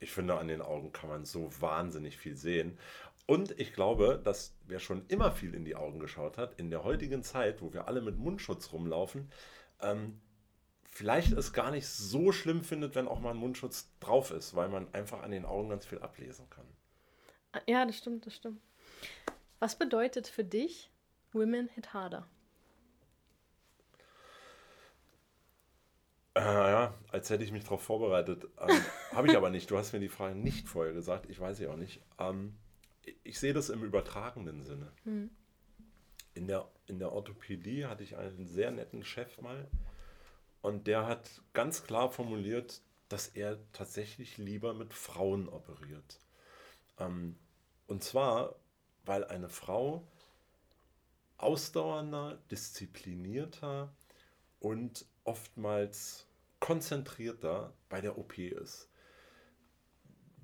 Ich 0.01 0.11
finde, 0.11 0.37
an 0.37 0.49
den 0.49 0.63
Augen 0.63 0.93
kann 0.93 1.11
man 1.11 1.25
so 1.25 1.49
wahnsinnig 1.61 2.17
viel 2.17 2.37
sehen. 2.37 2.79
Und 3.27 3.59
ich 3.61 3.73
glaube, 3.73 4.21
dass 4.25 4.57
wer 4.67 4.81
schon 4.81 5.07
immer 5.07 5.31
viel 5.31 5.55
in 5.55 5.65
die 5.65 5.77
Augen 5.77 6.01
geschaut 6.01 6.39
hat, 6.39 6.59
in 6.59 6.71
der 6.71 6.83
heutigen 6.83 7.23
Zeit, 7.23 7.63
wo 7.63 7.73
wir 7.73 7.87
alle 7.87 8.01
mit 8.01 8.19
Mundschutz 8.19 8.73
rumlaufen, 8.73 9.31
ähm, 9.81 10.21
vielleicht 10.91 11.33
es 11.33 11.53
gar 11.53 11.71
nicht 11.71 11.87
so 11.87 12.33
schlimm 12.33 12.65
findet, 12.65 12.95
wenn 12.95 13.07
auch 13.07 13.21
mal 13.21 13.31
ein 13.31 13.37
Mundschutz 13.37 13.93
drauf 14.01 14.33
ist, 14.33 14.57
weil 14.57 14.69
man 14.69 14.93
einfach 14.93 15.23
an 15.23 15.31
den 15.31 15.45
Augen 15.45 15.69
ganz 15.69 15.87
viel 15.87 16.01
ablesen 16.01 16.51
kann. 16.51 16.67
Ja, 17.67 17.85
das 17.85 17.99
stimmt, 17.99 18.27
das 18.27 18.35
stimmt. 18.35 18.61
Was 19.61 19.79
bedeutet 19.79 20.27
für 20.27 20.45
dich 20.45 20.91
Women 21.33 21.69
Hit 21.69 21.93
Harder? 21.93 22.27
Äh, 26.35 26.41
ja, 26.41 26.95
als 27.11 27.29
hätte 27.31 27.45
ich 27.45 27.53
mich 27.53 27.65
darauf 27.65 27.83
vorbereitet. 27.83 28.47
Ähm, 28.59 28.81
Habe 29.13 29.29
ich 29.29 29.37
aber 29.37 29.51
nicht. 29.51 29.71
Du 29.71 29.77
hast 29.77 29.93
mir 29.93 30.01
die 30.01 30.09
Frage 30.09 30.35
nicht 30.35 30.69
vorher 30.69 30.93
gesagt. 30.93 31.29
Ich 31.29 31.39
weiß 31.39 31.59
sie 31.59 31.69
auch 31.69 31.77
nicht. 31.77 32.03
Ähm, 32.19 32.57
ich 33.23 33.39
sehe 33.39 33.53
das 33.53 33.69
im 33.69 33.83
übertragenen 33.83 34.65
Sinne. 34.65 34.93
In, 36.35 36.47
der, 36.47 36.71
in 36.87 36.99
der 36.99 37.13
Orthopädie 37.13 37.87
hatte 37.87 38.05
ich 38.05 38.17
einen 38.17 38.47
sehr 38.47 38.71
netten 38.71 39.05
Chef 39.05 39.41
mal 39.41 39.69
und 40.63 40.87
der 40.87 41.07
hat 41.07 41.43
ganz 41.53 41.85
klar 41.85 42.11
formuliert, 42.11 42.81
dass 43.09 43.29
er 43.29 43.59
tatsächlich 43.73 44.39
lieber 44.39 44.73
mit 44.73 44.95
Frauen 44.95 45.49
operiert. 45.49 46.21
Ähm, 46.99 47.37
und 47.89 48.03
zwar, 48.03 48.55
weil 49.05 49.25
eine 49.25 49.49
Frau 49.49 50.07
ausdauernder, 51.37 52.39
disziplinierter 52.51 53.93
und 54.61 55.05
oftmals 55.25 56.27
konzentrierter 56.61 57.73
bei 57.89 58.01
der 58.01 58.19
OP 58.19 58.39
ist. 58.39 58.89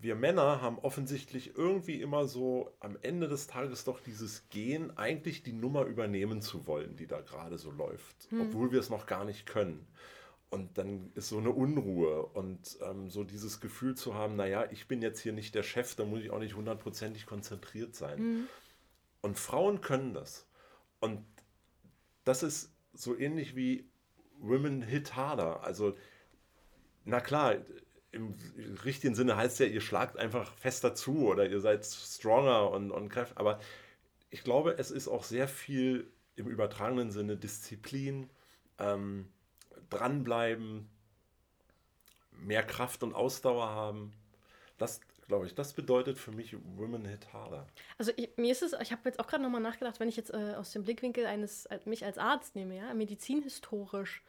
Wir 0.00 0.14
Männer 0.14 0.60
haben 0.60 0.78
offensichtlich 0.78 1.56
irgendwie 1.56 2.00
immer 2.00 2.26
so 2.26 2.72
am 2.78 2.96
Ende 3.02 3.26
des 3.26 3.48
Tages 3.48 3.84
doch 3.84 4.00
dieses 4.00 4.48
Gen, 4.48 4.96
eigentlich 4.96 5.42
die 5.42 5.52
Nummer 5.52 5.86
übernehmen 5.86 6.40
zu 6.40 6.66
wollen, 6.68 6.96
die 6.96 7.08
da 7.08 7.20
gerade 7.20 7.58
so 7.58 7.72
läuft, 7.72 8.28
obwohl 8.40 8.70
wir 8.70 8.78
es 8.78 8.90
noch 8.90 9.06
gar 9.06 9.24
nicht 9.24 9.46
können. 9.46 9.86
Und 10.50 10.78
dann 10.78 11.10
ist 11.14 11.28
so 11.28 11.38
eine 11.38 11.50
Unruhe 11.50 12.24
und 12.26 12.78
ähm, 12.80 13.10
so 13.10 13.22
dieses 13.22 13.60
Gefühl 13.60 13.96
zu 13.96 14.14
haben, 14.14 14.36
naja, 14.36 14.66
ich 14.70 14.88
bin 14.88 15.02
jetzt 15.02 15.20
hier 15.20 15.32
nicht 15.32 15.54
der 15.54 15.62
Chef, 15.62 15.94
da 15.94 16.04
muss 16.04 16.20
ich 16.20 16.30
auch 16.30 16.38
nicht 16.38 16.54
hundertprozentig 16.54 17.26
konzentriert 17.26 17.94
sein. 17.94 18.18
Und 19.20 19.38
Frauen 19.38 19.80
können 19.80 20.14
das. 20.14 20.46
Und 21.00 21.24
das 22.24 22.42
ist 22.42 22.72
so 22.94 23.16
ähnlich 23.16 23.56
wie 23.56 23.87
Women 24.40 24.82
Hit 24.82 25.16
Harder. 25.16 25.62
Also, 25.64 25.96
na 27.04 27.20
klar, 27.20 27.56
im 28.12 28.34
richtigen 28.84 29.14
Sinne 29.14 29.36
heißt 29.36 29.60
ja, 29.60 29.66
ihr 29.66 29.80
schlagt 29.80 30.16
einfach 30.16 30.54
fester 30.54 30.94
zu 30.94 31.26
oder 31.28 31.48
ihr 31.48 31.60
seid 31.60 31.84
stronger 31.84 32.70
und, 32.70 32.90
und 32.90 33.08
kräftiger. 33.08 33.40
Aber 33.40 33.60
ich 34.30 34.44
glaube, 34.44 34.78
es 34.78 34.90
ist 34.90 35.08
auch 35.08 35.24
sehr 35.24 35.48
viel 35.48 36.10
im 36.36 36.46
übertragenen 36.46 37.10
Sinne 37.10 37.36
Disziplin, 37.36 38.30
ähm, 38.78 39.28
dranbleiben, 39.90 40.88
mehr 42.32 42.62
Kraft 42.62 43.02
und 43.02 43.14
Ausdauer 43.14 43.68
haben. 43.68 44.12
Das, 44.78 45.00
glaube 45.28 45.46
ich, 45.46 45.54
das 45.54 45.74
bedeutet 45.74 46.18
für 46.18 46.32
mich 46.32 46.56
Women 46.76 47.04
Hit 47.04 47.32
Harder. 47.32 47.66
Also 47.98 48.12
ich, 48.16 48.30
mir 48.36 48.50
ist 48.50 48.62
es, 48.62 48.72
ich 48.80 48.90
habe 48.90 49.02
jetzt 49.04 49.20
auch 49.20 49.26
gerade 49.26 49.42
nochmal 49.42 49.60
nachgedacht, 49.60 50.00
wenn 50.00 50.08
ich 50.08 50.16
jetzt 50.16 50.32
äh, 50.32 50.54
aus 50.56 50.72
dem 50.72 50.82
Blickwinkel 50.82 51.26
eines, 51.26 51.68
mich 51.84 52.04
als 52.04 52.18
Arzt 52.18 52.56
nehme, 52.56 52.76
ja, 52.76 52.92
medizinhistorisch, 52.94 54.22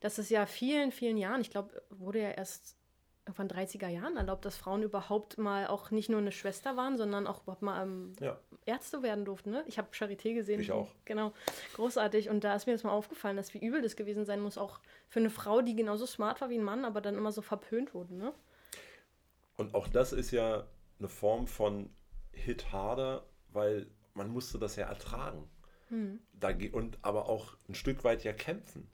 dass 0.00 0.18
es 0.18 0.28
ja 0.28 0.46
vielen, 0.46 0.92
vielen 0.92 1.16
Jahren, 1.16 1.40
ich 1.40 1.50
glaube, 1.50 1.82
wurde 1.90 2.20
ja 2.20 2.30
erst 2.30 2.76
irgendwann 3.26 3.48
30er 3.48 3.88
Jahren 3.88 4.16
erlaubt, 4.16 4.44
dass 4.44 4.56
Frauen 4.56 4.82
überhaupt 4.82 5.38
mal 5.38 5.66
auch 5.68 5.90
nicht 5.90 6.08
nur 6.08 6.18
eine 6.18 6.32
Schwester 6.32 6.76
waren, 6.76 6.96
sondern 6.96 7.26
auch 7.26 7.42
überhaupt 7.42 7.62
mal 7.62 7.82
ähm, 7.82 8.12
Ja. 8.18 8.38
Ärzte 8.66 9.02
werden 9.02 9.24
durften. 9.24 9.50
Ne? 9.50 9.62
Ich 9.66 9.78
habe 9.78 9.88
Charité 9.92 10.34
gesehen. 10.34 10.60
Ich 10.60 10.72
auch. 10.72 10.90
Genau, 11.04 11.32
großartig. 11.74 12.28
Und 12.28 12.44
da 12.44 12.54
ist 12.56 12.66
mir 12.66 12.72
das 12.72 12.82
mal 12.82 12.90
aufgefallen, 12.90 13.36
dass 13.36 13.54
wie 13.54 13.64
übel 13.64 13.82
das 13.82 13.94
gewesen 13.94 14.24
sein 14.24 14.40
muss, 14.40 14.58
auch 14.58 14.80
für 15.08 15.20
eine 15.20 15.30
Frau, 15.30 15.60
die 15.60 15.76
genauso 15.76 16.06
smart 16.06 16.40
war 16.40 16.50
wie 16.50 16.58
ein 16.58 16.64
Mann, 16.64 16.84
aber 16.84 17.00
dann 17.00 17.14
immer 17.16 17.30
so 17.30 17.42
verpönt 17.42 17.94
wurde. 17.94 18.14
Ne? 18.14 18.32
Und 19.60 19.74
auch 19.74 19.88
das 19.88 20.14
ist 20.14 20.30
ja 20.30 20.66
eine 20.98 21.08
Form 21.08 21.46
von 21.46 21.90
Hit 22.32 22.72
harder, 22.72 23.26
weil 23.52 23.86
man 24.14 24.30
musste 24.30 24.58
das 24.58 24.76
ja 24.76 24.86
ertragen. 24.86 25.48
Da 26.32 26.52
ge- 26.52 26.70
und 26.70 26.98
aber 27.02 27.28
auch 27.28 27.56
ein 27.68 27.74
Stück 27.74 28.02
weit 28.04 28.24
ja 28.24 28.32
kämpfen. 28.32 28.88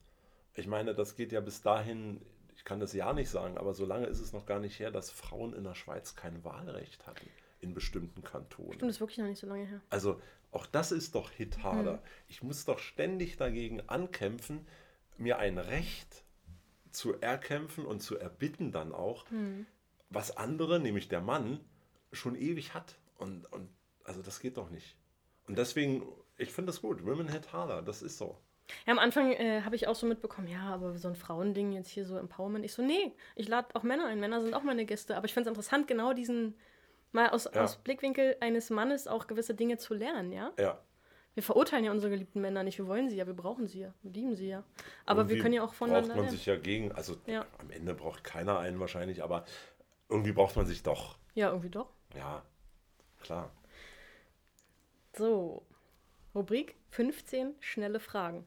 Ich 0.55 0.67
meine, 0.67 0.95
das 0.95 1.14
geht 1.14 1.31
ja 1.31 1.41
bis 1.41 1.61
dahin, 1.61 2.21
ich 2.57 2.64
kann 2.64 2.81
das 2.81 2.95
ja 2.95 3.12
nicht 3.12 3.29
sagen, 3.31 3.59
aber 3.59 3.75
so 3.75 3.85
lange 3.85 4.07
ist 4.07 4.19
es 4.19 4.33
noch 4.33 4.45
gar 4.47 4.59
nicht 4.59 4.79
her, 4.81 4.91
dass 4.91 5.11
Frauen 5.11 5.53
in 5.53 5.62
der 5.62 5.75
Schweiz 5.75 6.17
kein 6.17 6.43
Wahlrecht 6.43 7.07
hatten 7.07 7.29
in 7.61 7.73
bestimmten 7.73 8.25
Kantonen. 8.25 8.73
Stimmt, 8.73 8.89
das 8.89 8.97
ist 8.97 9.01
wirklich 9.01 9.19
noch 9.19 9.27
nicht 9.27 9.39
so 9.39 9.47
lange 9.47 9.67
her. 9.67 9.81
Also 9.91 10.21
Auch 10.51 10.67
das 10.67 10.91
ist 10.91 11.14
doch 11.14 11.31
Hitharder. 11.31 11.93
Hm. 11.95 12.01
Ich 12.29 12.43
muss 12.43 12.64
doch 12.64 12.79
ständig 12.79 13.37
dagegen 13.37 13.83
ankämpfen, 13.89 14.67
mir 15.19 15.39
ein 15.39 15.59
Recht 15.59 16.25
zu 16.91 17.21
erkämpfen 17.21 17.85
und 17.85 18.01
zu 18.01 18.17
erbitten 18.19 18.73
dann 18.73 18.93
auch, 18.93 19.29
Hm. 19.31 19.67
Was 20.11 20.36
andere, 20.36 20.78
nämlich 20.80 21.09
der 21.09 21.20
Mann, 21.20 21.61
schon 22.12 22.34
ewig 22.36 22.74
hat. 22.74 22.96
Und, 23.18 23.50
und 23.52 23.68
also 24.04 24.22
das 24.22 24.40
geht 24.40 24.57
doch 24.57 24.70
nicht. 24.70 24.96
Und 25.48 25.59
deswegen, 25.59 26.07
ich 26.36 26.52
finde 26.52 26.72
das 26.72 26.80
gut. 26.82 27.04
Women 27.04 27.28
hit 27.28 27.52
harder, 27.52 27.82
das 27.82 28.02
ist 28.02 28.18
so. 28.18 28.38
Ja, 28.84 28.92
am 28.92 28.98
Anfang 28.98 29.32
äh, 29.32 29.62
habe 29.62 29.76
ich 29.76 29.86
auch 29.86 29.94
so 29.94 30.07
mitbekommen, 30.07 30.48
ja, 30.48 30.62
aber 30.74 30.98
so 30.98 31.07
ein 31.09 31.14
Frauending 31.14 31.72
jetzt 31.72 31.88
hier 31.88 32.04
so 32.04 32.16
Empowerment. 32.16 32.64
Ich 32.64 32.72
so, 32.72 32.82
nee, 32.82 33.12
ich 33.36 33.46
lade 33.48 33.68
auch 33.74 33.84
Männer 33.84 34.07
ein. 34.07 34.18
Männer 34.18 34.40
sind 34.40 34.54
auch 34.54 34.64
meine 34.64 34.84
Gäste. 34.84 35.16
Aber 35.16 35.26
ich 35.26 35.34
finde 35.34 35.48
es 35.48 35.52
interessant, 35.57 35.86
genau 35.86 36.12
diesen, 36.12 36.54
mal 37.12 37.28
aus, 37.30 37.48
Ja. 37.54 37.62
aus 37.62 37.76
Blickwinkel 37.76 38.36
eines 38.40 38.70
Mannes 38.70 39.07
auch 39.07 39.28
gewisse 39.28 39.54
Dinge 39.54 39.78
zu 39.78 39.94
lernen, 39.94 40.32
ja. 40.32 40.52
Ja. 40.59 40.80
Wir 41.34 41.42
verurteilen 41.42 41.84
ja 41.84 41.92
unsere 41.92 42.11
geliebten 42.11 42.40
Männer 42.40 42.62
nicht. 42.64 42.78
Wir 42.78 42.86
wollen 42.86 43.09
sie 43.11 43.16
ja, 43.16 43.26
wir 43.26 43.34
brauchen 43.34 43.66
sie 43.68 43.80
ja, 43.80 43.94
wir 44.02 44.11
lieben 44.11 44.34
sie 44.34 44.48
ja. 44.48 44.64
Aber 45.04 45.28
wir 45.28 45.32
Irgendwie 45.34 45.42
können 45.42 45.54
ja 45.54 45.62
auch 45.62 45.74
voneinander 45.74 46.09
braucht 46.09 46.16
man 46.16 46.24
lernen. 46.24 46.36
sich 46.36 46.46
ja 46.46 46.57
gegen, 46.57 46.92
also 46.92 47.16
Ja. 47.26 47.44
am 47.59 47.70
Ende 47.70 47.92
braucht 47.94 48.24
keiner 48.24 48.59
einen 48.59 48.80
wahrscheinlich, 48.80 49.22
aber 49.22 49.44
irgendwie 50.09 50.32
braucht 50.32 50.57
man 50.57 50.66
sich 50.66 50.82
doch. 50.82 51.18
Ja, 51.34 51.48
irgendwie 51.50 51.70
doch. 51.70 51.90
Ja, 52.14 52.44
klar. 53.20 53.52
So, 55.16 55.66
Rubrik 56.34 56.76
15 56.90 57.54
schnelle 57.61 58.00
Fragen. 58.00 58.44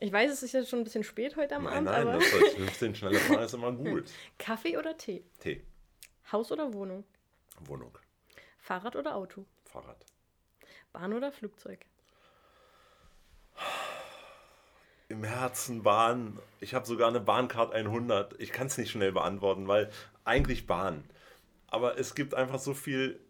Ich 0.00 0.12
weiß, 0.12 0.30
es 0.30 0.42
ist 0.42 0.52
jetzt 0.52 0.68
schon 0.68 0.80
ein 0.80 0.84
bisschen 0.84 1.04
spät 1.04 1.36
heute 1.36 1.56
am 1.56 1.64
Nein, 1.64 1.72
Abend, 1.72 1.84
nein, 1.86 2.02
aber 2.08 2.12
das 2.18 2.26
ist 2.26 2.56
15 2.56 2.94
schnelle 2.94 3.18
Fragen 3.18 3.42
ist 3.42 3.54
immer 3.54 3.72
gut. 3.72 4.10
Kaffee 4.38 4.76
oder 4.76 4.96
Tee? 4.96 5.24
Tee, 5.38 5.62
Haus 6.30 6.52
oder 6.52 6.72
Wohnung? 6.72 7.04
Wohnung, 7.60 7.96
Fahrrad 8.58 8.96
oder 8.96 9.14
Auto? 9.16 9.46
Fahrrad. 9.64 10.04
Bahn 10.92 11.12
oder 11.12 11.32
Flugzeug? 11.32 11.86
Im 15.08 15.22
Herzen 15.22 15.82
Bahn. 15.82 16.38
Ich 16.60 16.74
habe 16.74 16.86
sogar 16.86 17.08
eine 17.08 17.20
Bahncard 17.20 17.72
100. 17.72 18.40
Ich 18.40 18.50
kann 18.52 18.66
es 18.66 18.76
nicht 18.76 18.90
schnell 18.90 19.12
beantworten, 19.12 19.68
weil 19.68 19.90
eigentlich 20.24 20.66
Bahn. 20.66 21.04
Aber 21.68 21.98
es 21.98 22.14
gibt 22.14 22.34
einfach 22.34 22.58
so 22.58 22.74
viel 22.74 23.20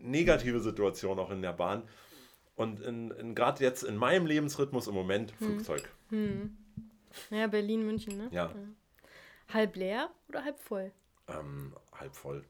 negative 0.00 0.60
Situationen 0.60 1.18
auch 1.18 1.30
in 1.30 1.42
der 1.42 1.52
Bahn. 1.52 1.82
Und 2.56 2.80
in, 2.80 3.10
in, 3.12 3.34
gerade 3.34 3.62
jetzt 3.62 3.82
in 3.82 3.96
meinem 3.96 4.26
Lebensrhythmus 4.26 4.88
im 4.88 4.94
Moment 4.94 5.32
Flugzeug. 5.32 5.88
Ja, 7.30 7.46
Berlin, 7.46 7.84
München, 7.86 8.16
ne? 8.16 8.28
Ja, 8.32 8.52
Halb 9.52 9.76
leer 9.76 10.10
oder 10.28 10.44
halb 10.44 10.58
voll? 10.58 10.92
ähm, 11.28 11.74
halb 11.92 12.14
voll. 12.14 12.44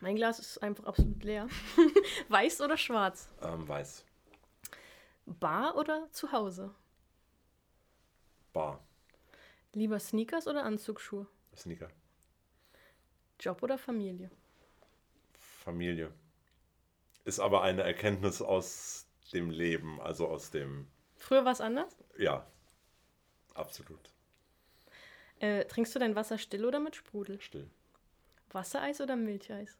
Mein 0.00 0.16
Glas 0.16 0.38
ist 0.38 0.62
einfach 0.62 0.84
absolut 0.84 1.22
leer. 1.22 1.48
Weiß 2.28 2.60
oder 2.60 2.76
schwarz? 2.76 3.28
Ähm, 3.42 3.68
weiß. 3.68 4.04
Bar 5.26 5.76
oder 5.76 6.08
zu 6.10 6.32
Hause? 6.32 6.74
Bar. 8.52 8.80
Lieber 9.72 9.98
Sneakers 10.00 10.46
oder 10.46 10.64
Anzugsschuhe? 10.64 11.26
Sneaker. 11.56 11.88
Job 13.38 13.62
oder 13.62 13.78
Familie? 13.78 14.30
Familie. 15.38 16.12
Ist 17.24 17.38
aber 17.40 17.62
eine 17.62 17.82
Erkenntnis 17.82 18.42
aus 18.42 19.06
dem 19.32 19.50
Leben, 19.50 20.00
also 20.00 20.26
aus 20.28 20.50
dem, 20.50 20.88
Früher 21.16 21.44
war 21.44 21.52
es 21.52 21.60
anders. 21.60 21.96
ja, 22.18 22.46
absolut 23.54 24.00
Äh, 25.38 25.64
trinkst 25.66 25.94
du 25.94 25.98
dein 25.98 26.16
Wasser 26.16 26.38
still 26.38 26.64
oder 26.64 26.80
mit 26.80 26.96
Sprudel? 26.96 27.40
still. 27.40 27.70
Wassereis 28.52 29.00
oder 29.00 29.16
Milcheis? 29.16 29.78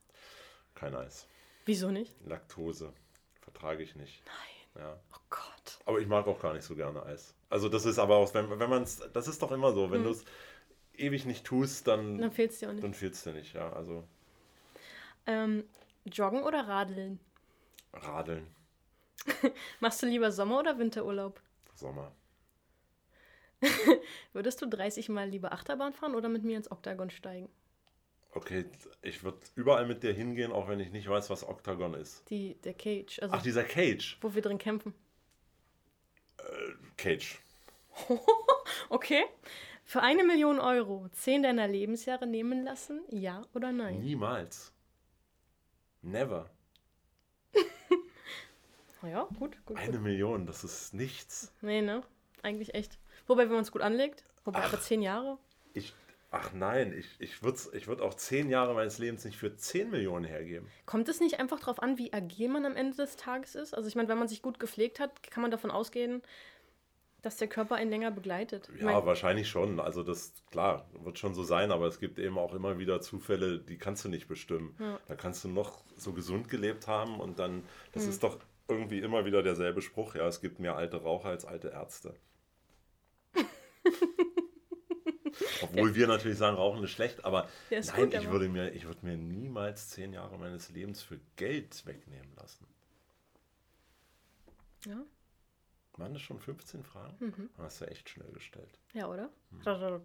Kein 0.75 0.95
Eis. 0.95 1.27
Wieso 1.65 1.91
nicht? 1.91 2.15
Laktose 2.25 2.93
vertrage 3.41 3.83
ich 3.83 3.97
nicht. 3.97 4.23
Nein. 4.27 4.35
Ja. 4.77 4.99
Oh 5.13 5.19
Gott. 5.31 5.79
Aber 5.85 6.01
ich 6.01 6.07
mag 6.07 6.27
auch 6.27 6.41
gar 6.41 6.55
nicht 6.55 6.65
so 6.65 6.75
gerne 6.75 7.03
Eis. 7.05 7.35
Also 7.49 7.69
das 7.69 7.85
ist 7.85 7.99
aber 7.99 8.17
auch, 8.17 8.33
wenn, 8.35 8.49
wenn 8.59 8.71
man 8.71 8.83
es, 8.83 9.03
das 9.13 9.29
ist 9.29 9.43
doch 9.43 9.53
immer 9.53 9.73
so, 9.73 9.91
wenn 9.91 10.05
du 10.05 10.11
es 10.11 10.25
ewig 10.95 11.25
nicht 11.27 11.45
tust, 11.45 11.87
dann, 11.89 12.19
Dann 12.19 12.31
fehlt 12.31 12.53
es 12.53 12.59
dir 12.61 12.69
auch 12.69 12.73
nicht. 12.73 12.85
dann 12.85 12.95
fehlt 12.95 13.15
es 13.15 13.23
dir 13.25 13.33
nicht, 13.33 13.53
ja. 13.55 13.73
Also 13.73 14.05
Ähm, 15.27 15.65
joggen 16.05 16.43
oder 16.45 16.67
Radeln? 16.69 17.19
Radeln, 17.93 18.47
Machst 19.81 20.03
du 20.03 20.07
lieber 20.07 20.31
Sommer- 20.33 20.61
oder 20.61 20.79
Winterurlaub? 20.79 21.41
Sommer. 21.75 22.13
Würdest 24.33 24.63
du 24.63 24.67
30 24.67 25.09
Mal 25.09 25.29
lieber 25.29 25.53
Achterbahn 25.53 25.93
fahren 25.93 26.15
oder 26.15 26.29
mit 26.29 26.45
mir 26.45 26.57
ins 26.57 26.71
Oktagon 26.71 27.11
steigen? 27.11 27.49
Okay, 28.33 28.65
ich 29.03 29.25
würde 29.25 29.39
überall 29.57 29.87
mit 29.87 30.03
dir 30.03 30.13
hingehen, 30.13 30.53
auch 30.53 30.69
wenn 30.69 30.79
ich 30.81 30.93
nicht 30.93 31.09
weiß, 31.09 31.31
was 31.31 31.47
Octagon 31.47 31.95
ist. 31.95 32.29
Die, 32.31 32.55
der 32.63 32.75
Cage, 32.75 33.19
also 33.21 33.35
Ach, 33.35 33.43
dieser 33.43 33.65
Cage. 33.65 34.19
wo 34.21 34.35
wir 34.35 34.43
drin 34.43 34.59
kämpfen. 34.59 34.95
Cage. 36.97 37.39
Okay. 38.89 39.25
Für 39.85 40.03
eine 40.03 40.23
Million 40.25 40.61
Euro 40.61 41.09
zehn 41.13 41.43
deiner 41.43 41.67
Lebensjahre 41.67 42.27
nehmen 42.27 42.63
lassen? 42.65 43.03
Ja 43.11 43.43
oder 43.55 43.73
nein? 43.73 44.01
Niemals. 44.01 44.73
Never. 46.03 46.51
Ja, 49.03 49.27
gut, 49.39 49.57
gut. 49.65 49.79
Eine 49.79 49.93
gut. 49.93 50.03
Million, 50.03 50.45
das 50.47 50.63
ist 50.63 50.93
nichts. 50.93 51.53
Nee, 51.63 51.81
ne? 51.81 52.03
Eigentlich 52.43 52.75
echt. 52.75 52.99
Wobei, 53.27 53.45
wenn 53.45 53.53
man 53.55 53.63
es 53.63 53.73
gut 53.73 53.81
anlegt, 53.81 54.25
wobei 54.45 54.59
Ach. 54.61 54.73
aber 54.73 54.81
zehn 54.83 55.01
Jahre. 55.01 55.39
Ich, 55.73 55.95
ach 56.31 56.53
nein, 56.53 56.93
ich, 56.97 57.07
ich 57.19 57.43
würde 57.43 57.59
ich 57.73 57.89
würd 57.89 58.01
auch 58.01 58.15
zehn 58.15 58.51
Jahre 58.51 58.75
meines 58.75 58.99
Lebens 58.99 59.25
nicht 59.25 59.37
für 59.37 59.57
10 59.57 59.91
Millionen 59.91 60.25
hergeben. 60.25 60.69
Kommt 60.87 61.09
es 61.09 61.21
nicht 61.21 61.41
einfach 61.41 61.61
darauf 61.61 61.83
an, 61.83 61.99
wie 61.99 62.13
agil 62.13 62.49
man 62.49 62.65
am 62.65 62.77
Ende 62.77 62.97
des 62.97 63.17
Tages 63.17 63.55
ist? 63.55 63.75
Also 63.75 63.89
ich 63.89 63.97
meine, 63.97 64.09
wenn 64.09 64.19
man 64.19 64.29
sich 64.29 64.43
gut 64.43 64.61
gepflegt 64.61 65.01
hat, 65.01 65.23
kann 65.31 65.43
man 65.43 65.51
davon 65.51 65.71
ausgehen, 65.71 66.23
dass 67.23 67.37
der 67.37 67.49
Körper 67.49 67.75
einen 67.75 67.91
länger 67.91 68.11
begleitet. 68.11 68.71
Ich 68.75 68.81
Ja, 68.81 68.87
mein, 68.87 69.07
wahrscheinlich 69.07 69.49
schon. 69.49 69.79
Also 69.81 70.03
das, 70.03 70.33
klar, 70.51 70.89
wird 71.03 71.19
schon 71.19 71.35
so 71.35 71.43
sein, 71.43 71.71
aber 71.71 71.87
es 71.87 71.99
gibt 72.01 72.19
eben 72.19 72.39
auch 72.39 72.55
immer 72.55 72.79
wieder 72.79 73.01
Zufälle, 73.01 73.59
die 73.59 73.77
kannst 73.77 74.05
du 74.05 74.09
nicht 74.09 74.27
bestimmen. 74.29 74.75
Ja. 74.79 74.99
Da 75.09 75.17
kannst 75.17 75.45
du 75.45 75.49
noch 75.49 75.85
so 75.97 76.13
gesund 76.13 76.49
gelebt 76.49 76.87
haben 76.87 77.21
und 77.21 77.39
dann, 77.39 77.65
das 77.93 78.05
Hm. 78.05 78.11
ist 78.11 78.23
doch 78.23 78.39
irgendwie 78.69 79.01
immer 79.01 79.25
wieder 79.25 79.43
derselbe 79.43 79.83
Spruch, 79.83 80.15
ja, 80.15 80.27
es 80.29 80.41
gibt 80.41 80.61
mehr 80.61 80.77
alte 80.77 81.03
Raucher 81.03 81.29
als 81.29 81.45
alte 81.45 81.69
Ärzte. 81.69 82.15
Obwohl 85.63 85.95
wir 85.95 86.07
natürlich 86.07 86.39
sagen, 86.39 86.57
Rauchen 86.57 86.83
ist 86.85 86.91
schlecht, 86.91 87.25
aber 87.25 87.49
nein, 87.71 87.83
gut, 87.95 88.15
ich, 88.15 88.19
aber- 88.21 88.33
würde 88.33 88.49
mir, 88.49 88.73
ich 88.73 88.85
würde 88.87 89.05
mir 89.07 89.17
niemals 89.17 89.89
zehn 89.91 90.13
Jahre 90.13 90.39
meines 90.39 90.71
Lebens 90.71 91.03
für 91.03 91.19
Geld 91.37 91.85
wegnehmen 91.87 92.33
lassen. 92.37 92.67
ja, 94.87 95.03
Waren 95.97 96.13
das 96.15 96.23
schon 96.23 96.39
15 96.41 96.83
Fragen? 96.85 97.15
Mhm. 97.19 97.51
Hast 97.59 97.81
du 97.81 97.85
echt 97.87 98.09
schnell 98.09 98.31
gestellt. 98.33 98.79
ja, 98.95 99.07
oder? 99.09 99.31
Hm. 99.51 100.01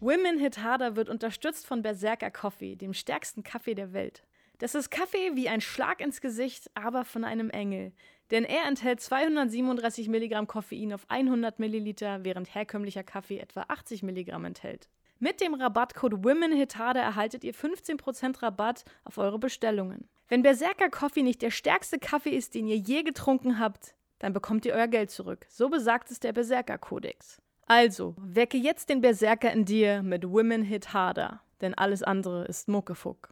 Women 0.00 0.38
Hit 0.38 0.58
Harder 0.58 0.96
wird 0.96 1.10
unterstützt 1.10 1.66
von 1.66 1.82
Berserker 1.82 2.30
Coffee, 2.30 2.74
dem 2.74 2.94
stärksten 2.94 3.42
Kaffee 3.42 3.74
der 3.74 3.92
Welt. 3.92 4.24
Das 4.58 4.74
ist 4.74 4.90
Kaffee 4.90 5.36
wie 5.36 5.48
ein 5.48 5.60
Schlag 5.60 6.00
ins 6.00 6.20
Gesicht, 6.20 6.70
aber 6.74 7.04
von 7.04 7.24
einem 7.24 7.50
Engel. 7.50 7.92
Denn 8.30 8.44
er 8.44 8.66
enthält 8.66 9.00
237 9.00 10.08
Milligramm 10.08 10.46
Koffein 10.46 10.92
auf 10.92 11.04
100 11.08 11.58
Milliliter, 11.58 12.24
während 12.24 12.54
herkömmlicher 12.54 13.02
Kaffee 13.02 13.38
etwa 13.38 13.64
80 13.68 14.02
Milligramm 14.02 14.44
enthält. 14.44 14.88
Mit 15.18 15.40
dem 15.40 15.54
Rabattcode 15.54 16.24
WomenHitHarder 16.24 17.00
erhaltet 17.00 17.44
ihr 17.44 17.54
15% 17.54 18.42
Rabatt 18.42 18.84
auf 19.04 19.18
eure 19.18 19.38
Bestellungen. 19.38 20.08
Wenn 20.28 20.42
Berserker 20.42 20.88
Coffee 20.88 21.22
nicht 21.22 21.42
der 21.42 21.50
stärkste 21.50 21.98
Kaffee 21.98 22.30
ist, 22.30 22.54
den 22.54 22.66
ihr 22.66 22.76
je 22.76 23.02
getrunken 23.02 23.58
habt, 23.58 23.94
dann 24.18 24.32
bekommt 24.32 24.64
ihr 24.64 24.74
euer 24.74 24.88
Geld 24.88 25.10
zurück. 25.10 25.44
So 25.50 25.68
besagt 25.68 26.10
es 26.10 26.20
der 26.20 26.32
Berserker-Kodex. 26.32 27.42
Also, 27.66 28.14
wecke 28.18 28.56
jetzt 28.56 28.88
den 28.88 29.00
Berserker 29.00 29.52
in 29.52 29.64
dir 29.64 30.02
mit 30.02 30.28
Women 30.28 30.62
Hit 30.62 30.92
Harder, 30.92 31.42
denn 31.60 31.74
alles 31.74 32.02
andere 32.02 32.44
ist 32.46 32.68
Muckefuck. 32.68 33.28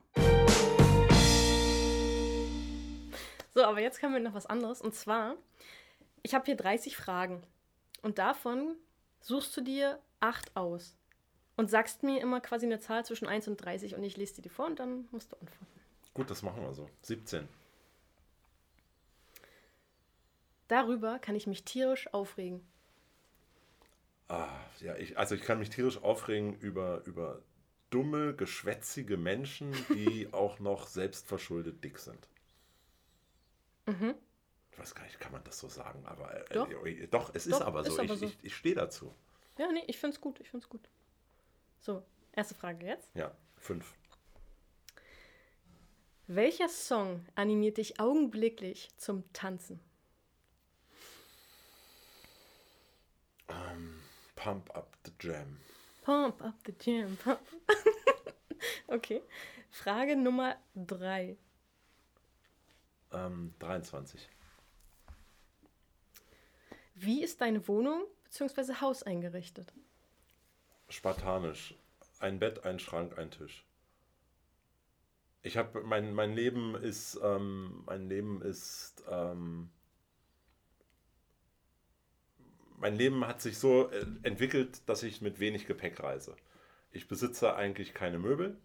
So, 3.59 3.65
aber 3.65 3.81
jetzt 3.81 3.99
kommen 3.99 4.15
wir 4.15 4.21
noch 4.21 4.35
was 4.35 4.47
anderes. 4.47 4.81
Und 4.81 4.95
zwar, 4.95 5.35
ich 6.23 6.33
habe 6.33 6.45
hier 6.45 6.55
30 6.55 6.97
Fragen. 6.97 7.43
Und 8.03 8.19
davon 8.19 8.77
suchst 9.21 9.57
du 9.57 9.63
dir 9.63 9.99
acht 10.21 10.57
aus. 10.57 10.97
Und 11.57 11.69
sagst 11.69 12.05
mir 12.05 12.21
immer 12.21 12.41
quasi 12.41 12.67
eine 12.67 12.79
Zahl 12.79 13.05
zwischen 13.05 13.27
1 13.27 13.49
und 13.49 13.57
30 13.57 13.97
und 13.97 14.05
ich 14.05 14.17
lese 14.17 14.37
dir 14.37 14.43
die 14.43 14.49
vor 14.49 14.67
und 14.67 14.79
dann 14.79 15.09
musst 15.11 15.33
du 15.33 15.37
antworten. 15.39 15.67
Gut, 16.15 16.31
das 16.31 16.43
machen 16.43 16.63
wir 16.63 16.73
so. 16.73 16.89
17. 17.03 17.49
Darüber 20.69 21.19
kann 21.19 21.35
ich 21.35 21.49
mich 21.49 21.65
tierisch 21.65 22.15
aufregen. 22.15 22.65
Ah, 24.29 24.61
ja, 24.79 24.95
ich, 24.95 25.19
also 25.19 25.35
ich 25.35 25.43
kann 25.43 25.59
mich 25.59 25.71
tierisch 25.71 26.01
aufregen 26.01 26.55
über, 26.61 27.03
über 27.07 27.43
dumme, 27.91 28.37
geschwätzige 28.37 29.17
Menschen, 29.17 29.73
die 29.89 30.29
auch 30.33 30.61
noch 30.61 30.87
selbstverschuldet 30.87 31.83
dick 31.83 31.99
sind. 31.99 32.29
Ich 34.71 34.79
weiß 34.79 34.95
gar 34.95 35.05
nicht, 35.05 35.19
kann 35.19 35.33
man 35.33 35.43
das 35.45 35.59
so 35.59 35.69
sagen, 35.69 36.05
aber 36.07 36.51
äh, 36.51 36.55
Doch. 36.55 36.71
äh, 36.87 37.07
doch, 37.07 37.35
es 37.35 37.47
ist 37.47 37.61
Doch, 37.61 37.67
aber 37.67 37.85
so. 37.85 37.93
ist 37.93 37.99
aber 37.99 38.15
ich 38.15 38.21
so. 38.21 38.27
ich, 38.27 38.39
ich 38.43 38.57
stehe 38.57 38.75
dazu. 38.75 39.15
Ja, 39.57 39.73
nee, 39.73 39.83
ich 39.87 39.99
find's 39.99 40.21
gut, 40.21 40.39
ich 40.41 40.51
find's 40.51 40.69
gut. 40.69 40.89
So, 41.81 42.03
erste 42.33 42.55
Frage 42.55 42.87
jetzt. 42.87 43.11
Ja, 43.15 43.35
fünf. 43.57 43.95
Welcher 46.27 46.69
Song 46.69 47.25
animiert 47.35 47.79
dich 47.79 47.99
augenblicklich 47.99 48.91
zum 48.99 49.25
Tanzen? 49.33 49.81
Ähm, 53.49 54.01
Pump 54.37 54.71
Up 54.77 54.97
the 55.05 55.13
Jam. 55.21 55.59
Pump 56.03 56.43
up 56.43 56.55
the 56.65 56.75
jam. 56.79 57.19
Okay. 58.89 59.21
Frage 59.71 60.17
Nummer 60.17 60.57
drei. 60.75 61.37
Ähm, 63.13 63.55
23. 63.59 64.29
Wie 66.95 67.23
ist 67.23 67.41
deine 67.41 67.67
Wohnung 67.69 68.05
bzw. 68.25 68.75
Haus 68.81 69.03
eingerichtet? 69.03 69.73
Spartanisch. 70.89 71.75
Ein 72.19 72.39
Bett, 72.39 72.65
ein 72.65 72.79
Schrank, 72.79 73.17
ein 73.19 73.31
Tisch. 73.31 73.65
Ich 75.43 75.57
habe 75.57 75.83
mein, 75.83 76.13
mein 76.13 76.33
Leben 76.33 76.75
ist 76.75 77.19
ähm, 77.23 77.85
mein 77.87 78.09
Leben 78.09 78.43
ist 78.43 79.05
ähm, 79.09 79.71
mein 82.79 82.97
Leben 82.97 83.27
hat 83.27 83.41
sich 83.41 83.59
so 83.59 83.91
äh, 83.91 84.05
entwickelt, 84.23 84.83
dass 84.87 85.03
ich 85.03 85.21
mit 85.21 85.41
wenig 85.41 85.67
Gepäck 85.67 86.03
reise. 86.03 86.37
Ich 86.91 87.07
besitze 87.09 87.55
eigentlich 87.55 87.95
keine 87.95 88.19
Möbel. 88.19 88.57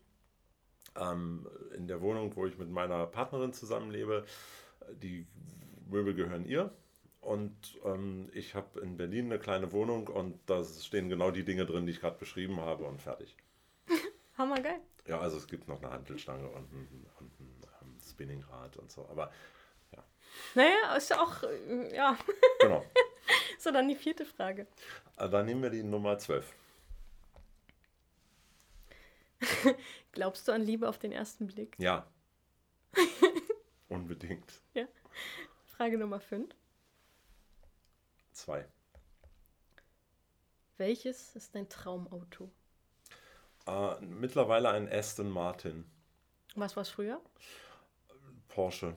Ähm, 1.00 1.48
in 1.76 1.88
der 1.88 2.02
Wohnung, 2.02 2.36
wo 2.36 2.46
ich 2.46 2.58
mit 2.58 2.70
meiner 2.70 3.06
Partnerin 3.08 3.54
zusammenlebe, 3.54 4.26
die 5.02 5.26
Möbel 5.90 6.14
gehören 6.14 6.46
ihr. 6.46 6.72
Und 7.22 7.56
ähm, 7.86 8.30
ich 8.34 8.54
habe 8.54 8.82
in 8.82 8.98
Berlin 8.98 9.26
eine 9.28 9.40
kleine 9.40 9.72
Wohnung 9.72 10.08
und 10.08 10.38
da 10.46 10.64
stehen 10.64 11.08
genau 11.10 11.32
die 11.32 11.46
Dinge 11.46 11.66
drin, 11.66 11.86
die 11.86 11.94
ich 11.94 12.02
gerade 12.02 12.18
beschrieben 12.20 12.60
habe 12.60 12.84
und 12.84 13.02
fertig. 13.02 13.36
Hammergeil. 14.38 14.80
Ja, 15.08 15.20
also 15.20 15.38
es 15.38 15.48
gibt 15.48 15.68
noch 15.68 15.82
eine 15.82 15.92
Hantelstange 15.92 16.48
und 16.50 16.72
ein, 16.74 17.08
und 17.20 17.40
ein 17.40 17.62
ähm, 17.82 17.98
Spinningrad 18.06 18.76
und 18.78 18.92
so. 18.92 19.08
Aber 19.10 19.32
Naja, 20.56 20.96
ist 20.98 21.10
ja 21.10 21.22
auch, 21.22 21.44
äh, 21.44 21.96
ja. 21.96 22.18
genau. 22.60 22.84
So, 23.58 23.72
dann 23.72 23.88
die 23.88 23.96
vierte 23.96 24.26
Frage. 24.26 24.68
Äh, 25.18 25.30
Dann 25.30 25.46
nehmen 25.46 25.64
wir 25.64 25.70
die 25.70 25.84
Nummer 25.84 26.18
12. 26.18 26.54
Glaubst 30.12 30.48
du 30.48 30.52
an 30.52 30.62
Liebe 30.62 30.88
auf 30.88 30.98
den 30.98 31.12
ersten 31.12 31.48
Blick? 31.48 31.76
Ja. 31.80 32.06
Unbedingt. 33.90 34.62
Frage 35.66 35.98
Nummer 35.98 36.20
fünf. 36.20 36.54
Zwei. 38.32 38.66
Welches 40.78 41.36
ist 41.36 41.56
dein 41.56 41.70
Traumauto? 41.70 42.52
Äh, 43.68 44.02
mittlerweile 44.02 44.70
ein 44.70 44.92
Aston 44.92 45.30
Martin. 45.30 45.86
Was 46.56 46.76
war's 46.76 46.90
früher? 46.90 47.22
Porsche. 48.50 48.96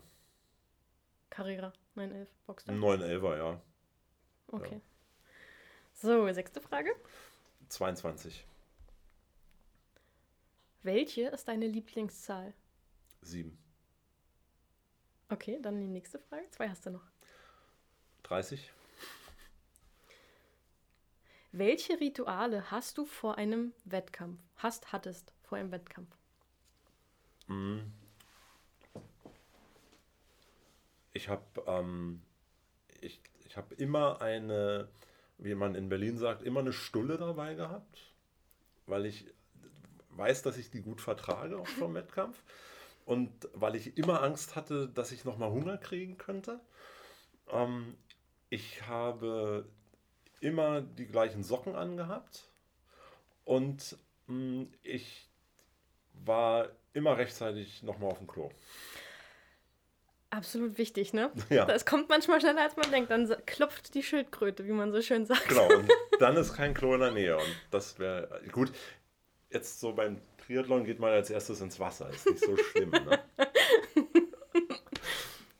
Carrera 1.30 1.72
911 1.94 2.28
Boxster. 2.47 2.72
911er, 2.72 3.36
ja. 3.36 3.61
Okay. 4.49 4.80
So, 5.92 6.30
sechste 6.32 6.61
Frage. 6.61 6.94
22. 7.68 8.47
Welche 10.87 11.22
ist 11.22 11.49
deine 11.49 11.66
Lieblingszahl? 11.66 12.55
7. 13.22 13.59
Okay, 15.28 15.59
dann 15.61 15.80
die 15.80 15.89
nächste 15.89 16.20
Frage. 16.20 16.49
Zwei 16.53 16.68
hast 16.68 16.87
du 16.87 16.91
noch. 16.91 17.03
30. 18.22 18.70
Welche 21.51 21.99
Rituale 21.99 22.70
hast 22.70 22.99
du 22.99 23.05
vor 23.05 23.37
einem 23.37 23.72
Wettkampf? 23.84 24.39
Hast, 24.59 24.93
hattest 24.93 25.32
vor 25.43 25.59
einem 25.59 25.72
Wettkampf? 25.72 26.16
Mhm. 27.49 27.93
Ich 31.14 31.28
habe 31.28 31.64
ähm, 31.66 32.22
ich, 33.01 33.20
ich 33.45 33.57
hab 33.57 33.72
immer 33.72 34.22
eine, 34.22 34.89
wie 35.39 35.57
man 35.57 35.74
in 35.74 35.89
Berlin 35.89 36.16
sagt, 36.16 36.45
immer 36.45 36.61
eine 36.61 36.72
Stulle 36.72 37.18
dabei 37.18 37.55
gehabt, 37.55 38.14
weil 38.87 39.07
ich 39.07 39.26
weiß, 40.16 40.42
dass 40.42 40.56
ich 40.56 40.70
die 40.70 40.82
gut 40.82 41.00
vertrage 41.00 41.58
auch 41.58 41.66
vom 41.66 41.94
Wettkampf 41.94 42.42
und 43.04 43.48
weil 43.54 43.76
ich 43.76 43.96
immer 43.96 44.22
Angst 44.22 44.56
hatte, 44.56 44.88
dass 44.88 45.12
ich 45.12 45.24
nochmal 45.24 45.50
Hunger 45.50 45.78
kriegen 45.78 46.18
könnte. 46.18 46.60
Ähm, 47.50 47.96
ich 48.50 48.86
habe 48.86 49.66
immer 50.40 50.80
die 50.80 51.06
gleichen 51.06 51.42
Socken 51.42 51.74
angehabt 51.74 52.48
und 53.44 53.96
mh, 54.26 54.66
ich 54.82 55.28
war 56.24 56.68
immer 56.92 57.18
rechtzeitig 57.18 57.82
nochmal 57.82 58.10
auf 58.10 58.18
dem 58.18 58.26
Klo. 58.26 58.50
Absolut 60.30 60.76
wichtig, 60.76 61.12
ne? 61.12 61.30
Ja. 61.50 61.64
Das 61.64 61.86
kommt 61.86 62.08
manchmal 62.08 62.40
schneller, 62.40 62.62
als 62.62 62.76
man 62.76 62.90
denkt. 62.90 63.10
Dann 63.10 63.32
klopft 63.46 63.94
die 63.94 64.02
Schildkröte, 64.02 64.66
wie 64.66 64.72
man 64.72 64.92
so 64.92 65.00
schön 65.00 65.24
sagt. 65.24 65.48
Genau, 65.48 65.66
und 65.72 65.88
dann 66.18 66.36
ist 66.36 66.54
kein 66.54 66.74
Klo 66.74 66.94
in 66.94 67.00
der 67.00 67.12
Nähe. 67.12 67.36
Und 67.36 67.56
das 67.70 67.98
wäre 67.98 68.42
gut. 68.52 68.72
Jetzt 69.51 69.80
so 69.80 69.92
beim 69.94 70.20
Triathlon 70.38 70.84
geht 70.84 70.99
man 70.99 71.12
als 71.12 71.30
erstes 71.30 71.61
ins 71.61 71.78
Wasser. 71.78 72.11
Ist 72.11 72.26
nicht 72.26 72.44
so 72.44 72.57
schlimm. 72.57 72.90
Ne? 72.90 73.18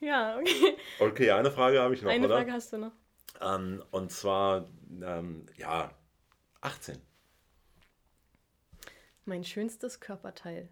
Ja, 0.07 0.39
okay. 0.39 0.77
Okay, 1.01 1.31
eine 1.33 1.51
Frage 1.51 1.81
habe 1.81 1.95
ich 1.95 2.01
noch, 2.03 2.11
Eine 2.13 2.27
oder? 2.27 2.37
Frage 2.37 2.53
hast 2.53 2.73
du 2.73 2.79
noch. 2.79 2.93
Ähm, 3.41 3.83
und 3.91 4.13
zwar, 4.13 4.69
ähm, 5.03 5.47
ja, 5.57 5.91
18. 6.61 7.03
Mein 9.25 9.43
schönstes 9.43 9.99
Körperteil. 9.99 10.69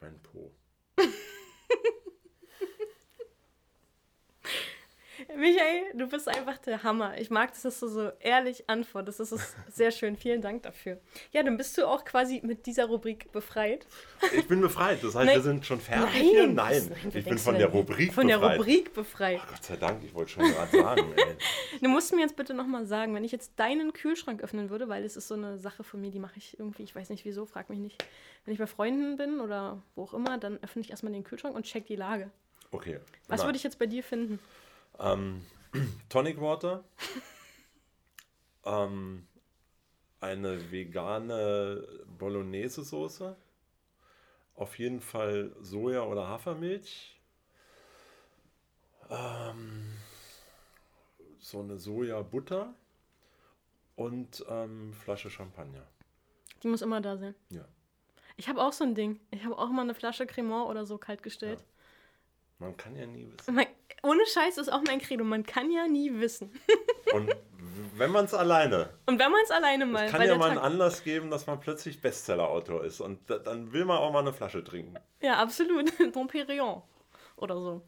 Mein 0.00 0.20
Po. 0.22 0.52
Michael, 5.36 5.82
du 5.94 6.08
bist 6.08 6.28
einfach 6.28 6.58
der 6.58 6.82
Hammer. 6.82 7.18
Ich 7.18 7.30
mag, 7.30 7.50
das, 7.52 7.62
dass 7.62 7.80
du 7.80 7.88
so 7.88 8.10
ehrlich 8.20 8.68
antwortest. 8.68 9.20
Das 9.20 9.32
ist 9.32 9.54
sehr 9.68 9.90
schön. 9.90 10.16
Vielen 10.16 10.40
Dank 10.42 10.62
dafür. 10.62 10.98
Ja, 11.32 11.42
dann 11.42 11.56
bist 11.56 11.76
du 11.78 11.86
auch 11.86 12.04
quasi 12.04 12.40
mit 12.44 12.66
dieser 12.66 12.86
Rubrik 12.86 13.30
befreit. 13.32 13.86
Ich 14.36 14.46
bin 14.46 14.60
befreit. 14.60 14.98
Das 15.02 15.14
heißt, 15.14 15.26
Nein. 15.26 15.34
wir 15.36 15.42
sind 15.42 15.66
schon 15.66 15.80
fertig 15.80 16.20
hier? 16.20 16.48
was- 16.56 16.88
Nein, 16.88 16.92
ich 17.14 17.24
bin 17.24 17.38
von 17.38 17.56
der? 17.56 17.68
Rubrik 17.68 18.12
Von 18.12 18.26
der 18.26 18.38
befreit. 18.38 18.58
Rubrik 18.60 18.94
befreit. 18.94 19.40
Ach 19.42 19.48
Gott 19.50 19.64
sei 19.64 19.76
Dank, 19.76 20.02
ich 20.04 20.14
wollte 20.14 20.30
schon 20.32 20.44
gerade 20.44 20.76
sagen. 20.76 21.12
Ey. 21.16 21.24
Du 21.80 21.88
musst 21.88 22.12
mir 22.14 22.20
jetzt 22.20 22.36
bitte 22.36 22.54
nochmal 22.54 22.86
sagen, 22.86 23.14
wenn 23.14 23.24
ich 23.24 23.32
jetzt 23.32 23.52
deinen 23.56 23.92
Kühlschrank 23.92 24.42
öffnen 24.42 24.70
würde, 24.70 24.88
weil 24.88 25.04
es 25.04 25.16
ist 25.16 25.26
so 25.28 25.34
eine 25.34 25.58
Sache 25.58 25.82
von 25.82 26.00
mir, 26.00 26.10
die 26.10 26.18
mache 26.20 26.36
ich 26.36 26.58
irgendwie, 26.58 26.82
ich 26.84 26.94
weiß 26.94 27.08
nicht 27.10 27.24
wieso, 27.24 27.44
frag 27.46 27.70
mich 27.70 27.78
nicht. 27.80 28.04
Wenn 28.44 28.52
ich 28.52 28.58
bei 28.60 28.66
Freunden 28.66 29.16
bin 29.16 29.40
oder 29.40 29.82
wo 29.96 30.02
auch 30.04 30.14
immer, 30.14 30.38
dann 30.38 30.58
öffne 30.62 30.82
ich 30.82 30.90
erstmal 30.90 31.12
den 31.12 31.24
Kühlschrank 31.24 31.54
und 31.56 31.64
check 31.64 31.86
die 31.86 31.96
Lage. 31.96 32.30
Okay. 32.70 33.00
Was 33.28 33.44
würde 33.44 33.56
ich 33.56 33.64
jetzt 33.64 33.78
bei 33.78 33.86
dir 33.86 34.02
finden? 34.02 34.38
Ähm, 34.98 35.44
Tonic 36.08 36.40
Water. 36.40 36.84
ähm, 38.64 39.26
eine 40.20 40.70
vegane 40.70 41.86
Bolognese-Soße. 42.18 43.36
Auf 44.54 44.78
jeden 44.78 45.00
Fall 45.00 45.54
Soja- 45.60 46.06
oder 46.06 46.28
Hafermilch. 46.28 47.18
Ähm, 49.10 49.96
so 51.38 51.60
eine 51.60 51.78
Soja-Butter. 51.78 52.74
Und 53.96 54.44
ähm, 54.48 54.92
Flasche 54.94 55.30
Champagner. 55.30 55.86
Die 56.62 56.68
muss 56.68 56.82
immer 56.82 57.00
da 57.00 57.16
sein. 57.18 57.34
Ja. 57.50 57.64
Ich 58.36 58.48
habe 58.48 58.62
auch 58.62 58.72
so 58.72 58.84
ein 58.84 58.94
Ding. 58.94 59.20
Ich 59.30 59.44
habe 59.44 59.58
auch 59.58 59.68
mal 59.68 59.82
eine 59.82 59.94
Flasche 59.94 60.26
Cremant 60.26 60.70
oder 60.70 60.86
so 60.86 60.98
kalt 60.98 61.22
gestellt. 61.22 61.62
Man 62.58 62.76
kann 62.76 62.96
ja 62.96 63.06
nie 63.06 63.28
wissen. 63.30 63.54
Mein, 63.54 63.66
ohne 64.02 64.26
Scheiß 64.26 64.58
ist 64.58 64.72
auch 64.72 64.82
mein 64.86 65.00
Credo. 65.00 65.24
Man 65.24 65.44
kann 65.44 65.70
ja 65.70 65.86
nie 65.86 66.12
wissen. 66.18 66.52
Und 67.12 67.34
wenn 67.96 68.10
man 68.10 68.24
es 68.24 68.34
alleine 68.34 68.90
Und 69.06 69.18
wenn 69.18 69.30
man 69.30 69.40
es 69.44 69.50
alleine 69.50 69.86
mal. 69.86 70.06
Es 70.06 70.10
kann 70.10 70.26
ja 70.26 70.36
mal 70.36 70.50
einen 70.50 70.58
Anlass 70.58 71.04
geben, 71.04 71.30
dass 71.30 71.46
man 71.46 71.60
plötzlich 71.60 72.00
Bestseller-Autor 72.00 72.84
ist. 72.84 73.00
Und 73.00 73.30
da, 73.30 73.38
dann 73.38 73.72
will 73.72 73.84
man 73.84 73.98
auch 73.98 74.12
mal 74.12 74.20
eine 74.20 74.32
Flasche 74.32 74.64
trinken. 74.64 74.94
Ja, 75.20 75.34
absolut. 75.34 75.92
Dom 76.14 76.26
Perignon. 76.26 76.82
Oder 77.36 77.54
so. 77.56 77.82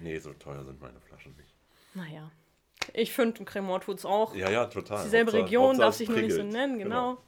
Nee, 0.00 0.18
so 0.18 0.32
teuer 0.34 0.64
sind 0.64 0.80
meine 0.80 1.00
Flaschen 1.00 1.34
nicht. 1.36 1.54
Naja. 1.94 2.30
Ich 2.92 3.12
finde, 3.12 3.42
ein 3.42 3.46
Cremant 3.46 3.84
tut 3.84 3.98
es 3.98 4.04
auch. 4.04 4.34
Ja, 4.34 4.50
ja, 4.50 4.66
total. 4.66 5.04
Dieselbe 5.04 5.32
Region 5.32 5.68
Hauptsache 5.68 5.86
darf 5.86 5.94
sich 5.94 6.08
nur 6.08 6.18
nicht 6.18 6.34
so 6.34 6.42
nennen, 6.42 6.78
genau. 6.78 7.18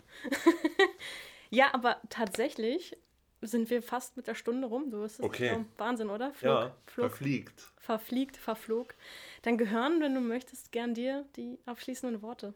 ja, 1.51 1.73
aber 1.73 1.97
tatsächlich 2.11 2.97
sind 3.43 3.71
wir 3.71 3.83
fast 3.83 4.17
mit 4.17 4.27
der 4.27 4.35
Stunde 4.35 4.67
rum. 4.69 4.91
Du 4.91 4.99
wirst 5.01 5.21
es 5.21 5.25
Okay. 5.25 5.65
Wahnsinn, 5.77 6.11
oder? 6.11 6.33
Flog, 6.35 6.51
Ja, 6.53 6.77
flog, 6.87 7.11
verfliegt. 7.11 7.73
verfliegt, 7.77 8.37
verflog. 8.37 8.95
Dann 9.43 9.57
gehören, 9.59 10.01
wenn 10.01 10.15
du 10.15 10.21
möchtest, 10.21 10.73
gern 10.73 10.95
dir 10.95 11.25
die 11.37 11.59
abschließenden 11.67 12.23
Worte. 12.23 12.55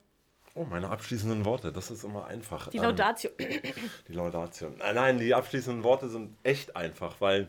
Oh, 0.55 0.65
meine 0.65 0.91
abschließenden 0.91 1.45
Worte, 1.47 1.73
das 1.73 1.91
ist 1.91 2.05
immer 2.05 2.27
einfach. 2.27 2.69
Die 2.69 2.77
Ähm, 2.77 2.83
Laudatio. 2.85 3.31
Die 4.09 4.13
Laudatio. 4.13 4.71
Nein, 4.79 4.95
nein, 4.95 5.19
die 5.19 5.35
abschließenden 5.35 5.83
Worte 5.83 6.09
sind 6.11 6.37
echt 6.43 6.77
einfach, 6.77 7.21
weil 7.21 7.49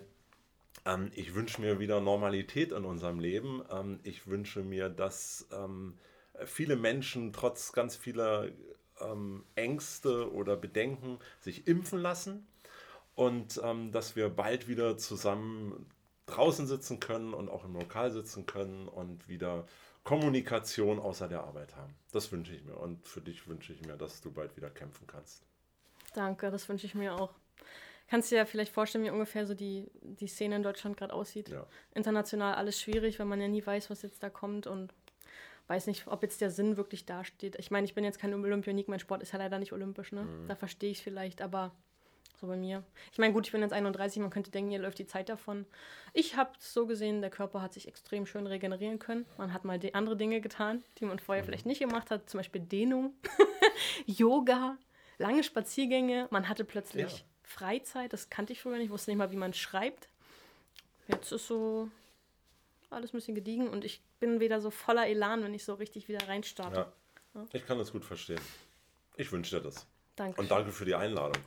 ähm, 0.85 1.11
ich 1.13 1.33
wünsche 1.35 1.59
mir 1.59 1.79
wieder 1.79 1.99
Normalität 1.99 2.71
in 2.71 2.85
unserem 2.85 3.19
Leben. 3.19 3.61
Ähm, 3.71 3.99
ich 4.03 4.27
wünsche 4.27 4.61
mir, 4.61 4.89
dass 4.89 5.47
ähm, 5.51 5.97
viele 6.45 6.75
Menschen 6.77 7.33
trotz 7.33 7.73
ganz 7.73 7.95
vieler 7.97 8.47
ähm, 9.01 9.43
Ängste 9.55 10.31
oder 10.31 10.55
Bedenken 10.55 11.19
sich 11.41 11.67
impfen 11.67 11.99
lassen 11.99 12.47
und 13.15 13.61
ähm, 13.63 13.91
dass 13.91 14.15
wir 14.15 14.29
bald 14.29 14.67
wieder 14.67 14.97
zusammen 14.97 15.87
draußen 16.25 16.67
sitzen 16.67 16.99
können 16.99 17.33
und 17.33 17.49
auch 17.49 17.65
im 17.65 17.73
Lokal 17.73 18.11
sitzen 18.11 18.45
können 18.45 18.87
und 18.87 19.27
wieder 19.27 19.65
Kommunikation 20.03 20.99
außer 20.99 21.27
der 21.27 21.43
Arbeit 21.43 21.75
haben. 21.75 21.93
Das 22.11 22.31
wünsche 22.31 22.53
ich 22.53 22.63
mir 22.63 22.77
und 22.77 23.07
für 23.07 23.21
dich 23.21 23.47
wünsche 23.47 23.73
ich 23.73 23.85
mir, 23.85 23.95
dass 23.95 24.21
du 24.21 24.31
bald 24.31 24.55
wieder 24.57 24.69
kämpfen 24.69 25.07
kannst. 25.07 25.43
Danke, 26.13 26.51
das 26.51 26.67
wünsche 26.69 26.85
ich 26.85 26.95
mir 26.95 27.15
auch. 27.15 27.33
Kannst 28.07 28.29
du 28.29 28.35
dir 28.35 28.39
ja 28.39 28.45
vielleicht 28.45 28.73
vorstellen, 28.73 29.05
wie 29.05 29.09
ungefähr 29.09 29.47
so 29.47 29.53
die, 29.53 29.89
die 30.01 30.27
Szene 30.27 30.57
in 30.57 30.63
Deutschland 30.63 30.97
gerade 30.97 31.13
aussieht. 31.13 31.49
Ja. 31.49 31.65
International 31.93 32.55
alles 32.55 32.79
schwierig, 32.79 33.17
weil 33.17 33.25
man 33.25 33.41
ja 33.41 33.47
nie 33.47 33.65
weiß, 33.65 33.89
was 33.89 34.01
jetzt 34.01 34.21
da 34.21 34.29
kommt 34.29 34.67
und 34.67 34.93
weiß 35.67 35.87
nicht, 35.87 36.07
ob 36.07 36.21
jetzt 36.21 36.41
der 36.41 36.51
Sinn 36.51 36.75
wirklich 36.75 37.05
dasteht. 37.05 37.55
Ich 37.55 37.71
meine, 37.71 37.85
ich 37.85 37.95
bin 37.95 38.03
jetzt 38.03 38.19
kein 38.19 38.33
Olympionik, 38.33 38.89
mein 38.89 38.99
Sport 38.99 39.23
ist 39.23 39.31
ja 39.31 39.39
leider 39.39 39.57
nicht 39.57 39.71
olympisch, 39.71 40.11
ne? 40.11 40.23
Mhm. 40.23 40.47
Da 40.47 40.55
verstehe 40.55 40.91
ich 40.91 40.97
es 40.97 41.03
vielleicht, 41.03 41.41
aber 41.41 41.73
so 42.43 42.47
bei 42.47 42.57
mir. 42.57 42.83
Ich 43.13 43.17
meine, 43.17 43.33
gut, 43.33 43.45
ich 43.45 43.53
bin 43.53 43.61
jetzt 43.61 43.71
31, 43.71 44.21
man 44.21 44.29
könnte 44.29 44.51
denken, 44.51 44.69
hier 44.69 44.79
läuft 44.79 44.99
die 44.99 45.07
Zeit 45.07 45.29
davon. 45.29 45.65
Ich 46.11 46.35
habe 46.35 46.51
es 46.59 46.73
so 46.73 46.85
gesehen, 46.85 47.21
der 47.21 47.29
Körper 47.29 47.61
hat 47.61 47.73
sich 47.73 47.87
extrem 47.87 48.25
schön 48.25 48.45
regenerieren 48.47 48.99
können. 48.99 49.25
Man 49.37 49.53
hat 49.53 49.63
mal 49.63 49.79
die 49.79 49.95
andere 49.95 50.17
Dinge 50.17 50.41
getan, 50.41 50.83
die 50.99 51.05
man 51.05 51.19
vorher 51.19 51.41
mhm. 51.43 51.47
vielleicht 51.47 51.65
nicht 51.65 51.79
gemacht 51.79 52.11
hat, 52.11 52.29
zum 52.29 52.39
Beispiel 52.39 52.61
Dehnung, 52.61 53.13
Yoga, 54.05 54.77
lange 55.17 55.43
Spaziergänge. 55.43 56.27
Man 56.31 56.49
hatte 56.49 56.65
plötzlich 56.65 57.19
ja. 57.19 57.25
Freizeit, 57.43 58.11
das 58.11 58.29
kannte 58.29 58.51
ich 58.51 58.61
früher 58.61 58.77
nicht, 58.77 58.89
wusste 58.89 59.11
nicht 59.11 59.17
mal, 59.17 59.31
wie 59.31 59.37
man 59.37 59.53
schreibt. 59.53 60.09
Jetzt 61.07 61.31
ist 61.31 61.47
so 61.47 61.89
alles 62.89 63.13
ein 63.13 63.17
bisschen 63.17 63.35
gediegen 63.35 63.69
und 63.69 63.85
ich 63.85 64.03
bin 64.19 64.41
wieder 64.41 64.59
so 64.59 64.69
voller 64.69 65.07
Elan, 65.07 65.43
wenn 65.43 65.53
ich 65.53 65.63
so 65.63 65.75
richtig 65.75 66.09
wieder 66.09 66.27
reinstarte. 66.27 66.75
Ja. 66.75 66.93
Ja. 67.35 67.47
Ich 67.53 67.65
kann 67.65 67.77
das 67.77 67.91
gut 67.91 68.03
verstehen. 68.03 68.41
Ich 69.15 69.31
wünsche 69.31 69.57
dir 69.57 69.63
das. 69.63 69.87
Danke. 70.15 70.41
Und 70.41 70.51
danke 70.51 70.71
für 70.71 70.85
die 70.85 70.93
Einladung. 70.93 71.41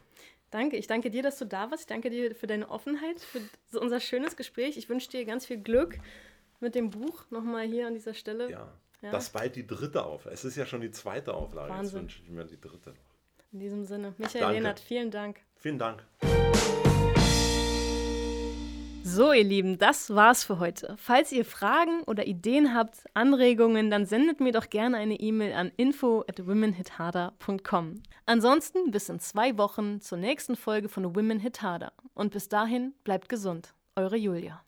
Danke, 0.56 0.78
ich 0.78 0.86
danke 0.86 1.10
dir, 1.10 1.22
dass 1.22 1.36
du 1.36 1.44
da 1.44 1.70
warst. 1.70 1.82
Ich 1.82 1.86
danke 1.86 2.08
dir 2.08 2.34
für 2.34 2.46
deine 2.46 2.70
Offenheit, 2.70 3.20
für 3.20 3.78
unser 3.78 4.00
schönes 4.00 4.38
Gespräch. 4.38 4.78
Ich 4.78 4.88
wünsche 4.88 5.10
dir 5.10 5.26
ganz 5.26 5.44
viel 5.44 5.58
Glück 5.58 5.98
mit 6.60 6.74
dem 6.74 6.88
Buch 6.88 7.26
nochmal 7.28 7.66
hier 7.66 7.86
an 7.86 7.92
dieser 7.92 8.14
Stelle. 8.14 8.50
Ja, 8.50 8.72
ja. 9.02 9.10
das 9.10 9.28
bald 9.28 9.54
die 9.54 9.66
dritte 9.66 10.06
Auflage. 10.06 10.32
Es 10.32 10.46
ist 10.46 10.56
ja 10.56 10.64
schon 10.64 10.80
die 10.80 10.90
zweite 10.90 11.34
Auflage. 11.34 11.68
Wahnsinn. 11.68 11.84
Jetzt 11.84 11.94
wünsche 11.94 12.22
ich 12.22 12.30
mir 12.30 12.44
die 12.46 12.58
dritte 12.58 12.88
noch. 12.88 12.96
In 13.52 13.58
diesem 13.58 13.84
Sinne, 13.84 14.14
Michael 14.16 14.40
danke. 14.40 14.56
Lehnert, 14.56 14.80
vielen 14.80 15.10
Dank. 15.10 15.40
Vielen 15.56 15.78
Dank. 15.78 16.02
So, 19.08 19.32
ihr 19.32 19.44
Lieben, 19.44 19.78
das 19.78 20.12
war's 20.16 20.42
für 20.42 20.58
heute. 20.58 20.96
Falls 20.98 21.30
ihr 21.30 21.44
Fragen 21.44 22.02
oder 22.08 22.26
Ideen 22.26 22.74
habt, 22.74 23.04
Anregungen, 23.14 23.88
dann 23.88 24.04
sendet 24.04 24.40
mir 24.40 24.50
doch 24.50 24.68
gerne 24.68 24.96
eine 24.96 25.14
E-Mail 25.20 25.52
an 25.52 25.70
info 25.76 26.24
at 26.26 26.44
womenhitharder.com. 26.44 28.02
Ansonsten 28.26 28.90
bis 28.90 29.08
in 29.08 29.20
zwei 29.20 29.56
Wochen 29.58 30.00
zur 30.00 30.18
nächsten 30.18 30.56
Folge 30.56 30.88
von 30.88 31.14
Women 31.14 31.38
Hit 31.38 31.62
Harder. 31.62 31.92
Und 32.14 32.32
bis 32.32 32.48
dahin 32.48 32.94
bleibt 33.04 33.28
gesund. 33.28 33.74
Eure 33.94 34.16
Julia. 34.16 34.65